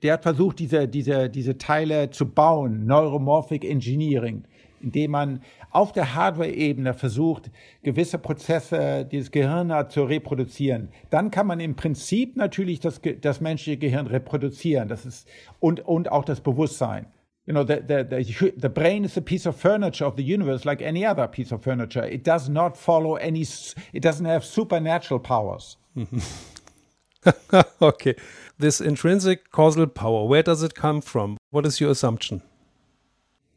der, 0.03 0.13
hat 0.13 0.23
versucht, 0.23 0.59
diese, 0.59 0.87
diese, 0.87 1.29
diese 1.29 1.57
Teile 1.57 2.09
zu 2.09 2.29
bauen, 2.29 2.85
Neuromorphic 2.85 3.63
Engineering, 3.63 4.43
indem 4.81 5.11
man 5.11 5.41
auf 5.71 5.93
der 5.93 6.13
Hardware-Ebene 6.13 6.93
versucht, 6.93 7.49
gewisse 7.83 8.17
Prozesse, 8.17 9.07
die 9.09 9.19
das 9.19 9.31
Gehirn 9.31 9.71
hat, 9.71 9.93
zu 9.93 10.03
reproduzieren. 10.03 10.89
Dann 11.09 11.31
kann 11.31 11.47
man 11.47 11.61
im 11.61 11.75
Prinzip 11.75 12.35
natürlich 12.35 12.81
das, 12.81 13.01
das 13.21 13.39
menschliche 13.39 13.77
Gehirn 13.77 14.07
reproduzieren. 14.07 14.89
Das 14.89 15.05
ist, 15.05 15.27
und, 15.59 15.79
und 15.79 16.11
auch 16.11 16.25
das 16.25 16.41
Bewusstsein 16.41 17.07
you 17.45 17.53
know, 17.53 17.63
the, 17.63 17.77
the, 17.77 18.03
the, 18.03 18.53
the 18.55 18.69
brain 18.69 19.03
is 19.03 19.17
a 19.17 19.21
piece 19.21 19.45
of 19.45 19.55
furniture 19.55 20.05
of 20.05 20.15
the 20.15 20.23
universe 20.23 20.65
like 20.65 20.81
any 20.81 21.05
other 21.05 21.27
piece 21.27 21.51
of 21.51 21.61
furniture. 21.61 22.03
It 22.03 22.23
does 22.23 22.47
not 22.47 22.77
follow 22.77 23.15
any, 23.15 23.45
it 23.91 24.01
doesn't 24.01 24.25
have 24.25 24.45
supernatural 24.45 25.19
powers. 25.19 25.77
okay. 27.81 28.15
This 28.57 28.79
intrinsic 28.79 29.51
causal 29.51 29.87
power, 29.87 30.25
where 30.25 30.43
does 30.43 30.63
it 30.63 30.73
come 30.73 31.01
from? 31.01 31.37
What 31.51 31.65
is 31.65 31.81
your 31.81 31.91
assumption? 31.91 32.41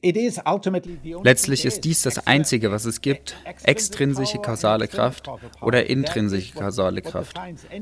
Letztlich 0.02 1.64
ist 1.64 1.84
dies 1.84 2.02
das 2.02 2.26
Einzige, 2.26 2.70
was 2.70 2.84
es 2.84 3.00
gibt, 3.00 3.34
extrinsische 3.64 4.38
kausale 4.38 4.88
Kraft 4.88 5.28
oder 5.60 5.86
intrinsische 5.86 6.54
kausale 6.54 7.02
Kraft. 7.02 7.36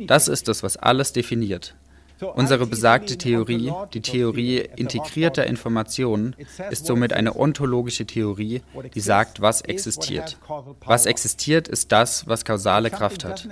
Das 0.06 0.28
ist 0.28 0.48
es, 0.48 0.62
was 0.62 0.76
alles 0.76 1.12
definiert. 1.12 1.74
Unsere 2.20 2.66
besagte 2.66 3.18
Theorie, 3.18 3.72
die 3.92 4.00
Theorie 4.00 4.58
integrierter 4.76 5.46
Informationen, 5.46 6.36
ist 6.70 6.86
somit 6.86 7.12
eine 7.12 7.36
ontologische 7.36 8.06
Theorie, 8.06 8.62
die 8.94 9.00
sagt, 9.00 9.40
was 9.40 9.60
existiert. 9.62 10.38
Was 10.84 11.06
existiert, 11.06 11.68
ist 11.68 11.92
das, 11.92 12.26
was 12.26 12.44
kausale 12.44 12.90
Kraft 12.90 13.24
hat. 13.24 13.48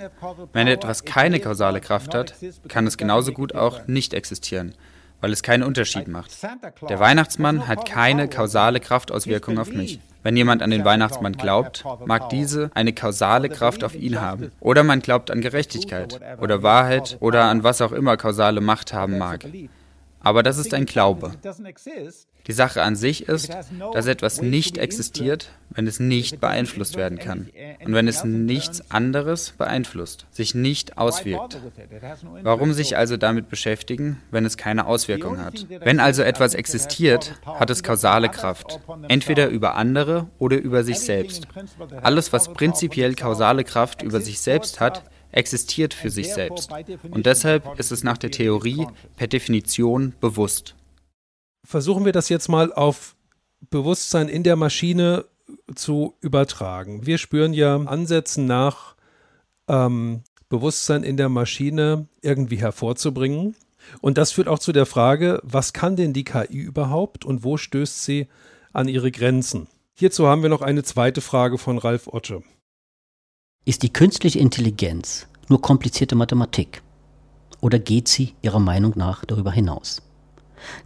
Wenn 0.53 0.67
etwas 0.67 1.03
keine 1.03 1.39
kausale 1.39 1.81
Kraft 1.81 2.13
hat, 2.15 2.35
kann 2.67 2.87
es 2.87 2.97
genauso 2.97 3.33
gut 3.33 3.53
auch 3.55 3.87
nicht 3.87 4.13
existieren 4.13 4.73
weil 5.23 5.31
es 5.31 5.41
keinen 5.41 5.63
Unterschied 5.63 6.09
macht. 6.09 6.31
Der 6.89 6.99
Weihnachtsmann 6.99 7.65
hat 7.69 7.85
keine 7.85 8.27
kausale 8.27 8.81
Kraftauswirkung 8.81 9.57
auf 9.57 9.69
mich. 9.69 10.01
Wenn 10.23 10.37
jemand 10.37 10.61
an 10.63 10.71
den 10.71 10.85
Weihnachtsmann 10.85 11.33
glaubt, 11.33 11.83
mag 12.05 12.29
diese 12.29 12.71
eine 12.73 12.93
kausale 12.93 13.49
Kraft 13.49 13.83
auf 13.83 13.93
ihn 13.93 14.21
haben. 14.21 14.51
Oder 14.61 14.83
man 14.83 15.01
glaubt 15.01 15.29
an 15.29 15.41
Gerechtigkeit 15.41 16.19
oder 16.39 16.63
Wahrheit 16.63 17.17
oder 17.19 17.43
an 17.43 17.63
was 17.63 17.81
auch 17.81 17.91
immer 17.91 18.17
kausale 18.17 18.61
Macht 18.61 18.93
haben 18.93 19.17
mag. 19.17 19.45
Aber 20.21 20.41
das 20.41 20.57
ist 20.57 20.73
ein 20.73 20.85
Glaube. 20.85 21.33
Die 22.47 22.51
Sache 22.51 22.81
an 22.81 22.95
sich 22.95 23.29
ist, 23.29 23.55
dass 23.93 24.05
etwas 24.05 24.41
nicht 24.41 24.77
existiert, 24.77 25.51
wenn 25.69 25.87
es 25.87 25.99
nicht 25.99 26.41
beeinflusst 26.41 26.97
werden 26.97 27.17
kann. 27.17 27.49
Und 27.85 27.93
wenn 27.93 28.07
es 28.07 28.25
nichts 28.25 28.91
anderes 28.91 29.51
beeinflusst, 29.51 30.25
sich 30.29 30.53
nicht 30.53 30.97
auswirkt. 30.97 31.59
Warum 32.41 32.73
sich 32.73 32.97
also 32.97 33.15
damit 33.15 33.49
beschäftigen, 33.49 34.21
wenn 34.29 34.45
es 34.45 34.57
keine 34.57 34.87
Auswirkung 34.87 35.39
hat? 35.39 35.65
Wenn 35.69 36.01
also 36.01 36.21
etwas 36.21 36.53
existiert, 36.53 37.39
hat 37.45 37.69
es 37.69 37.81
kausale 37.81 38.27
Kraft. 38.29 38.81
Entweder 39.07 39.47
über 39.47 39.75
andere 39.75 40.27
oder 40.37 40.57
über 40.57 40.83
sich 40.83 40.99
selbst. 40.99 41.47
Alles, 42.01 42.33
was 42.33 42.51
prinzipiell 42.51 43.15
kausale 43.15 43.63
Kraft 43.63 44.01
über 44.01 44.19
sich 44.19 44.41
selbst 44.41 44.81
hat, 44.81 45.03
existiert 45.31 45.93
für 45.93 46.09
sich 46.09 46.33
selbst. 46.33 46.71
Und 47.09 47.25
deshalb 47.25 47.79
ist 47.79 47.91
es 47.91 48.03
nach 48.03 48.17
der 48.17 48.31
Theorie 48.31 48.85
per 49.15 49.27
Definition 49.27 50.13
bewusst 50.19 50.75
versuchen 51.63 52.05
wir 52.05 52.11
das 52.11 52.29
jetzt 52.29 52.49
mal 52.49 52.73
auf 52.73 53.15
Bewusstsein 53.69 54.29
in 54.29 54.43
der 54.43 54.55
Maschine 54.55 55.25
zu 55.75 56.15
übertragen. 56.21 57.05
Wir 57.05 57.17
spüren 57.17 57.53
ja 57.53 57.75
Ansätzen 57.75 58.45
nach, 58.45 58.95
ähm, 59.67 60.23
Bewusstsein 60.49 61.03
in 61.03 61.17
der 61.17 61.29
Maschine 61.29 62.07
irgendwie 62.21 62.57
hervorzubringen. 62.57 63.55
Und 64.01 64.17
das 64.17 64.31
führt 64.31 64.47
auch 64.47 64.59
zu 64.59 64.71
der 64.71 64.85
Frage, 64.85 65.39
was 65.43 65.73
kann 65.73 65.95
denn 65.95 66.13
die 66.13 66.23
KI 66.23 66.57
überhaupt 66.57 67.25
und 67.25 67.43
wo 67.43 67.57
stößt 67.57 68.03
sie 68.03 68.27
an 68.71 68.87
ihre 68.87 69.11
Grenzen? 69.11 69.67
Hierzu 69.95 70.27
haben 70.27 70.43
wir 70.43 70.49
noch 70.49 70.61
eine 70.61 70.83
zweite 70.83 71.21
Frage 71.21 71.57
von 71.57 71.79
Ralf 71.79 72.07
Otte. 72.07 72.43
Ist 73.65 73.81
die 73.81 73.91
künstliche 73.91 74.39
Intelligenz 74.39 75.27
nur 75.49 75.59
komplizierte 75.59 76.15
Mathematik? 76.15 76.83
Oder 77.59 77.79
geht 77.79 78.07
sie 78.07 78.35
Ihrer 78.41 78.59
Meinung 78.59 78.93
nach 78.95 79.25
darüber 79.25 79.51
hinaus? 79.51 80.01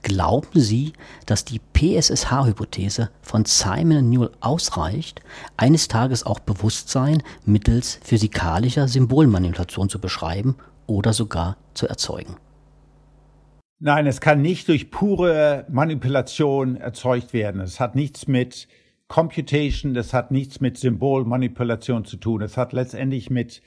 Glauben 0.04 0.60
Sie, 0.60 0.94
dass 1.26 1.46
die 1.46 1.60
PSSH-Hypothese 1.74 3.10
von 3.22 3.46
Simon 3.46 4.10
Newell 4.10 4.32
ausreicht, 4.40 5.22
eines 5.58 5.88
Tages 5.88 6.26
auch 6.26 6.40
Bewusstsein 6.40 7.24
mittels 7.46 8.00
physikalischer 8.04 8.88
Symbolmanipulation 8.88 9.90
zu 9.90 10.00
beschreiben 10.00 10.56
oder 10.86 11.14
sogar 11.14 11.58
zu 11.74 11.88
erzeugen? 11.88 12.36
Nein, 13.80 14.08
es 14.08 14.22
kann 14.22 14.42
nicht 14.42 14.68
durch 14.70 14.90
pure 14.90 15.66
Manipulation 15.70 16.78
erzeugt 16.78 17.32
werden. 17.34 17.62
Es 17.62 17.80
hat 17.80 17.94
nichts 17.96 18.28
mit 18.28 18.68
Computation, 19.08 19.94
das 19.94 20.14
hat 20.14 20.32
nichts 20.32 20.60
mit 20.60 20.78
Symbolmanipulation 20.78 22.04
zu 22.04 22.18
tun. 22.18 22.42
Es 22.42 22.58
hat 22.58 22.74
letztendlich 22.74 23.30
mit, 23.30 23.62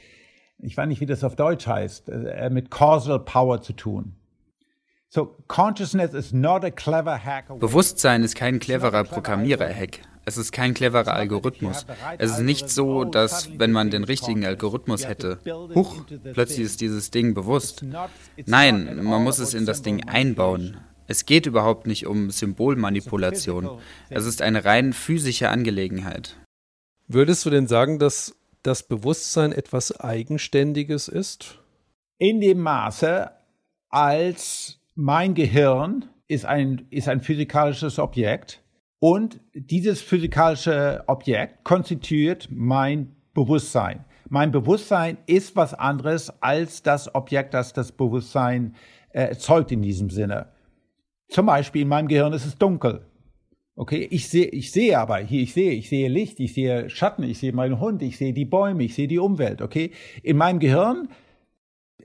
ich 0.59 0.77
weiß 0.77 0.89
nicht, 0.89 1.01
wie 1.01 1.07
das 1.07 1.23
auf 1.23 1.37
Deutsch 1.37 1.67
heißt, 1.67 2.09
äh, 2.09 2.51
mit 2.51 2.71
Causal 2.71 3.21
Power 3.21 3.63
zu 3.63 3.73
tun. 3.73 4.17
Bewusstsein 7.59 8.23
ist 8.23 8.35
kein 8.37 8.59
cleverer 8.61 9.05
Programmierer-Hack. 9.05 10.01
Es 10.25 10.37
ist 10.37 10.53
kein 10.53 10.75
cleverer 10.75 11.15
Algorithmus. 11.15 11.85
Es 12.19 12.33
ist 12.33 12.41
nicht 12.41 12.71
so, 12.71 13.05
dass, 13.05 13.59
wenn 13.59 13.73
man 13.73 13.91
den 13.91 14.05
richtigen 14.05 14.45
Algorithmus 14.45 15.09
hätte, 15.09 15.41
huch, 15.75 16.05
plötzlich 16.33 16.61
ist 16.61 16.81
dieses 16.81 17.11
Ding 17.11 17.35
bewusst. 17.35 17.85
Nein, 18.47 19.03
man 19.03 19.25
muss 19.25 19.41
es 19.41 19.55
in 19.55 19.67
das 19.67 19.83
Ding 19.83 20.09
einbauen. 20.09 20.77
Es 21.09 21.27
geht 21.27 21.47
überhaupt 21.47 21.89
nicht 21.89 22.07
um 22.07 22.31
Symbolmanipulation. 22.31 23.81
Es 24.11 24.27
ist 24.27 24.43
eine 24.43 24.65
rein 24.65 24.93
physische 24.93 25.49
Angelegenheit. 25.49 26.37
Würdest 27.09 27.45
du 27.45 27.51
denn 27.51 27.67
sagen, 27.67 27.99
dass 27.99 28.37
das 28.63 28.85
Bewusstsein 28.85 29.51
etwas 29.51 29.99
Eigenständiges 29.99 31.09
ist? 31.09 31.59
In 32.19 32.41
dem 32.41 32.61
Maße, 32.61 33.29
als 33.89 34.80
mein 34.95 35.35
Gehirn 35.35 36.07
ist 36.29 36.45
ein, 36.45 36.87
ist 36.91 37.09
ein 37.09 37.21
physikalisches 37.21 37.99
Objekt 37.99 38.63
und 38.99 39.41
dieses 39.55 40.03
physikalische 40.03 41.05
Objekt 41.07 41.65
konstituiert 41.65 42.49
mein 42.51 43.17
Bewusstsein. 43.35 44.05
Mein 44.29 44.53
Bewusstsein 44.53 45.19
ist 45.27 45.57
was 45.57 45.75
anderes 45.75 46.31
als 46.43 46.83
das 46.83 47.15
Objekt, 47.15 47.55
das 47.55 47.73
das 47.73 47.93
Bewusstsein 47.93 48.75
äh, 49.11 49.23
erzeugt 49.23 49.73
in 49.73 49.83
diesem 49.83 50.11
Sinne. 50.11 50.53
Zum 51.29 51.47
Beispiel 51.47 51.83
in 51.83 51.89
meinem 51.89 52.09
Gehirn 52.09 52.33
ist 52.33 52.47
es 52.47 52.57
dunkel. 52.57 53.07
Okay, 53.77 54.07
ich 54.11 54.29
sehe, 54.29 54.47
ich 54.47 54.73
sehe 54.73 54.99
aber 54.99 55.19
hier, 55.19 55.43
ich 55.43 55.55
sehe, 55.55 55.73
ich 55.73 55.89
sehe 55.89 56.09
Licht, 56.09 56.39
ich 56.39 56.53
sehe 56.53 56.91
Schatten, 56.91 57.23
ich 57.23 57.39
sehe 57.39 57.53
meinen 57.53 57.81
Hund, 57.81 58.03
ich 58.03 58.19
sehe 58.19 58.35
die 58.35 58.45
Bäume, 58.45 58.85
ich 58.85 58.95
sehe 58.95 59.09
die 59.09 59.19
Umwelt. 59.19 59.63
Okay, 59.63 59.93
in 60.23 60.37
meinem 60.37 60.59
Gehirn 60.59 61.09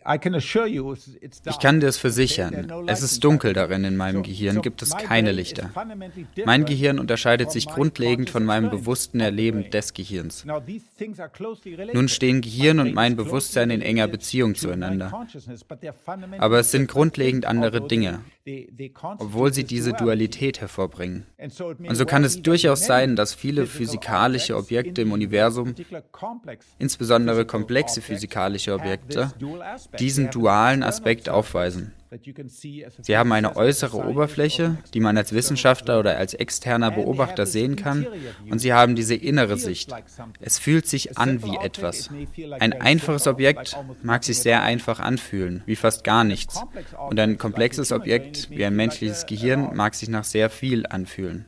ich 0.08 1.60
kann 1.60 1.80
dir 1.80 1.88
es 1.88 1.97
versichern. 1.97 2.72
Es 2.88 3.01
ist 3.01 3.24
dunkel 3.24 3.53
darin 3.53 3.84
in 3.84 3.97
meinem 3.97 4.22
Gehirn, 4.22 4.62
gibt 4.62 4.82
es 4.84 4.95
keine 4.95 5.32
Lichter. 5.32 5.72
Mein 6.45 6.66
Gehirn 6.66 6.99
unterscheidet 6.99 7.51
sich 7.51 7.68
grundlegend 7.68 8.30
von 8.30 8.45
meinem 8.45 8.70
bewussten 8.70 9.20
Erleben 9.20 9.72
des 9.72 9.93
Gehirns. 9.93 10.45
Nun 11.93 12.08
stehen 12.08 12.41
Gehirn 12.41 12.80
und 12.80 12.93
mein 12.93 13.16
Bewusstsein 13.16 13.72
in 13.72 13.82
enger 13.82 14.08
Beziehung 14.08 14.53
zueinander. 14.56 15.26
Aber 16.38 16.60
es 16.60 16.72
sind 16.72 16.88
grundlegend 16.88 17.45
andere 17.45 17.88
Dinge, 17.88 18.20
obwohl 19.18 19.53
sie 19.53 19.64
diese 19.64 19.93
Dualität 19.93 20.62
hervorbringen. 20.62 21.26
Und 21.80 21.95
so 21.95 22.06
kann 22.06 22.24
es 22.24 22.41
durchaus 22.43 22.86
sein, 22.86 23.16
dass 23.16 23.34
viele 23.34 23.66
physikalische 23.66 24.56
Objekte 24.56 25.01
im 25.01 25.12
Universum, 25.12 25.74
insbesondere 26.78 27.45
komplexe 27.45 28.01
physikalische 28.01 28.74
Objekte, 28.74 29.32
diesen 30.00 30.30
dualen 30.32 30.84
Aspekt 30.84 31.30
aufweisen. 31.30 31.93
Sie 33.02 33.18
haben 33.18 33.32
eine 33.32 33.56
äußere 33.56 33.98
Oberfläche, 33.98 34.78
die 34.93 35.00
man 35.00 35.18
als 35.18 35.34
Wissenschaftler 35.34 36.00
oder 36.00 36.18
als 36.18 36.34
externer 36.34 36.91
Beobachter 36.91 37.46
sehen 37.46 37.76
kann, 37.76 38.08
und 38.50 38.60
sie 38.60 38.74
haben 38.74 38.96
diese 38.96 39.16
innere 39.16 39.58
Sicht. 39.58 39.93
Es 40.39 40.58
fühlt 40.58 40.88
sich 40.88 41.18
an 41.18 41.43
wie 41.43 41.58
etwas. 41.58 42.10
Ein 42.60 42.74
einfaches 42.74 43.28
Objekt 43.28 43.78
mag 44.02 44.24
sich 44.24 44.39
sehr 44.39 44.64
einfach 44.64 45.00
anfühlen, 45.00 45.64
wie 45.66 45.76
fast 45.76 46.04
gar 46.04 46.24
nichts, 46.24 46.64
und 47.10 47.20
ein 47.20 47.38
komplexes 47.38 47.91
Objekt 47.91 48.50
wie 48.50 48.64
ein 48.64 48.76
menschliches 48.76 49.26
Gehirn 49.26 49.76
mag 49.76 49.96
sich 49.96 50.10
nach 50.10 50.24
sehr 50.24 50.50
viel 50.50 50.86
anfühlen. 50.88 51.46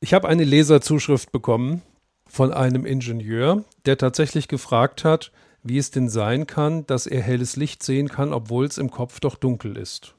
Ich 0.00 0.14
habe 0.14 0.28
eine 0.28 0.44
Leserzuschrift 0.44 1.32
bekommen 1.32 1.82
von 2.28 2.52
einem 2.52 2.84
Ingenieur, 2.84 3.64
der 3.86 3.96
tatsächlich 3.98 4.48
gefragt 4.48 5.04
hat, 5.04 5.30
wie 5.68 5.78
es 5.78 5.90
denn 5.90 6.08
sein 6.08 6.46
kann, 6.46 6.86
dass 6.86 7.06
er 7.06 7.22
helles 7.22 7.56
Licht 7.56 7.82
sehen 7.82 8.08
kann, 8.08 8.32
obwohl 8.32 8.66
es 8.66 8.78
im 8.78 8.90
Kopf 8.90 9.20
doch 9.20 9.36
dunkel 9.36 9.76
ist. 9.76 10.14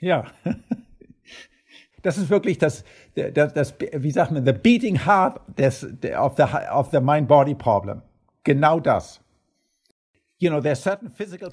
Ja. 0.00 0.26
Das 2.02 2.18
ist 2.18 2.30
wirklich 2.30 2.56
das, 2.58 2.84
das, 3.16 3.52
das 3.52 3.74
wie 3.92 4.12
sagt 4.12 4.30
man, 4.30 4.46
the 4.46 4.52
beating 4.52 5.06
heart 5.06 5.40
des, 5.58 5.82
of 6.16 6.36
the, 6.36 6.44
of 6.72 6.90
the 6.92 7.00
mind-body-problem. 7.00 8.00
Genau 8.44 8.78
das. 8.78 9.20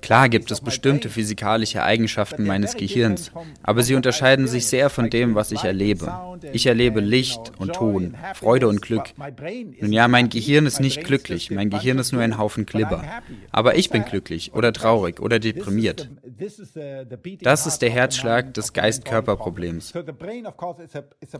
Klar 0.02 0.28
gibt 0.28 0.52
es 0.52 0.60
bestimmte 0.60 1.08
physikalische 1.10 1.84
Eigenschaften 1.84 2.46
meines 2.46 2.76
Gehirns, 2.76 3.32
aber 3.62 3.82
sie 3.82 3.96
unterscheiden 3.96 4.46
sich 4.46 4.68
sehr 4.68 4.90
von 4.90 5.10
dem, 5.10 5.36
was 5.36 5.54
ich 5.54 5.64
erlebe. 5.64 6.14
Ich 6.52 6.66
erlebe 6.66 7.00
Licht 7.00 7.54
und 7.58 7.72
Ton, 7.72 8.18
Freude 8.34 8.68
und 8.68 8.82
Glück. 8.82 9.14
Nun 9.80 9.94
ja, 9.94 10.10
mein 10.10 10.28
Gehirn 10.28 10.66
ist 10.66 10.82
nicht 10.82 11.06
glücklich, 11.06 11.50
mein 11.50 11.70
Gehirn 11.70 11.98
ist 11.98 12.12
nur 12.12 12.22
ein 12.22 12.38
Haufen 12.38 12.66
Glibber. 12.66 13.06
Aber 13.54 13.78
ich 13.78 13.90
bin 13.90 14.04
glücklich 14.04 14.54
oder 14.54 14.74
traurig 14.74 15.22
oder 15.22 15.40
deprimiert. 15.40 16.10
Das 17.42 17.66
ist 17.66 17.82
der 17.82 17.90
Herzschlag 17.90 18.54
des 18.54 18.74
Geist-Körper-Problems. 18.74 19.94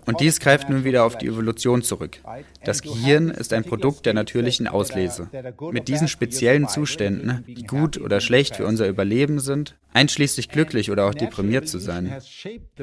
Und 0.06 0.20
dies 0.22 0.40
greift 0.40 0.70
nun 0.70 0.86
wieder 0.86 1.04
auf 1.04 1.18
die 1.18 1.28
Evolution 1.28 1.82
zurück. 1.82 2.20
Das 2.64 2.82
Gehirn 2.82 3.30
ist 3.32 3.52
ein 3.52 3.66
Produkt 3.66 4.06
der 4.06 4.14
natürlichen 4.14 4.70
Auslese. 4.70 5.30
Mit 5.72 5.90
diesen 5.90 6.08
speziellen 6.08 6.70
Zuständen 6.70 7.33
die 7.48 7.64
gut 7.64 8.00
oder 8.00 8.20
schlecht 8.20 8.56
für 8.56 8.66
unser 8.66 8.88
Überleben 8.88 9.40
sind, 9.40 9.76
einschließlich 9.94 10.50
glücklich 10.50 10.92
oder 10.92 11.06
auch 11.06 11.14
deprimiert 11.14 11.68
zu 11.68 11.80
sein. 11.80 12.14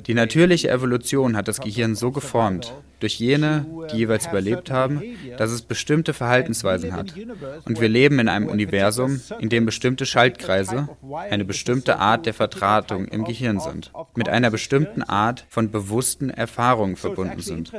Die 0.06 0.14
natürliche 0.14 0.70
Evolution 0.70 1.36
hat 1.36 1.48
das 1.48 1.60
Gehirn 1.60 1.94
so 1.94 2.10
geformt, 2.10 2.72
durch 3.00 3.18
jene, 3.18 3.66
die 3.92 3.98
jeweils 3.98 4.26
überlebt 4.26 4.70
haben, 4.70 5.02
dass 5.36 5.50
es 5.50 5.62
bestimmte 5.62 6.12
Verhaltensweisen 6.12 6.92
hat. 6.92 7.14
Und 7.64 7.80
wir 7.80 7.88
leben 7.88 8.18
in 8.18 8.28
einem 8.28 8.48
Universum, 8.48 9.20
in 9.40 9.48
dem 9.48 9.66
bestimmte 9.66 10.06
Schaltkreise, 10.06 10.88
eine 11.30 11.44
bestimmte 11.44 11.98
Art 11.98 12.26
der 12.26 12.34
Vertratung 12.34 13.06
im 13.08 13.24
Gehirn 13.24 13.58
sind, 13.58 13.90
mit 14.14 14.28
einer 14.28 14.50
bestimmten 14.50 15.02
Art 15.02 15.46
von 15.48 15.70
bewussten 15.70 16.30
Erfahrungen 16.30 16.96
verbunden 16.96 17.40
sind. 17.40 17.72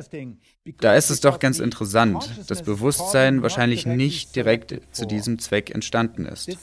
Da 0.79 0.95
ist 0.95 1.09
es 1.09 1.21
doch 1.21 1.39
ganz 1.39 1.59
interessant, 1.59 2.29
dass 2.47 2.61
Bewusstsein 2.63 3.41
wahrscheinlich 3.41 3.85
nicht 3.85 4.35
direkt 4.35 4.79
zu 4.91 5.05
diesem 5.05 5.39
Zweck 5.39 5.71
entstanden 5.73 6.25
ist. 6.25 6.55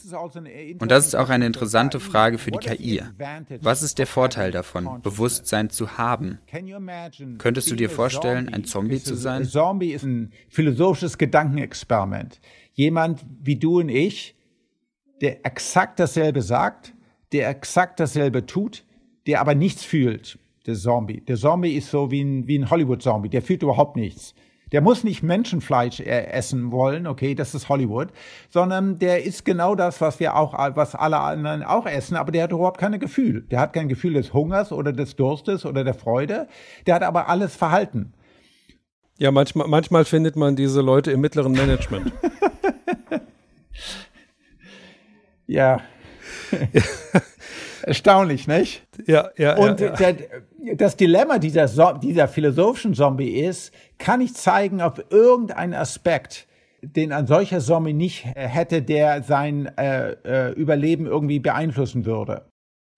Und 0.79 0.91
das 0.91 1.07
ist 1.07 1.15
auch 1.15 1.29
eine 1.29 1.45
interessante 1.45 1.99
Frage 1.99 2.37
für 2.37 2.51
die 2.51 2.59
KI. 2.59 3.01
Was 3.61 3.83
ist 3.83 3.99
der 3.99 4.07
Vorteil 4.07 4.51
davon, 4.51 5.01
Bewusstsein 5.01 5.69
zu 5.69 5.97
haben? 5.97 6.39
Könntest 7.37 7.71
du 7.71 7.75
dir 7.75 7.89
vorstellen, 7.89 8.53
ein 8.53 8.65
Zombie 8.65 9.01
zu 9.01 9.15
sein? 9.15 9.43
Ein 9.43 9.47
Zombie 9.47 9.91
ist 9.91 10.03
ein 10.03 10.31
philosophisches 10.49 11.17
Gedankenexperiment. 11.17 12.39
Jemand 12.73 13.25
wie 13.41 13.55
du 13.57 13.79
und 13.79 13.89
ich, 13.89 14.35
der 15.21 15.45
exakt 15.45 15.99
dasselbe 15.99 16.41
sagt, 16.41 16.93
der 17.31 17.49
exakt 17.49 17.99
dasselbe 17.99 18.45
tut, 18.45 18.85
der 19.27 19.41
aber 19.41 19.55
nichts 19.55 19.83
fühlt. 19.83 20.39
Der 20.65 20.75
Zombie. 20.75 21.21
Der 21.21 21.35
Zombie 21.35 21.73
ist 21.75 21.89
so 21.89 22.11
wie 22.11 22.21
ein, 22.21 22.47
wie 22.47 22.59
ein 22.59 22.69
Hollywood-Zombie. 22.69 23.29
Der 23.29 23.41
fühlt 23.41 23.63
überhaupt 23.63 23.95
nichts. 23.95 24.35
Der 24.71 24.81
muss 24.81 25.03
nicht 25.03 25.23
Menschenfleisch 25.23 25.99
äh, 25.99 26.27
essen 26.27 26.71
wollen, 26.71 27.07
okay, 27.07 27.35
das 27.35 27.55
ist 27.55 27.69
Hollywood, 27.69 28.09
sondern 28.49 28.99
der 28.99 29.23
ist 29.23 29.45
genau 29.45 29.75
das, 29.75 30.01
was 30.01 30.19
wir 30.19 30.35
auch, 30.35 30.53
was 30.75 30.95
alle 30.95 31.19
anderen 31.19 31.63
auch 31.63 31.85
essen, 31.85 32.15
aber 32.15 32.31
der 32.31 32.43
hat 32.43 32.51
überhaupt 32.51 32.79
keine 32.79 32.99
Gefühl. 32.99 33.41
Der 33.49 33.59
hat 33.59 33.73
kein 33.73 33.89
Gefühl 33.89 34.13
des 34.13 34.33
Hungers 34.33 34.71
oder 34.71 34.93
des 34.93 35.15
Durstes 35.15 35.65
oder 35.65 35.83
der 35.83 35.93
Freude. 35.93 36.47
Der 36.85 36.95
hat 36.95 37.03
aber 37.03 37.29
alles 37.29 37.55
Verhalten. 37.55 38.13
Ja, 39.17 39.31
manchmal, 39.31 39.67
manchmal 39.67 40.05
findet 40.05 40.37
man 40.37 40.55
diese 40.55 40.81
Leute 40.81 41.11
im 41.11 41.19
mittleren 41.19 41.51
Management. 41.51 42.13
ja. 45.47 45.81
Erstaunlich, 47.83 48.47
nicht? 48.47 48.87
Ja, 49.05 49.29
ja. 49.35 49.57
Und 49.57 49.81
ja, 49.81 49.87
ja. 49.87 49.95
Der, 49.95 50.13
das 50.75 50.95
Dilemma 50.97 51.39
dieser, 51.39 51.67
dieser 51.99 52.27
philosophischen 52.27 52.93
Zombie 52.93 53.39
ist, 53.39 53.73
kann 53.97 54.21
ich 54.21 54.33
zeigen, 54.33 54.81
ob 54.81 55.11
irgendein 55.11 55.73
Aspekt, 55.73 56.47
den 56.81 57.11
ein 57.11 57.27
solcher 57.27 57.59
Zombie 57.59 57.93
nicht 57.93 58.25
hätte, 58.25 58.81
der 58.81 59.23
sein 59.23 59.65
äh, 59.77 60.11
äh, 60.23 60.51
Überleben 60.53 61.05
irgendwie 61.05 61.39
beeinflussen 61.39 62.05
würde. 62.05 62.45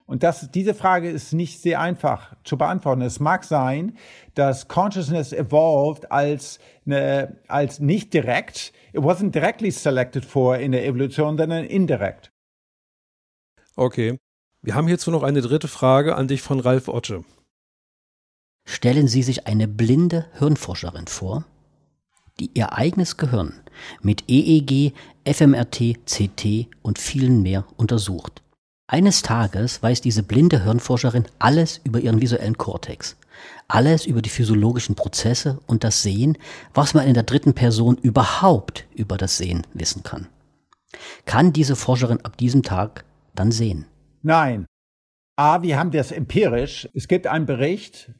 Und 0.06 0.24
das, 0.24 0.52
diese 0.52 0.74
Frage 0.74 1.10
ist 1.10 1.32
nicht 1.32 1.62
sehr 1.62 1.80
einfach 1.80 2.36
zu 2.44 2.58
beantworten. 2.58 3.02
Es 3.02 3.22
mag 3.22 3.46
sein, 3.46 3.98
dass 4.34 4.68
Consciousness 4.68 5.32
evolved 5.32 6.12
als, 6.12 6.60
eine, 6.86 7.38
als 7.48 7.80
nicht 7.80 8.14
direkt, 8.14 8.74
it 8.92 9.00
wasn't 9.00 9.32
directly 9.32 9.72
selected 9.72 10.26
for 10.26 10.58
in 10.58 10.74
der 10.74 10.86
Evolution, 10.86 11.38
sondern 11.38 11.64
indirekt. 11.64 12.30
Okay. 13.78 14.18
Wir 14.62 14.76
haben 14.76 14.88
hierzu 14.88 15.12
noch 15.12 15.24
eine 15.24 15.42
dritte 15.42 15.70
Frage 15.70 16.16
an 16.16 16.28
dich 16.28 16.42
von 16.42 16.60
Ralf 16.60 16.88
Otte. 16.88 17.24
Stellen 18.66 19.08
Sie 19.08 19.24
sich 19.24 19.48
eine 19.48 19.68
blinde 19.68 20.26
Hirnforscherin 20.38 21.08
vor, 21.08 21.46
die 22.40 22.52
ihr 22.54 22.74
eigenes 22.74 23.18
Gehirn 23.18 23.54
mit 24.02 24.24
EEG, 24.28 24.94
FMRT, 25.26 26.06
CT 26.06 26.68
und 26.82 27.00
vielen 27.00 27.42
mehr 27.42 27.66
untersucht. 27.78 28.42
Eines 28.88 29.22
Tages 29.22 29.82
weiß 29.82 30.02
diese 30.02 30.24
blinde 30.24 30.64
Hirnforscherin 30.64 31.26
alles 31.40 31.80
über 31.84 32.00
ihren 32.00 32.22
visuellen 32.22 32.58
Kortex, 32.58 33.16
alles 33.68 34.06
über 34.06 34.22
die 34.22 34.30
physiologischen 34.30 34.96
Prozesse 34.96 35.60
und 35.66 35.84
das 35.84 36.02
Sehen, 36.04 36.38
was 36.74 36.94
man 36.94 37.08
in 37.08 37.14
der 37.14 37.24
dritten 37.24 37.54
Person 37.54 37.98
überhaupt 37.98 38.86
über 38.94 39.18
das 39.18 39.38
Sehen 39.38 39.66
wissen 39.74 40.04
kann. 40.04 40.28
Kann 41.26 41.54
diese 41.54 41.76
Forscherin 41.76 42.20
ab 42.26 42.38
diesem 42.38 42.64
Tag 42.64 43.06
dann 43.34 43.52
sehen? 43.52 43.86
Nein. 44.24 44.66
A, 45.38 45.62
wir 45.62 45.80
haben 45.80 45.92
das 45.92 46.12
empirisch. 46.12 46.90
Es 46.94 47.08
gibt 47.08 47.28
einen 47.28 47.46
Bericht 47.46 48.12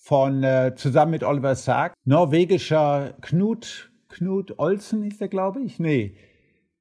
von, 0.00 0.42
äh, 0.42 0.74
zusammen 0.74 1.12
mit 1.12 1.22
Oliver 1.22 1.54
Sack, 1.54 1.92
norwegischer 2.04 3.14
Knut, 3.20 3.92
Knut 4.08 4.58
Olsen 4.58 5.04
ist 5.04 5.20
er, 5.20 5.28
glaube 5.28 5.60
ich. 5.60 5.78
Nee, 5.78 6.16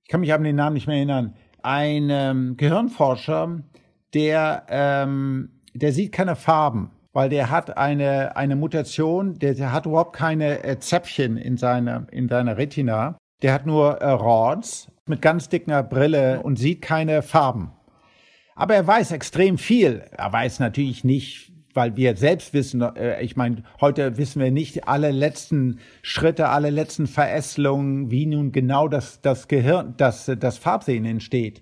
ich 0.04 0.10
kann 0.10 0.22
mich 0.22 0.34
an 0.34 0.44
den 0.44 0.56
Namen 0.56 0.74
nicht 0.74 0.88
mehr 0.88 0.96
erinnern. 0.96 1.36
Ein 1.62 2.10
ähm, 2.10 2.56
Gehirnforscher, 2.58 3.62
der, 4.14 4.66
ähm, 4.70 5.50
der 5.74 5.92
sieht 5.92 6.14
keine 6.14 6.36
Farben, 6.36 6.92
weil 7.12 7.30
der 7.30 7.52
hat 7.52 7.78
eine, 7.78 8.36
eine 8.36 8.56
Mutation, 8.56 9.38
der, 9.38 9.54
der 9.54 9.74
hat 9.74 9.86
überhaupt 9.86 10.16
keine 10.16 10.64
äh, 10.64 10.80
Zäpfchen 10.80 11.38
in 11.38 11.58
seiner, 11.58 12.08
in 12.12 12.30
seiner 12.30 12.58
Retina. 12.58 13.18
Der 13.42 13.54
hat 13.54 13.66
nur 13.66 13.98
äh, 13.98 14.10
Rods 14.10 14.92
mit 15.06 15.22
ganz 15.22 15.50
dicker 15.50 15.84
Brille 15.84 16.42
und 16.42 16.58
sieht 16.58 16.82
keine 16.82 17.22
Farben. 17.22 17.72
Aber 18.56 18.76
er 18.76 18.86
weiß 18.86 19.12
extrem 19.12 19.58
viel. 19.58 20.04
Er 20.12 20.32
weiß 20.34 20.60
natürlich 20.60 21.04
nicht, 21.04 21.49
weil 21.74 21.96
wir 21.96 22.16
selbst 22.16 22.54
wissen, 22.54 22.82
äh, 22.82 23.22
ich 23.22 23.36
meine, 23.36 23.64
heute 23.82 24.18
wissen 24.18 24.42
wir 24.42 24.52
nicht 24.52 24.88
alle 24.88 25.12
letzten 25.12 25.80
Schritte, 26.02 26.50
alle 26.50 26.70
letzten 26.70 27.08
Verästelungen, 27.08 28.12
wie 28.12 28.26
nun 28.26 28.52
genau 28.52 28.88
das, 28.88 29.22
das 29.22 29.48
Gehirn, 29.48 29.94
das, 29.98 30.32
das 30.40 30.58
Farbsehen 30.58 31.06
entsteht. 31.06 31.62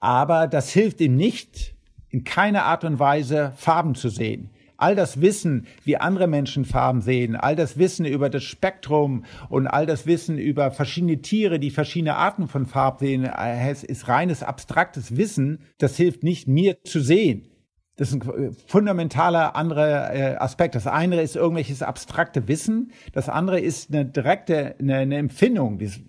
Aber 0.00 0.48
das 0.48 0.70
hilft 0.70 1.00
ihm 1.00 1.16
nicht, 1.16 1.74
in 2.10 2.24
keiner 2.24 2.64
Art 2.64 2.84
und 2.84 2.98
Weise 2.98 3.52
Farben 3.56 3.94
zu 3.94 4.08
sehen 4.08 4.50
all 4.82 4.96
das 4.96 5.20
Wissen, 5.20 5.66
wie 5.84 5.96
andere 5.96 6.26
Menschen 6.26 6.64
Farben 6.64 7.02
sehen, 7.02 7.36
all 7.36 7.54
das 7.54 7.78
Wissen 7.78 8.04
über 8.04 8.28
das 8.28 8.42
Spektrum 8.42 9.24
und 9.48 9.68
all 9.68 9.86
das 9.86 10.06
Wissen 10.06 10.38
über 10.38 10.72
verschiedene 10.72 11.22
Tiere, 11.22 11.60
die 11.60 11.70
verschiedene 11.70 12.16
Arten 12.16 12.48
von 12.48 12.66
Farben 12.66 12.98
sehen, 12.98 13.24
es 13.24 13.84
ist 13.84 14.08
reines 14.08 14.42
abstraktes 14.42 15.16
Wissen. 15.16 15.60
Das 15.78 15.96
hilft 15.96 16.24
nicht 16.24 16.48
mir 16.48 16.82
zu 16.82 17.00
sehen. 17.00 17.51
Das 17.96 18.08
ist 18.08 18.22
ein 18.22 18.56
fundamentaler 18.66 19.54
anderer 19.54 20.14
äh, 20.14 20.36
Aspekt. 20.36 20.74
Das 20.74 20.86
eine 20.86 21.20
ist 21.20 21.36
irgendwelches 21.36 21.82
abstrakte 21.82 22.48
Wissen, 22.48 22.92
das 23.12 23.28
andere 23.28 23.60
ist 23.60 23.92
eine 23.92 24.06
direkte 24.06 24.76
eine, 24.78 24.96
eine 24.96 25.16
Empfindung. 25.18 25.78
Das 25.78 26.00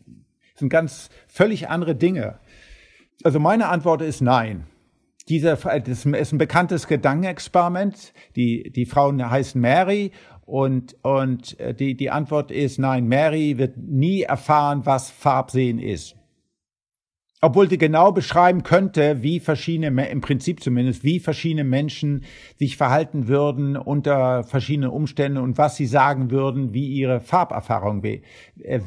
sind 0.56 0.70
ganz 0.70 1.10
völlig 1.28 1.70
andere 1.70 1.96
Dinge. 1.96 2.40
Also 3.24 3.40
meine 3.40 3.68
Antwort 3.68 4.02
ist 4.02 4.22
nein 4.22 4.66
dieser, 5.30 5.56
das 5.56 6.06
ist 6.06 6.34
ein 6.34 6.38
bekanntes 6.38 6.88
Gedankenexperiment. 6.88 8.14
Die, 8.36 8.72
die 8.72 8.86
Frauen 8.86 9.30
heißen 9.30 9.60
Mary 9.60 10.12
und, 10.46 10.96
und 11.04 11.60
äh, 11.60 11.74
die, 11.74 11.96
die 11.96 12.10
Antwort 12.10 12.52
ist 12.52 12.80
nein, 12.80 13.08
Mary 13.08 13.58
wird 13.58 13.78
nie 13.78 14.24
erfahren, 14.24 14.86
was 14.86 15.10
Farbsehen 15.10 15.80
ist. 15.80 16.16
Obwohl 17.44 17.70
sie 17.70 17.78
genau 17.78 18.14
beschreiben 18.14 18.64
könnte, 18.64 19.22
wie 19.22 19.41
verschiedene, 19.41 20.08
im 20.08 20.22
Prinzip 20.22 20.64
zumindest, 20.64 21.04
wie 21.04 21.20
verschiedene 21.20 21.66
Menschen 21.66 22.24
sich 22.58 22.78
verhalten 22.78 23.28
würden 23.28 23.76
unter 23.76 24.46
verschiedenen 24.46 24.89
Umständen 24.89 25.39
und 25.39 25.58
was 25.58 25.76
sie 25.76 25.86
sagen 25.86 26.32
würden, 26.32 26.74
wie 26.74 26.88
ihre 26.88 27.20
Farberfahrung 27.20 28.02
äh, 28.06 28.22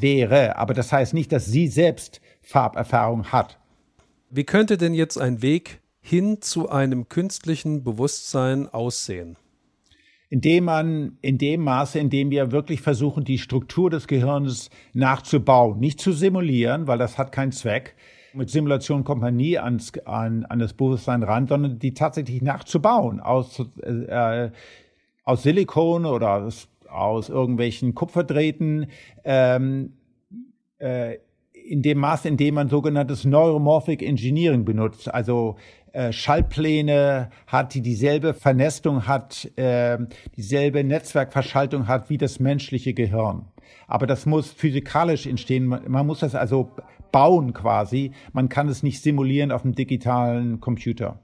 wäre. 0.01 0.57
Aber 0.57 0.73
das 0.73 0.91
heißt 0.91 1.13
nicht, 1.13 1.33
dass 1.33 1.45
sie 1.45 1.69
selbst 1.69 2.23
Farberfahrung 2.41 3.27
hat. 3.31 3.59
Wie 4.31 4.45
könnte 4.45 4.79
denn 4.79 4.95
jetzt 4.95 5.21
ein 5.21 5.43
Weg 5.43 5.83
hin 6.01 6.41
zu 6.41 6.71
einem 6.71 7.11
künstlichen 7.11 7.85
Bewusstsein 7.85 8.71
aussehen? 8.71 9.37
Indem 10.31 10.65
man 10.65 11.19
in 11.21 11.37
dem 11.37 11.61
Maße, 11.61 11.99
in 11.99 12.09
dem 12.09 12.31
wir 12.31 12.53
wirklich 12.53 12.81
versuchen, 12.81 13.23
die 13.23 13.37
Struktur 13.37 13.91
des 13.91 14.07
Gehirns 14.07 14.71
nachzubauen, 14.95 15.79
nicht 15.79 16.01
zu 16.01 16.13
simulieren, 16.13 16.87
weil 16.87 16.97
das 16.97 17.19
hat 17.19 17.33
keinen 17.33 17.53
Zweck. 17.53 17.96
Mit 18.37 18.51
Simulation 18.51 19.03
kommt 19.03 19.23
man 19.23 19.35
nie 19.35 19.59
ans, 19.59 19.93
an, 20.05 20.45
an 20.45 20.59
das 20.59 20.75
Bewusstsein 20.75 21.23
ran, 21.23 21.47
sondern 21.47 21.79
die 21.79 21.95
tatsächlich 21.95 22.43
nachzubauen 22.43 23.21
aus, 23.21 23.65
äh, 23.83 24.51
aus 25.25 25.43
Silikon 25.43 26.05
oder 26.05 26.35
aus, 26.35 26.69
aus 26.89 27.31
irgendwelchen 27.31 27.95
Kupferdrähten. 27.95 28.89
Ähm, 29.25 29.95
äh, 30.79 31.17
in 31.67 31.83
dem 31.83 31.99
Maße, 31.99 32.29
in 32.29 32.37
dem 32.37 32.55
man 32.55 32.69
sogenanntes 32.69 33.25
Neuromorphic 33.25 34.03
Engineering 34.03 34.65
benutzt, 34.65 35.13
also 35.13 35.57
äh, 35.93 36.13
Schaltpläne 36.13 37.31
hat, 37.47 37.75
die 37.75 37.81
dieselbe 37.81 38.35
Vernestung 38.35 39.07
hat, 39.07 39.51
äh, 39.57 39.99
dieselbe 40.37 40.85
Netzwerkverschaltung 40.85 41.89
hat 41.89 42.11
wie 42.11 42.19
das 42.19 42.39
menschliche 42.39 42.95
Gehirn. 42.95 43.47
Aber 43.89 44.07
das 44.07 44.27
muss 44.27 44.53
physikalisch 44.53 45.27
entstehen. 45.27 45.67
Man 45.67 46.07
muss 46.07 46.21
das 46.21 46.35
also 46.35 46.71
bauen 47.13 47.53
quasi. 47.53 48.13
Man 48.33 48.49
kann 48.49 48.69
es 48.69 48.83
nicht 48.83 49.03
simulieren 49.03 49.53
auf 49.53 49.65
einem 49.65 49.75
digitalen 49.75 50.61
Computer. 50.61 51.21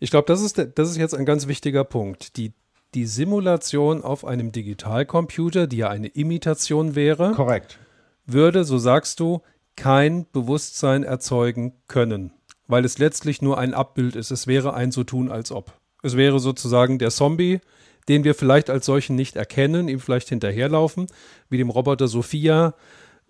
Ich 0.00 0.10
glaube, 0.10 0.26
das 0.26 0.42
ist, 0.42 0.58
das 0.74 0.90
ist 0.90 0.96
jetzt 0.96 1.14
ein 1.14 1.24
ganz 1.24 1.46
wichtiger 1.46 1.84
Punkt. 1.84 2.36
Die, 2.36 2.52
die 2.94 3.06
Simulation 3.06 4.02
auf 4.02 4.24
einem 4.24 4.52
Digitalcomputer, 4.52 5.66
die 5.66 5.78
ja 5.78 5.88
eine 5.88 6.08
Imitation 6.08 6.94
wäre, 6.94 7.32
Korrekt. 7.32 7.78
würde, 8.26 8.64
so 8.64 8.78
sagst 8.78 9.20
du, 9.20 9.42
kein 9.76 10.26
Bewusstsein 10.32 11.02
erzeugen 11.02 11.74
können 11.88 12.32
weil 12.72 12.86
es 12.86 12.98
letztlich 12.98 13.42
nur 13.42 13.58
ein 13.58 13.74
Abbild 13.74 14.16
ist. 14.16 14.30
Es 14.30 14.46
wäre 14.46 14.72
ein 14.72 14.92
so 14.92 15.04
tun 15.04 15.30
als 15.30 15.52
ob. 15.52 15.74
Es 16.02 16.16
wäre 16.16 16.40
sozusagen 16.40 16.98
der 16.98 17.10
Zombie, 17.10 17.60
den 18.08 18.24
wir 18.24 18.34
vielleicht 18.34 18.70
als 18.70 18.86
solchen 18.86 19.14
nicht 19.14 19.36
erkennen, 19.36 19.88
ihm 19.88 20.00
vielleicht 20.00 20.30
hinterherlaufen, 20.30 21.06
wie 21.50 21.58
dem 21.58 21.68
Roboter 21.68 22.08
Sophia 22.08 22.74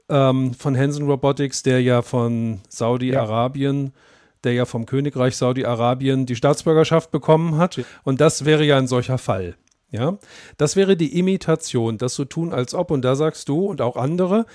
ähm, 0.09 0.55
von 0.55 0.77
Hansen 0.77 1.07
Robotics, 1.07 1.63
der 1.63 1.83
ja 1.83 2.03
von 2.03 2.61
Saudi-Arabien, 2.69 3.87
ja. 3.87 3.91
der 4.45 4.53
ja 4.55 4.65
vom 4.65 4.87
Königreich 4.87 5.37
Saudi-Arabien 5.37 6.27
die 6.27 6.37
Staatsbürgerschaft 6.37 7.11
bekommen 7.11 7.57
hat. 7.57 7.81
Und 8.05 8.21
das 8.21 8.45
wäre 8.45 8.65
ja 8.65 8.79
ein 8.79 8.87
solcher 8.87 9.19
Fall. 9.19 9.57
Ja, 9.91 10.19
das 10.57 10.75
wäre 10.75 10.97
die 10.97 11.19
Imitation, 11.19 11.99
das 11.99 12.15
so 12.15 12.25
tun 12.25 12.55
als 12.55 12.75
ob. 12.75 12.91
Und 12.91 13.03
da 13.03 13.15
sagst 13.15 13.49
du 13.49 13.67
und 13.67 13.83
auch 13.83 13.97
andere, 13.97 14.47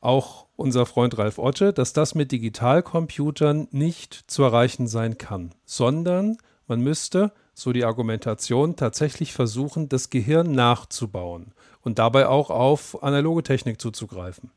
auch 0.00 0.46
unser 0.56 0.86
Freund 0.86 1.18
Ralf 1.18 1.38
Otte, 1.38 1.72
dass 1.72 1.92
das 1.92 2.14
mit 2.14 2.32
Digitalcomputern 2.32 3.68
nicht 3.70 4.24
zu 4.26 4.42
erreichen 4.42 4.86
sein 4.86 5.18
kann, 5.18 5.54
sondern 5.66 6.38
man 6.66 6.80
müsste, 6.80 7.32
so 7.52 7.72
die 7.72 7.84
Argumentation, 7.84 8.76
tatsächlich 8.76 9.32
versuchen, 9.32 9.88
das 9.88 10.10
Gehirn 10.10 10.52
nachzubauen 10.52 11.52
und 11.88 11.98
dabei 11.98 12.28
auch 12.28 12.50
auf 12.50 13.02
analoge 13.02 13.42
Technik 13.42 13.80
zuzugreifen. 13.80 14.50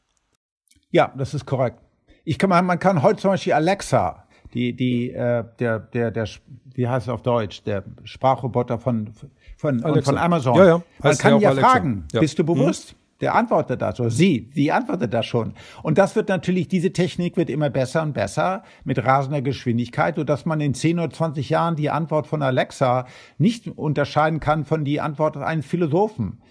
Ja, 0.92 1.14
das 1.18 1.34
ist 1.34 1.46
korrekt. 1.46 1.80
Ich 2.26 2.38
kann, 2.38 2.50
man 2.50 2.78
kann 2.78 3.02
heute 3.02 3.22
zum 3.22 3.32
Beispiel 3.32 3.54
Alexa, 3.54 4.26
die, 4.54 4.76
die, 4.76 5.12
äh, 5.12 5.46
der, 5.60 5.80
der, 5.80 6.12
der, 6.12 6.28
wie 6.74 6.88
heißt 6.88 7.08
es 7.08 7.10
auf 7.10 7.22
Deutsch, 7.22 7.64
der 7.64 7.86
Sprachroboter 8.04 8.78
von, 8.78 9.12
von, 9.58 9.80
von 10.04 10.18
Amazon. 10.18 10.56
Ja, 10.56 10.66
ja. 10.66 10.82
Man 11.00 11.18
kann 11.18 11.40
ja, 11.40 11.54
ja 11.54 11.62
fragen, 11.62 12.06
ja. 12.12 12.20
bist 12.20 12.38
du 12.38 12.44
bewusst? 12.44 12.94
Mhm 12.94 13.02
der 13.22 13.36
antwortet 13.36 13.82
das, 13.82 14.00
oder 14.00 14.10
sie, 14.10 14.50
sie 14.54 14.72
antwortet 14.72 15.14
das 15.14 15.26
schon. 15.26 15.54
Und 15.84 15.98
das 15.98 16.16
wird 16.16 16.28
natürlich, 16.28 16.68
diese 16.68 16.92
Technik 16.92 17.38
wird 17.38 17.50
immer 17.50 17.70
besser 17.70 18.02
und 18.02 18.14
besser 18.14 18.64
mit 18.84 19.04
rasender 19.04 19.42
Geschwindigkeit, 19.42 20.16
sodass 20.16 20.46
man 20.46 20.60
in 20.60 20.74
10 20.74 21.00
oder 21.00 21.12
20 21.12 21.50
Jahren 21.50 21.76
die 21.76 21.92
Antwort 21.92 22.28
von 22.28 22.42
Alexa 22.42 23.06
nicht 23.38 23.68
unterscheiden 23.68 24.40
kann 24.40 24.66
von 24.66 24.84
die 24.84 25.00
Antwort 25.00 25.38
eines 25.38 25.66
Philosophen. 25.66 26.42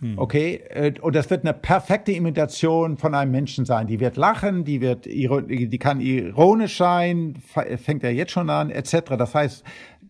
Hm. 0.00 0.18
Okay, 0.18 0.60
äh, 0.70 0.92
und 1.00 1.14
das 1.14 1.28
wird 1.28 1.44
eine 1.44 1.52
perfekte 1.52 2.12
Imitation 2.12 2.96
von 2.96 3.14
einem 3.14 3.30
Menschen 3.30 3.66
sein. 3.66 3.86
Die 3.86 4.00
wird 4.00 4.16
lachen, 4.16 4.64
die 4.64 4.80
wird, 4.80 5.04
die 5.04 5.78
kann 5.78 6.00
ironisch 6.00 6.78
sein, 6.78 7.34
fängt 7.76 8.02
er 8.02 8.12
jetzt 8.12 8.32
schon 8.32 8.48
an, 8.48 8.70
etc. 8.70 9.16
Das 9.18 9.34
heißt, 9.34 9.64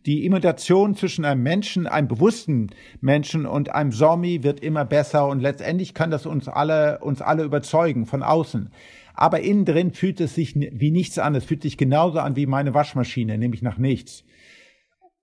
die 0.06 0.24
Imitation 0.24 0.94
zwischen 0.94 1.24
einem 1.24 1.42
Menschen, 1.42 1.86
einem 1.86 2.08
bewussten 2.08 2.68
Menschen 3.00 3.46
und 3.46 3.74
einem 3.74 3.92
Zombie 3.92 4.42
wird 4.42 4.60
immer 4.60 4.84
besser 4.84 5.28
und 5.28 5.40
letztendlich 5.40 5.92
kann 5.92 6.10
das 6.10 6.24
uns 6.24 6.48
alle, 6.48 7.00
uns 7.00 7.20
alle 7.20 7.42
überzeugen 7.42 8.06
von 8.06 8.22
außen. 8.22 8.70
Aber 9.14 9.40
innen 9.40 9.64
drin 9.64 9.92
fühlt 9.92 10.20
es 10.20 10.34
sich 10.34 10.54
wie 10.54 10.90
nichts 10.90 11.18
an. 11.18 11.34
Es 11.34 11.44
fühlt 11.44 11.62
sich 11.62 11.76
genauso 11.76 12.20
an 12.20 12.36
wie 12.36 12.46
meine 12.46 12.72
Waschmaschine, 12.72 13.36
nämlich 13.36 13.60
nach 13.60 13.76
nichts. 13.76 14.24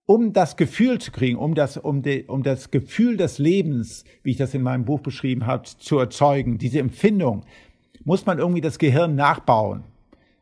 Um 0.07 0.33
das 0.33 0.55
Gefühl 0.57 0.99
zu 0.99 1.11
kriegen, 1.11 1.37
um 1.37 1.53
das, 1.53 1.77
um, 1.77 2.01
de, 2.01 2.25
um 2.27 2.41
das 2.41 2.71
Gefühl 2.71 3.17
des 3.17 3.37
Lebens, 3.37 4.05
wie 4.23 4.31
ich 4.31 4.37
das 4.37 4.55
in 4.55 4.63
meinem 4.63 4.85
Buch 4.85 5.01
beschrieben 5.01 5.45
habe, 5.45 5.65
zu 5.65 5.99
erzeugen, 5.99 6.57
diese 6.57 6.79
Empfindung, 6.79 7.45
muss 8.03 8.25
man 8.25 8.39
irgendwie 8.39 8.61
das 8.61 8.79
Gehirn 8.79 9.15
nachbauen. 9.15 9.83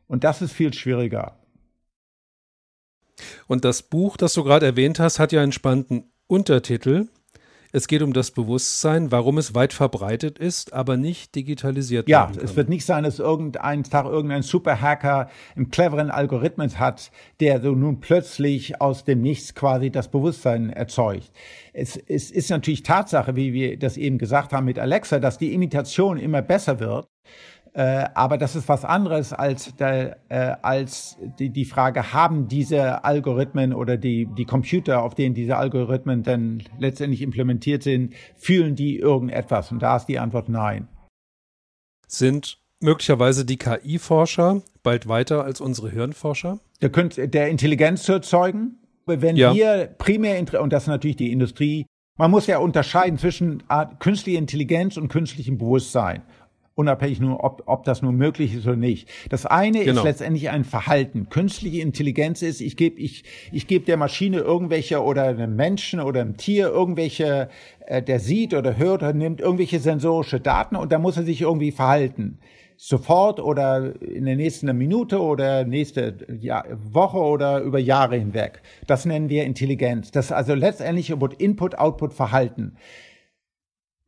Und 0.08 0.24
das 0.24 0.40
ist 0.40 0.52
viel 0.52 0.72
schwieriger. 0.72 1.36
Und 3.46 3.64
das 3.64 3.82
Buch, 3.82 4.16
das 4.16 4.34
du 4.34 4.44
gerade 4.44 4.66
erwähnt 4.66 5.00
hast, 5.00 5.18
hat 5.18 5.32
ja 5.32 5.42
einen 5.42 5.52
spannenden 5.52 6.04
Untertitel. 6.26 7.08
Es 7.72 7.88
geht 7.88 8.02
um 8.02 8.12
das 8.12 8.30
Bewusstsein, 8.30 9.10
warum 9.12 9.38
es 9.38 9.54
weit 9.54 9.72
verbreitet 9.72 10.38
ist, 10.38 10.72
aber 10.72 10.96
nicht 10.96 11.34
digitalisiert 11.34 12.08
ja, 12.08 12.28
werden. 12.28 12.38
Ja, 12.38 12.44
es 12.44 12.56
wird 12.56 12.68
nicht 12.68 12.84
sein, 12.84 13.04
dass 13.04 13.18
irgendein 13.18 13.82
Tag 13.84 14.06
irgendein 14.06 14.42
Superhacker 14.42 15.28
einen 15.54 15.70
cleveren 15.70 16.10
Algorithmus 16.10 16.78
hat, 16.78 17.10
der 17.40 17.60
so 17.60 17.72
nun 17.72 18.00
plötzlich 18.00 18.80
aus 18.80 19.04
dem 19.04 19.20
Nichts 19.22 19.54
quasi 19.54 19.90
das 19.90 20.10
Bewusstsein 20.10 20.70
erzeugt. 20.70 21.30
Es, 21.72 21.96
es 21.96 22.30
ist 22.30 22.50
natürlich 22.50 22.82
Tatsache, 22.82 23.36
wie 23.36 23.52
wir 23.52 23.78
das 23.78 23.96
eben 23.96 24.18
gesagt 24.18 24.52
haben 24.52 24.64
mit 24.64 24.78
Alexa, 24.78 25.18
dass 25.18 25.38
die 25.38 25.52
Imitation 25.52 26.18
immer 26.18 26.42
besser 26.42 26.80
wird. 26.80 27.08
Äh, 27.76 28.08
aber 28.14 28.38
das 28.38 28.56
ist 28.56 28.70
was 28.70 28.86
anderes 28.86 29.34
als, 29.34 29.76
der, 29.76 30.16
äh, 30.30 30.56
als 30.62 31.18
die, 31.38 31.50
die 31.50 31.66
Frage, 31.66 32.14
haben 32.14 32.48
diese 32.48 33.04
Algorithmen 33.04 33.74
oder 33.74 33.98
die, 33.98 34.26
die 34.34 34.46
Computer, 34.46 35.02
auf 35.02 35.14
denen 35.14 35.34
diese 35.34 35.58
Algorithmen 35.58 36.22
dann 36.22 36.62
letztendlich 36.78 37.20
implementiert 37.20 37.82
sind, 37.82 38.14
fühlen 38.34 38.76
die 38.76 38.98
irgendetwas? 38.98 39.72
Und 39.72 39.80
da 39.80 39.96
ist 39.96 40.06
die 40.06 40.18
Antwort 40.18 40.48
nein. 40.48 40.88
Sind 42.08 42.62
möglicherweise 42.80 43.44
die 43.44 43.58
KI-Forscher 43.58 44.62
bald 44.82 45.06
weiter 45.06 45.44
als 45.44 45.60
unsere 45.60 45.90
Hirnforscher? 45.90 46.60
Der, 46.80 46.88
der 46.88 47.48
Intelligenz 47.48 48.04
zu 48.04 48.12
erzeugen? 48.12 48.78
Wenn 49.04 49.36
ja. 49.36 49.54
wir 49.54 49.94
primär, 49.98 50.42
und 50.62 50.72
das 50.72 50.84
ist 50.84 50.88
natürlich 50.88 51.16
die 51.16 51.30
Industrie, 51.30 51.84
man 52.16 52.30
muss 52.30 52.46
ja 52.46 52.56
unterscheiden 52.56 53.18
zwischen 53.18 53.62
künstlicher 53.98 54.38
Intelligenz 54.38 54.96
und 54.96 55.08
künstlichem 55.08 55.58
Bewusstsein 55.58 56.22
unabhängig 56.76 57.20
nur, 57.20 57.42
ob, 57.42 57.62
ob 57.66 57.84
das 57.84 58.02
nur 58.02 58.12
möglich 58.12 58.54
ist 58.54 58.66
oder 58.66 58.76
nicht. 58.76 59.08
Das 59.30 59.46
eine 59.46 59.82
genau. 59.82 60.02
ist 60.02 60.04
letztendlich 60.04 60.50
ein 60.50 60.62
Verhalten. 60.62 61.28
Künstliche 61.30 61.80
Intelligenz 61.80 62.42
ist, 62.42 62.60
ich 62.60 62.76
gebe 62.76 63.00
ich, 63.00 63.24
ich 63.50 63.66
geb 63.66 63.86
der 63.86 63.96
Maschine 63.96 64.38
irgendwelche 64.38 65.02
oder 65.02 65.24
einem 65.24 65.56
Menschen 65.56 66.00
oder 66.00 66.20
einem 66.20 66.36
Tier 66.36 66.68
irgendwelche, 66.68 67.48
äh, 67.86 68.02
der 68.02 68.20
sieht 68.20 68.52
oder 68.52 68.76
hört 68.76 69.02
oder 69.02 69.14
nimmt 69.14 69.40
irgendwelche 69.40 69.80
sensorische 69.80 70.38
Daten 70.38 70.76
und 70.76 70.92
da 70.92 70.98
muss 70.98 71.16
er 71.16 71.24
sich 71.24 71.40
irgendwie 71.40 71.72
verhalten. 71.72 72.38
Sofort 72.78 73.40
oder 73.40 73.98
in 74.02 74.26
der 74.26 74.36
nächsten 74.36 74.76
Minute 74.76 75.18
oder 75.18 75.64
nächste 75.64 76.18
Jahr, 76.38 76.66
Woche 76.92 77.16
oder 77.16 77.60
über 77.60 77.78
Jahre 77.78 78.18
hinweg. 78.18 78.60
Das 78.86 79.06
nennen 79.06 79.30
wir 79.30 79.44
Intelligenz. 79.44 80.10
Das 80.10 80.26
ist 80.26 80.32
also 80.32 80.52
letztendlich 80.52 81.08
über 81.08 81.30
Input, 81.38 81.78
Output, 81.78 82.12
Verhalten. 82.12 82.76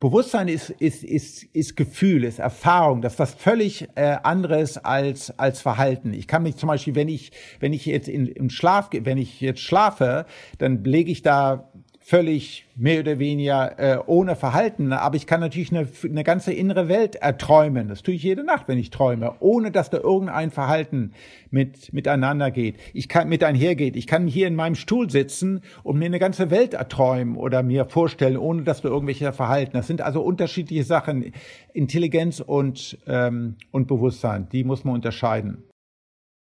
Bewusstsein 0.00 0.46
ist, 0.46 0.70
ist, 0.70 1.02
ist, 1.02 1.42
ist 1.42 1.76
Gefühl, 1.76 2.22
ist 2.22 2.38
Erfahrung, 2.38 3.02
das 3.02 3.14
ist 3.14 3.18
was 3.18 3.34
völlig 3.34 3.88
äh, 3.96 4.16
anderes 4.22 4.78
als, 4.78 5.36
als 5.40 5.60
Verhalten. 5.60 6.14
Ich 6.14 6.28
kann 6.28 6.44
mich 6.44 6.56
zum 6.56 6.68
Beispiel, 6.68 6.94
wenn 6.94 7.08
ich, 7.08 7.32
wenn 7.58 7.72
ich 7.72 7.84
jetzt 7.84 8.08
in, 8.08 8.26
im 8.26 8.48
Schlaf, 8.48 8.90
wenn 8.92 9.18
ich 9.18 9.40
jetzt 9.40 9.60
schlafe, 9.60 10.26
dann 10.58 10.84
lege 10.84 11.10
ich 11.10 11.22
da 11.22 11.72
völlig 12.08 12.64
mehr 12.74 13.00
oder 13.00 13.18
weniger 13.18 13.78
äh, 13.78 13.98
ohne 14.06 14.34
Verhalten, 14.34 14.94
aber 14.94 15.16
ich 15.16 15.26
kann 15.26 15.40
natürlich 15.40 15.76
eine, 15.76 15.86
eine 16.04 16.24
ganze 16.24 16.54
innere 16.54 16.88
Welt 16.88 17.16
erträumen. 17.16 17.88
Das 17.88 18.02
tue 18.02 18.14
ich 18.14 18.22
jede 18.22 18.44
Nacht, 18.44 18.66
wenn 18.66 18.78
ich 18.78 18.88
träume, 18.88 19.34
ohne 19.40 19.70
dass 19.70 19.90
da 19.90 19.98
irgendein 19.98 20.50
Verhalten 20.50 21.12
mit 21.50 21.92
miteinander 21.92 22.50
geht. 22.50 22.76
Ich 22.94 23.10
kann 23.10 23.28
mit 23.28 23.44
einhergeht. 23.44 23.94
Ich 23.94 24.06
kann 24.06 24.26
hier 24.26 24.46
in 24.46 24.54
meinem 24.54 24.74
Stuhl 24.74 25.10
sitzen 25.10 25.60
und 25.82 25.98
mir 25.98 26.06
eine 26.06 26.18
ganze 26.18 26.50
Welt 26.50 26.72
erträumen 26.72 27.36
oder 27.36 27.62
mir 27.62 27.84
vorstellen, 27.84 28.38
ohne 28.38 28.62
dass 28.62 28.80
da 28.80 28.88
irgendwelche 28.88 29.34
Verhalten. 29.34 29.72
Das 29.74 29.86
sind 29.86 30.00
also 30.00 30.22
unterschiedliche 30.22 30.84
Sachen. 30.84 31.34
Intelligenz 31.74 32.40
und 32.40 32.96
ähm, 33.06 33.56
und 33.70 33.86
Bewusstsein, 33.86 34.48
die 34.50 34.64
muss 34.64 34.82
man 34.82 34.94
unterscheiden. 34.94 35.64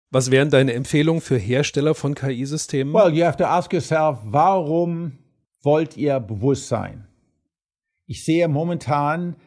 Was 0.10 0.32
wären 0.32 0.50
deine 0.50 0.74
Empfehlungen 0.74 1.22
für 1.22 1.38
Hersteller 1.38 1.94
von 1.94 2.16
KI-Systemen? 2.16 2.92
Well, 2.92 3.14
you 3.14 3.24
have 3.24 3.38
to 3.38 3.46
ask 3.46 3.72
yourself, 3.72 4.18
warum 4.24 5.20
wollt 5.64 5.98
ihr 5.98 6.20
Bewusstsein? 6.20 7.08
Ich 8.06 8.24
sehe 8.24 8.48
momentan, 8.50 9.38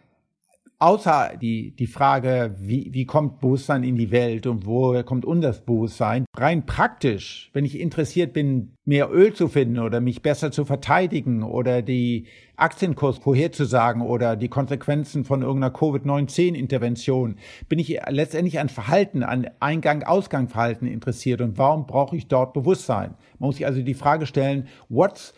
außer 0.79 1.33
die, 1.41 1.77
die 1.77 1.87
Frage, 1.87 2.55
wie, 2.59 2.89
wie 2.93 3.05
kommt 3.07 3.41
Bewusstsein 3.41 3.85
in 3.85 3.97
die 3.97 4.11
Welt 4.11 4.47
und 4.47 4.67
woher 4.67 5.05
kommt 5.05 5.25
unser 5.25 5.53
Bewusstsein, 5.53 6.25
rein 6.37 6.67
praktisch, 6.67 7.51
wenn 7.53 7.65
ich 7.65 7.79
interessiert 7.79 8.33
bin, 8.33 8.77
mehr 8.85 9.11
Öl 9.11 9.35
zu 9.35 9.49
finden 9.49 9.79
oder 9.79 10.01
mich 10.01 10.23
besser 10.23 10.51
zu 10.51 10.65
verteidigen 10.65 11.43
oder 11.43 11.83
die 11.83 12.27
Aktienkurs 12.57 13.19
vorherzusagen 13.19 14.01
oder 14.01 14.37
die 14.37 14.49
Konsequenzen 14.49 15.25
von 15.25 15.43
irgendeiner 15.43 15.73
Covid-19-Intervention, 15.73 17.37
bin 17.69 17.79
ich 17.79 18.01
letztendlich 18.09 18.59
an 18.59 18.71
Verhalten, 18.71 19.23
an 19.23 19.51
Eingang-Ausgang-Verhalten 19.61 20.87
interessiert 20.87 21.43
und 21.43 21.59
warum 21.59 21.87
brauche 21.87 22.17
ich 22.17 22.29
dort 22.29 22.55
Bewusstsein? 22.55 23.15
Man 23.39 23.49
muss 23.49 23.57
sich 23.57 23.67
also 23.67 23.83
die 23.83 23.95
Frage 23.95 24.27
stellen, 24.27 24.69
what's 24.89 25.35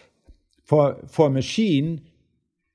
for, 0.69 0.99
for 1.07 1.31
Machine, 1.31 2.03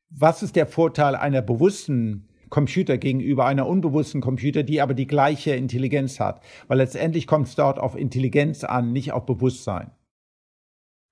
was 0.09 0.43
ist 0.43 0.55
der 0.55 0.65
Vorteil 0.65 1.15
einer 1.15 1.41
bewussten 1.41 2.27
Computer 2.49 2.97
gegenüber 2.97 3.45
einer 3.45 3.67
unbewussten 3.67 4.19
Computer, 4.19 4.63
die 4.63 4.81
aber 4.81 4.93
die 4.93 5.07
gleiche 5.07 5.55
Intelligenz 5.55 6.19
hat? 6.19 6.41
Weil 6.67 6.79
letztendlich 6.79 7.27
kommt 7.27 7.47
es 7.47 7.55
dort 7.55 7.79
auf 7.79 7.95
Intelligenz 7.95 8.63
an, 8.63 8.91
nicht 8.91 9.11
auf 9.11 9.25
Bewusstsein. 9.25 9.91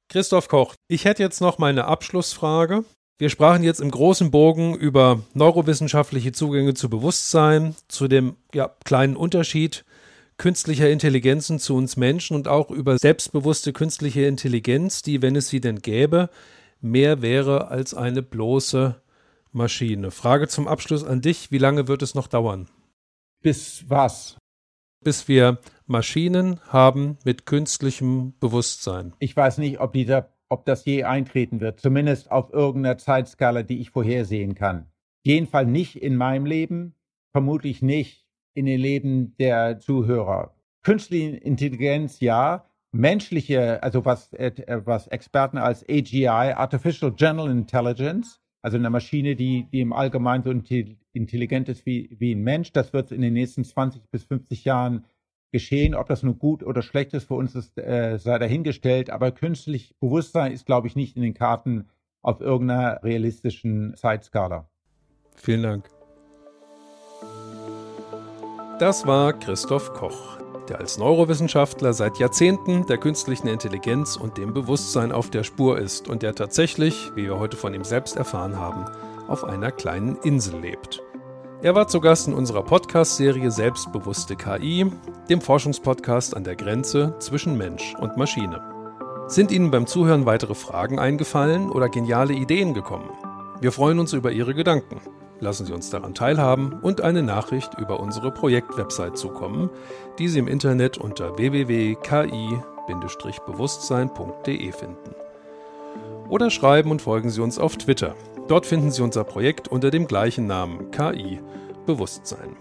Christoph 0.09 0.47
Koch, 0.47 0.75
ich 0.87 1.05
hätte 1.05 1.23
jetzt 1.23 1.39
noch 1.39 1.57
mal 1.57 1.67
eine 1.67 1.85
Abschlussfrage. 1.85 2.83
Wir 3.17 3.29
sprachen 3.29 3.63
jetzt 3.63 3.79
im 3.79 3.91
großen 3.91 4.31
Bogen 4.31 4.75
über 4.75 5.21
neurowissenschaftliche 5.35 6.31
Zugänge 6.31 6.73
zu 6.73 6.89
Bewusstsein, 6.89 7.75
zu 7.87 8.07
dem 8.07 8.35
ja, 8.53 8.71
kleinen 8.83 9.15
Unterschied 9.15 9.85
künstlicher 10.37 10.89
Intelligenzen 10.89 11.59
zu 11.59 11.75
uns 11.75 11.97
Menschen 11.97 12.35
und 12.35 12.47
auch 12.47 12.71
über 12.71 12.97
selbstbewusste 12.97 13.73
künstliche 13.73 14.25
Intelligenz, 14.25 15.03
die, 15.03 15.21
wenn 15.21 15.35
es 15.35 15.49
sie 15.49 15.61
denn 15.61 15.83
gäbe, 15.83 16.29
mehr 16.81 17.21
wäre 17.21 17.69
als 17.69 17.93
eine 17.93 18.21
bloße 18.21 19.01
Maschine. 19.51 20.11
Frage 20.11 20.47
zum 20.47 20.67
Abschluss 20.67 21.03
an 21.03 21.21
dich, 21.21 21.51
wie 21.51 21.57
lange 21.57 21.87
wird 21.87 22.01
es 22.01 22.15
noch 22.15 22.27
dauern? 22.27 22.69
Bis 23.41 23.85
was? 23.89 24.37
Bis 25.03 25.27
wir 25.27 25.59
Maschinen 25.87 26.59
haben 26.67 27.17
mit 27.25 27.45
künstlichem 27.45 28.33
Bewusstsein. 28.39 29.13
Ich 29.19 29.35
weiß 29.35 29.57
nicht, 29.57 29.79
ob 29.79 29.93
dieser 29.93 30.29
ob 30.51 30.65
das 30.65 30.83
je 30.83 31.05
eintreten 31.05 31.61
wird, 31.61 31.79
zumindest 31.79 32.29
auf 32.29 32.51
irgendeiner 32.51 32.97
Zeitskala, 32.97 33.63
die 33.63 33.79
ich 33.79 33.91
vorhersehen 33.91 34.53
kann. 34.53 34.91
Jedenfalls 35.23 35.69
nicht 35.69 35.95
in 35.95 36.17
meinem 36.17 36.45
Leben, 36.45 36.93
vermutlich 37.31 37.81
nicht 37.81 38.27
in 38.53 38.65
den 38.65 38.79
Leben 38.79 39.35
der 39.37 39.79
Zuhörer. 39.79 40.53
Künstliche 40.83 41.37
Intelligenz 41.37 42.19
ja, 42.19 42.65
menschliche, 42.91 43.81
also 43.83 44.05
was, 44.05 44.33
äh, 44.33 44.81
was 44.85 45.07
Experten 45.07 45.57
als 45.57 45.87
AGI, 45.87 46.27
Artificial 46.27 47.11
General 47.11 47.49
Intelligence, 47.49 48.41
also 48.61 48.77
eine 48.77 48.89
Maschine, 48.89 49.35
die, 49.35 49.67
die 49.71 49.81
im 49.81 49.93
Allgemeinen 49.93 50.43
so 50.43 50.51
intelligent 51.13 51.69
ist 51.69 51.85
wie, 51.85 52.15
wie 52.19 52.35
ein 52.35 52.41
Mensch, 52.41 52.71
das 52.73 52.93
wird 52.93 53.11
in 53.11 53.21
den 53.21 53.33
nächsten 53.33 53.63
20 53.63 54.09
bis 54.11 54.23
50 54.25 54.65
Jahren 54.65 55.05
geschehen. 55.51 55.95
Ob 55.95 56.07
das 56.07 56.23
nun 56.23 56.37
gut 56.37 56.63
oder 56.63 56.81
schlecht 56.81 57.13
ist 57.13 57.27
für 57.27 57.35
uns, 57.35 57.55
ist, 57.55 57.77
äh, 57.77 58.17
sei 58.17 58.37
dahingestellt. 58.37 59.09
Aber 59.09 59.31
künstlich 59.31 59.95
Bewusstsein 59.99 60.51
ist, 60.51 60.65
glaube 60.65 60.87
ich, 60.87 60.95
nicht 60.95 61.15
in 61.15 61.23
den 61.23 61.33
Karten 61.33 61.89
auf 62.21 62.39
irgendeiner 62.39 63.03
realistischen 63.03 63.95
Zeitskala. 63.95 64.69
Vielen 65.35 65.63
Dank. 65.63 65.89
Das 68.79 69.05
war 69.05 69.33
Christoph 69.33 69.93
Koch 69.93 70.40
der 70.71 70.79
als 70.79 70.97
Neurowissenschaftler 70.97 71.91
seit 71.91 72.17
Jahrzehnten 72.17 72.85
der 72.85 72.97
künstlichen 72.97 73.47
Intelligenz 73.47 74.15
und 74.15 74.37
dem 74.37 74.53
Bewusstsein 74.53 75.11
auf 75.11 75.29
der 75.29 75.43
Spur 75.43 75.77
ist 75.77 76.07
und 76.07 76.23
der 76.23 76.33
tatsächlich, 76.33 77.11
wie 77.13 77.25
wir 77.25 77.39
heute 77.39 77.57
von 77.57 77.73
ihm 77.73 77.83
selbst 77.83 78.15
erfahren 78.15 78.57
haben, 78.57 78.85
auf 79.27 79.43
einer 79.43 79.71
kleinen 79.71 80.15
Insel 80.23 80.61
lebt. 80.61 81.03
Er 81.61 81.75
war 81.75 81.89
zu 81.89 81.99
Gast 81.99 82.29
in 82.29 82.33
unserer 82.33 82.63
Podcast-Serie 82.63 83.51
Selbstbewusste 83.51 84.37
KI, 84.37 84.89
dem 85.29 85.41
Forschungspodcast 85.41 86.37
an 86.37 86.45
der 86.45 86.55
Grenze 86.55 87.15
zwischen 87.19 87.57
Mensch 87.57 87.93
und 87.99 88.15
Maschine. 88.15 88.61
Sind 89.27 89.51
Ihnen 89.51 89.71
beim 89.71 89.87
Zuhören 89.87 90.25
weitere 90.25 90.55
Fragen 90.55 90.99
eingefallen 90.99 91.69
oder 91.69 91.89
geniale 91.89 92.31
Ideen 92.31 92.73
gekommen? 92.73 93.09
Wir 93.59 93.73
freuen 93.73 93.99
uns 93.99 94.13
über 94.13 94.31
Ihre 94.31 94.53
Gedanken. 94.53 95.01
Lassen 95.41 95.65
Sie 95.65 95.73
uns 95.73 95.89
daran 95.89 96.13
teilhaben 96.13 96.79
und 96.81 97.01
eine 97.01 97.23
Nachricht 97.23 97.77
über 97.77 97.99
unsere 97.99 98.31
Projektwebsite 98.31 99.13
zukommen, 99.13 99.69
die 100.17 100.29
Sie 100.29 100.39
im 100.39 100.47
Internet 100.47 100.97
unter 100.97 101.37
www.ki-ch.de 101.37 102.71
ki-bewusstsein.de 102.87 104.71
finden. 104.71 105.15
Oder 106.29 106.49
schreiben 106.49 106.91
und 106.91 107.01
folgen 107.01 107.29
Sie 107.29 107.41
uns 107.41 107.59
auf 107.59 107.77
Twitter. 107.77 108.15
Dort 108.47 108.65
finden 108.65 108.91
Sie 108.91 109.01
unser 109.01 109.23
Projekt 109.23 109.67
unter 109.67 109.91
dem 109.91 110.07
gleichen 110.07 110.47
Namen 110.47 110.91
KI 110.91 111.39
Bewusstsein. 111.85 112.55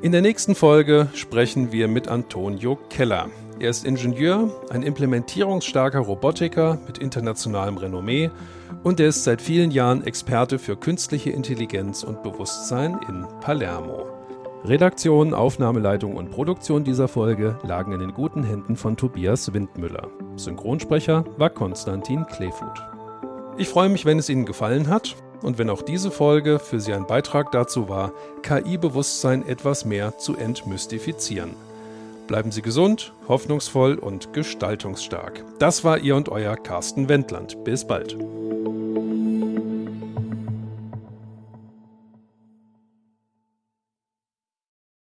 In 0.00 0.12
der 0.12 0.20
nächsten 0.20 0.54
Folge 0.54 1.08
sprechen 1.14 1.72
wir 1.72 1.88
mit 1.88 2.08
Antonio 2.08 2.76
Keller. 2.90 3.30
Er 3.60 3.70
ist 3.70 3.84
Ingenieur, 3.84 4.50
ein 4.70 4.82
implementierungsstarker 4.82 6.00
Robotiker 6.00 6.78
mit 6.86 6.98
internationalem 6.98 7.76
Renommee 7.76 8.30
und 8.82 9.00
er 9.00 9.08
ist 9.08 9.24
seit 9.24 9.40
vielen 9.40 9.70
Jahren 9.70 10.04
Experte 10.04 10.58
für 10.58 10.76
künstliche 10.76 11.30
Intelligenz 11.30 12.02
und 12.02 12.22
Bewusstsein 12.22 12.98
in 13.08 13.26
Palermo. 13.40 14.06
Redaktion, 14.64 15.34
Aufnahmeleitung 15.34 16.14
und 16.14 16.30
Produktion 16.30 16.84
dieser 16.84 17.08
Folge 17.08 17.58
lagen 17.64 17.92
in 17.92 18.00
den 18.00 18.14
guten 18.14 18.44
Händen 18.44 18.76
von 18.76 18.96
Tobias 18.96 19.52
Windmüller. 19.52 20.08
Synchronsprecher 20.36 21.24
war 21.36 21.50
Konstantin 21.50 22.26
Kleefut. 22.26 22.80
Ich 23.56 23.68
freue 23.68 23.88
mich, 23.88 24.04
wenn 24.04 24.18
es 24.18 24.28
Ihnen 24.28 24.46
gefallen 24.46 24.88
hat 24.88 25.16
und 25.42 25.58
wenn 25.58 25.68
auch 25.68 25.82
diese 25.82 26.10
Folge 26.10 26.58
für 26.58 26.80
Sie 26.80 26.92
ein 26.92 27.06
Beitrag 27.06 27.50
dazu 27.50 27.88
war, 27.88 28.12
KI-Bewusstsein 28.42 29.46
etwas 29.46 29.84
mehr 29.84 30.16
zu 30.18 30.36
entmystifizieren. 30.36 31.50
Bleiben 32.26 32.50
Sie 32.50 32.62
gesund, 32.62 33.12
hoffnungsvoll 33.28 33.98
und 33.98 34.32
gestaltungsstark. 34.32 35.44
Das 35.58 35.84
war 35.84 35.98
Ihr 35.98 36.16
und 36.16 36.28
Euer 36.28 36.56
Carsten 36.56 37.08
Wendland. 37.08 37.62
Bis 37.64 37.86
bald. 37.86 38.16